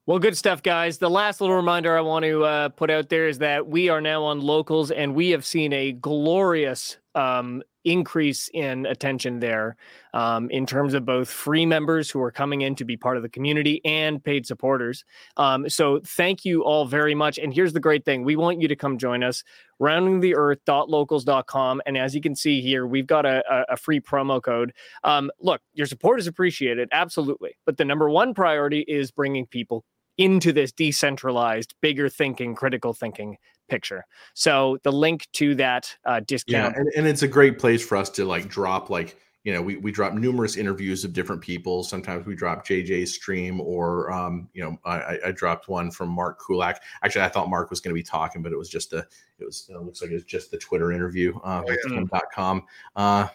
[0.07, 0.99] Well, good stuff, guys.
[0.99, 4.03] The last little reminder I want to uh, put out there is that we are
[4.03, 9.77] now on locals and we have seen a glorious um, increase in attention there
[10.15, 13.23] um, in terms of both free members who are coming in to be part of
[13.23, 15.05] the community and paid supporters.
[15.37, 17.39] Um, so thank you all very much.
[17.39, 19.45] And here's the great thing we want you to come join us
[19.81, 21.83] roundingtheearth.locals.com.
[21.85, 24.73] And as you can see here, we've got a, a free promo code.
[25.03, 27.57] Um, look, your support is appreciated, absolutely.
[27.67, 29.85] But the number one priority is bringing people
[30.17, 33.37] into this decentralized, bigger thinking, critical thinking
[33.69, 34.05] picture.
[34.35, 36.75] So the link to that uh, discount.
[36.75, 39.63] Yeah, and, and it's a great place for us to like drop like you know
[39.63, 44.49] we, we drop numerous interviews of different people sometimes we drop jj's stream or um,
[44.55, 47.91] you know I, I dropped one from mark kulacz actually i thought mark was going
[47.91, 49.07] to be talking but it was just a
[49.39, 52.21] it was it looks like it was just the twitter interview uh, oh, yeah.
[52.35, 52.63] com
[52.97, 53.29] uh,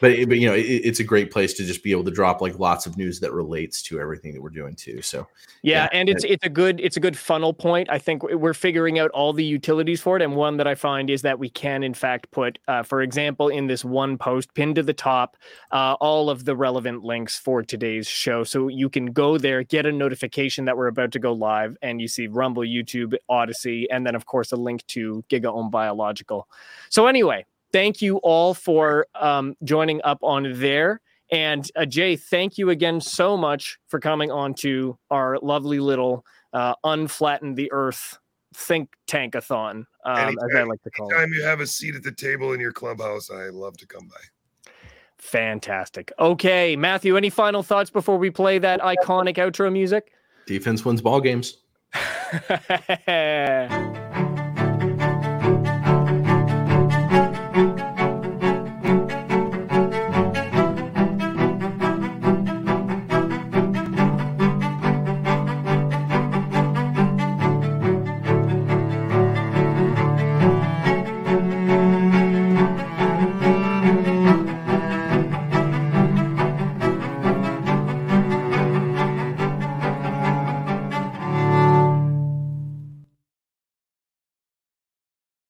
[0.00, 2.40] but, but you know it, it's a great place to just be able to drop
[2.40, 5.26] like lots of news that relates to everything that we're doing too so
[5.62, 7.90] yeah, yeah, and it's it's a good it's a good funnel point.
[7.90, 11.10] I think we're figuring out all the utilities for it and one that i find
[11.10, 14.76] is that we can in fact put uh, for example in this one post pinned
[14.76, 15.36] to the top
[15.72, 18.44] uh, all of the relevant links for today's show.
[18.44, 22.00] So you can go there get a notification that we're about to go live and
[22.00, 26.48] you see rumble youtube Odysee and then of course a link to Gigaohm Biological.
[26.88, 31.00] So anyway thank you all for um, joining up on there.
[31.30, 36.24] And uh, Jay, thank you again so much for coming on to our lovely little
[36.52, 38.18] uh, unflatten the earth
[38.54, 41.24] think tankathon, um, anytime, as I like to call anytime it.
[41.24, 44.08] Anytime you have a seat at the table in your clubhouse, I love to come
[44.08, 44.70] by.
[45.18, 46.12] Fantastic.
[46.18, 50.12] Okay, Matthew, any final thoughts before we play that iconic outro music?
[50.46, 51.58] Defense wins ball games.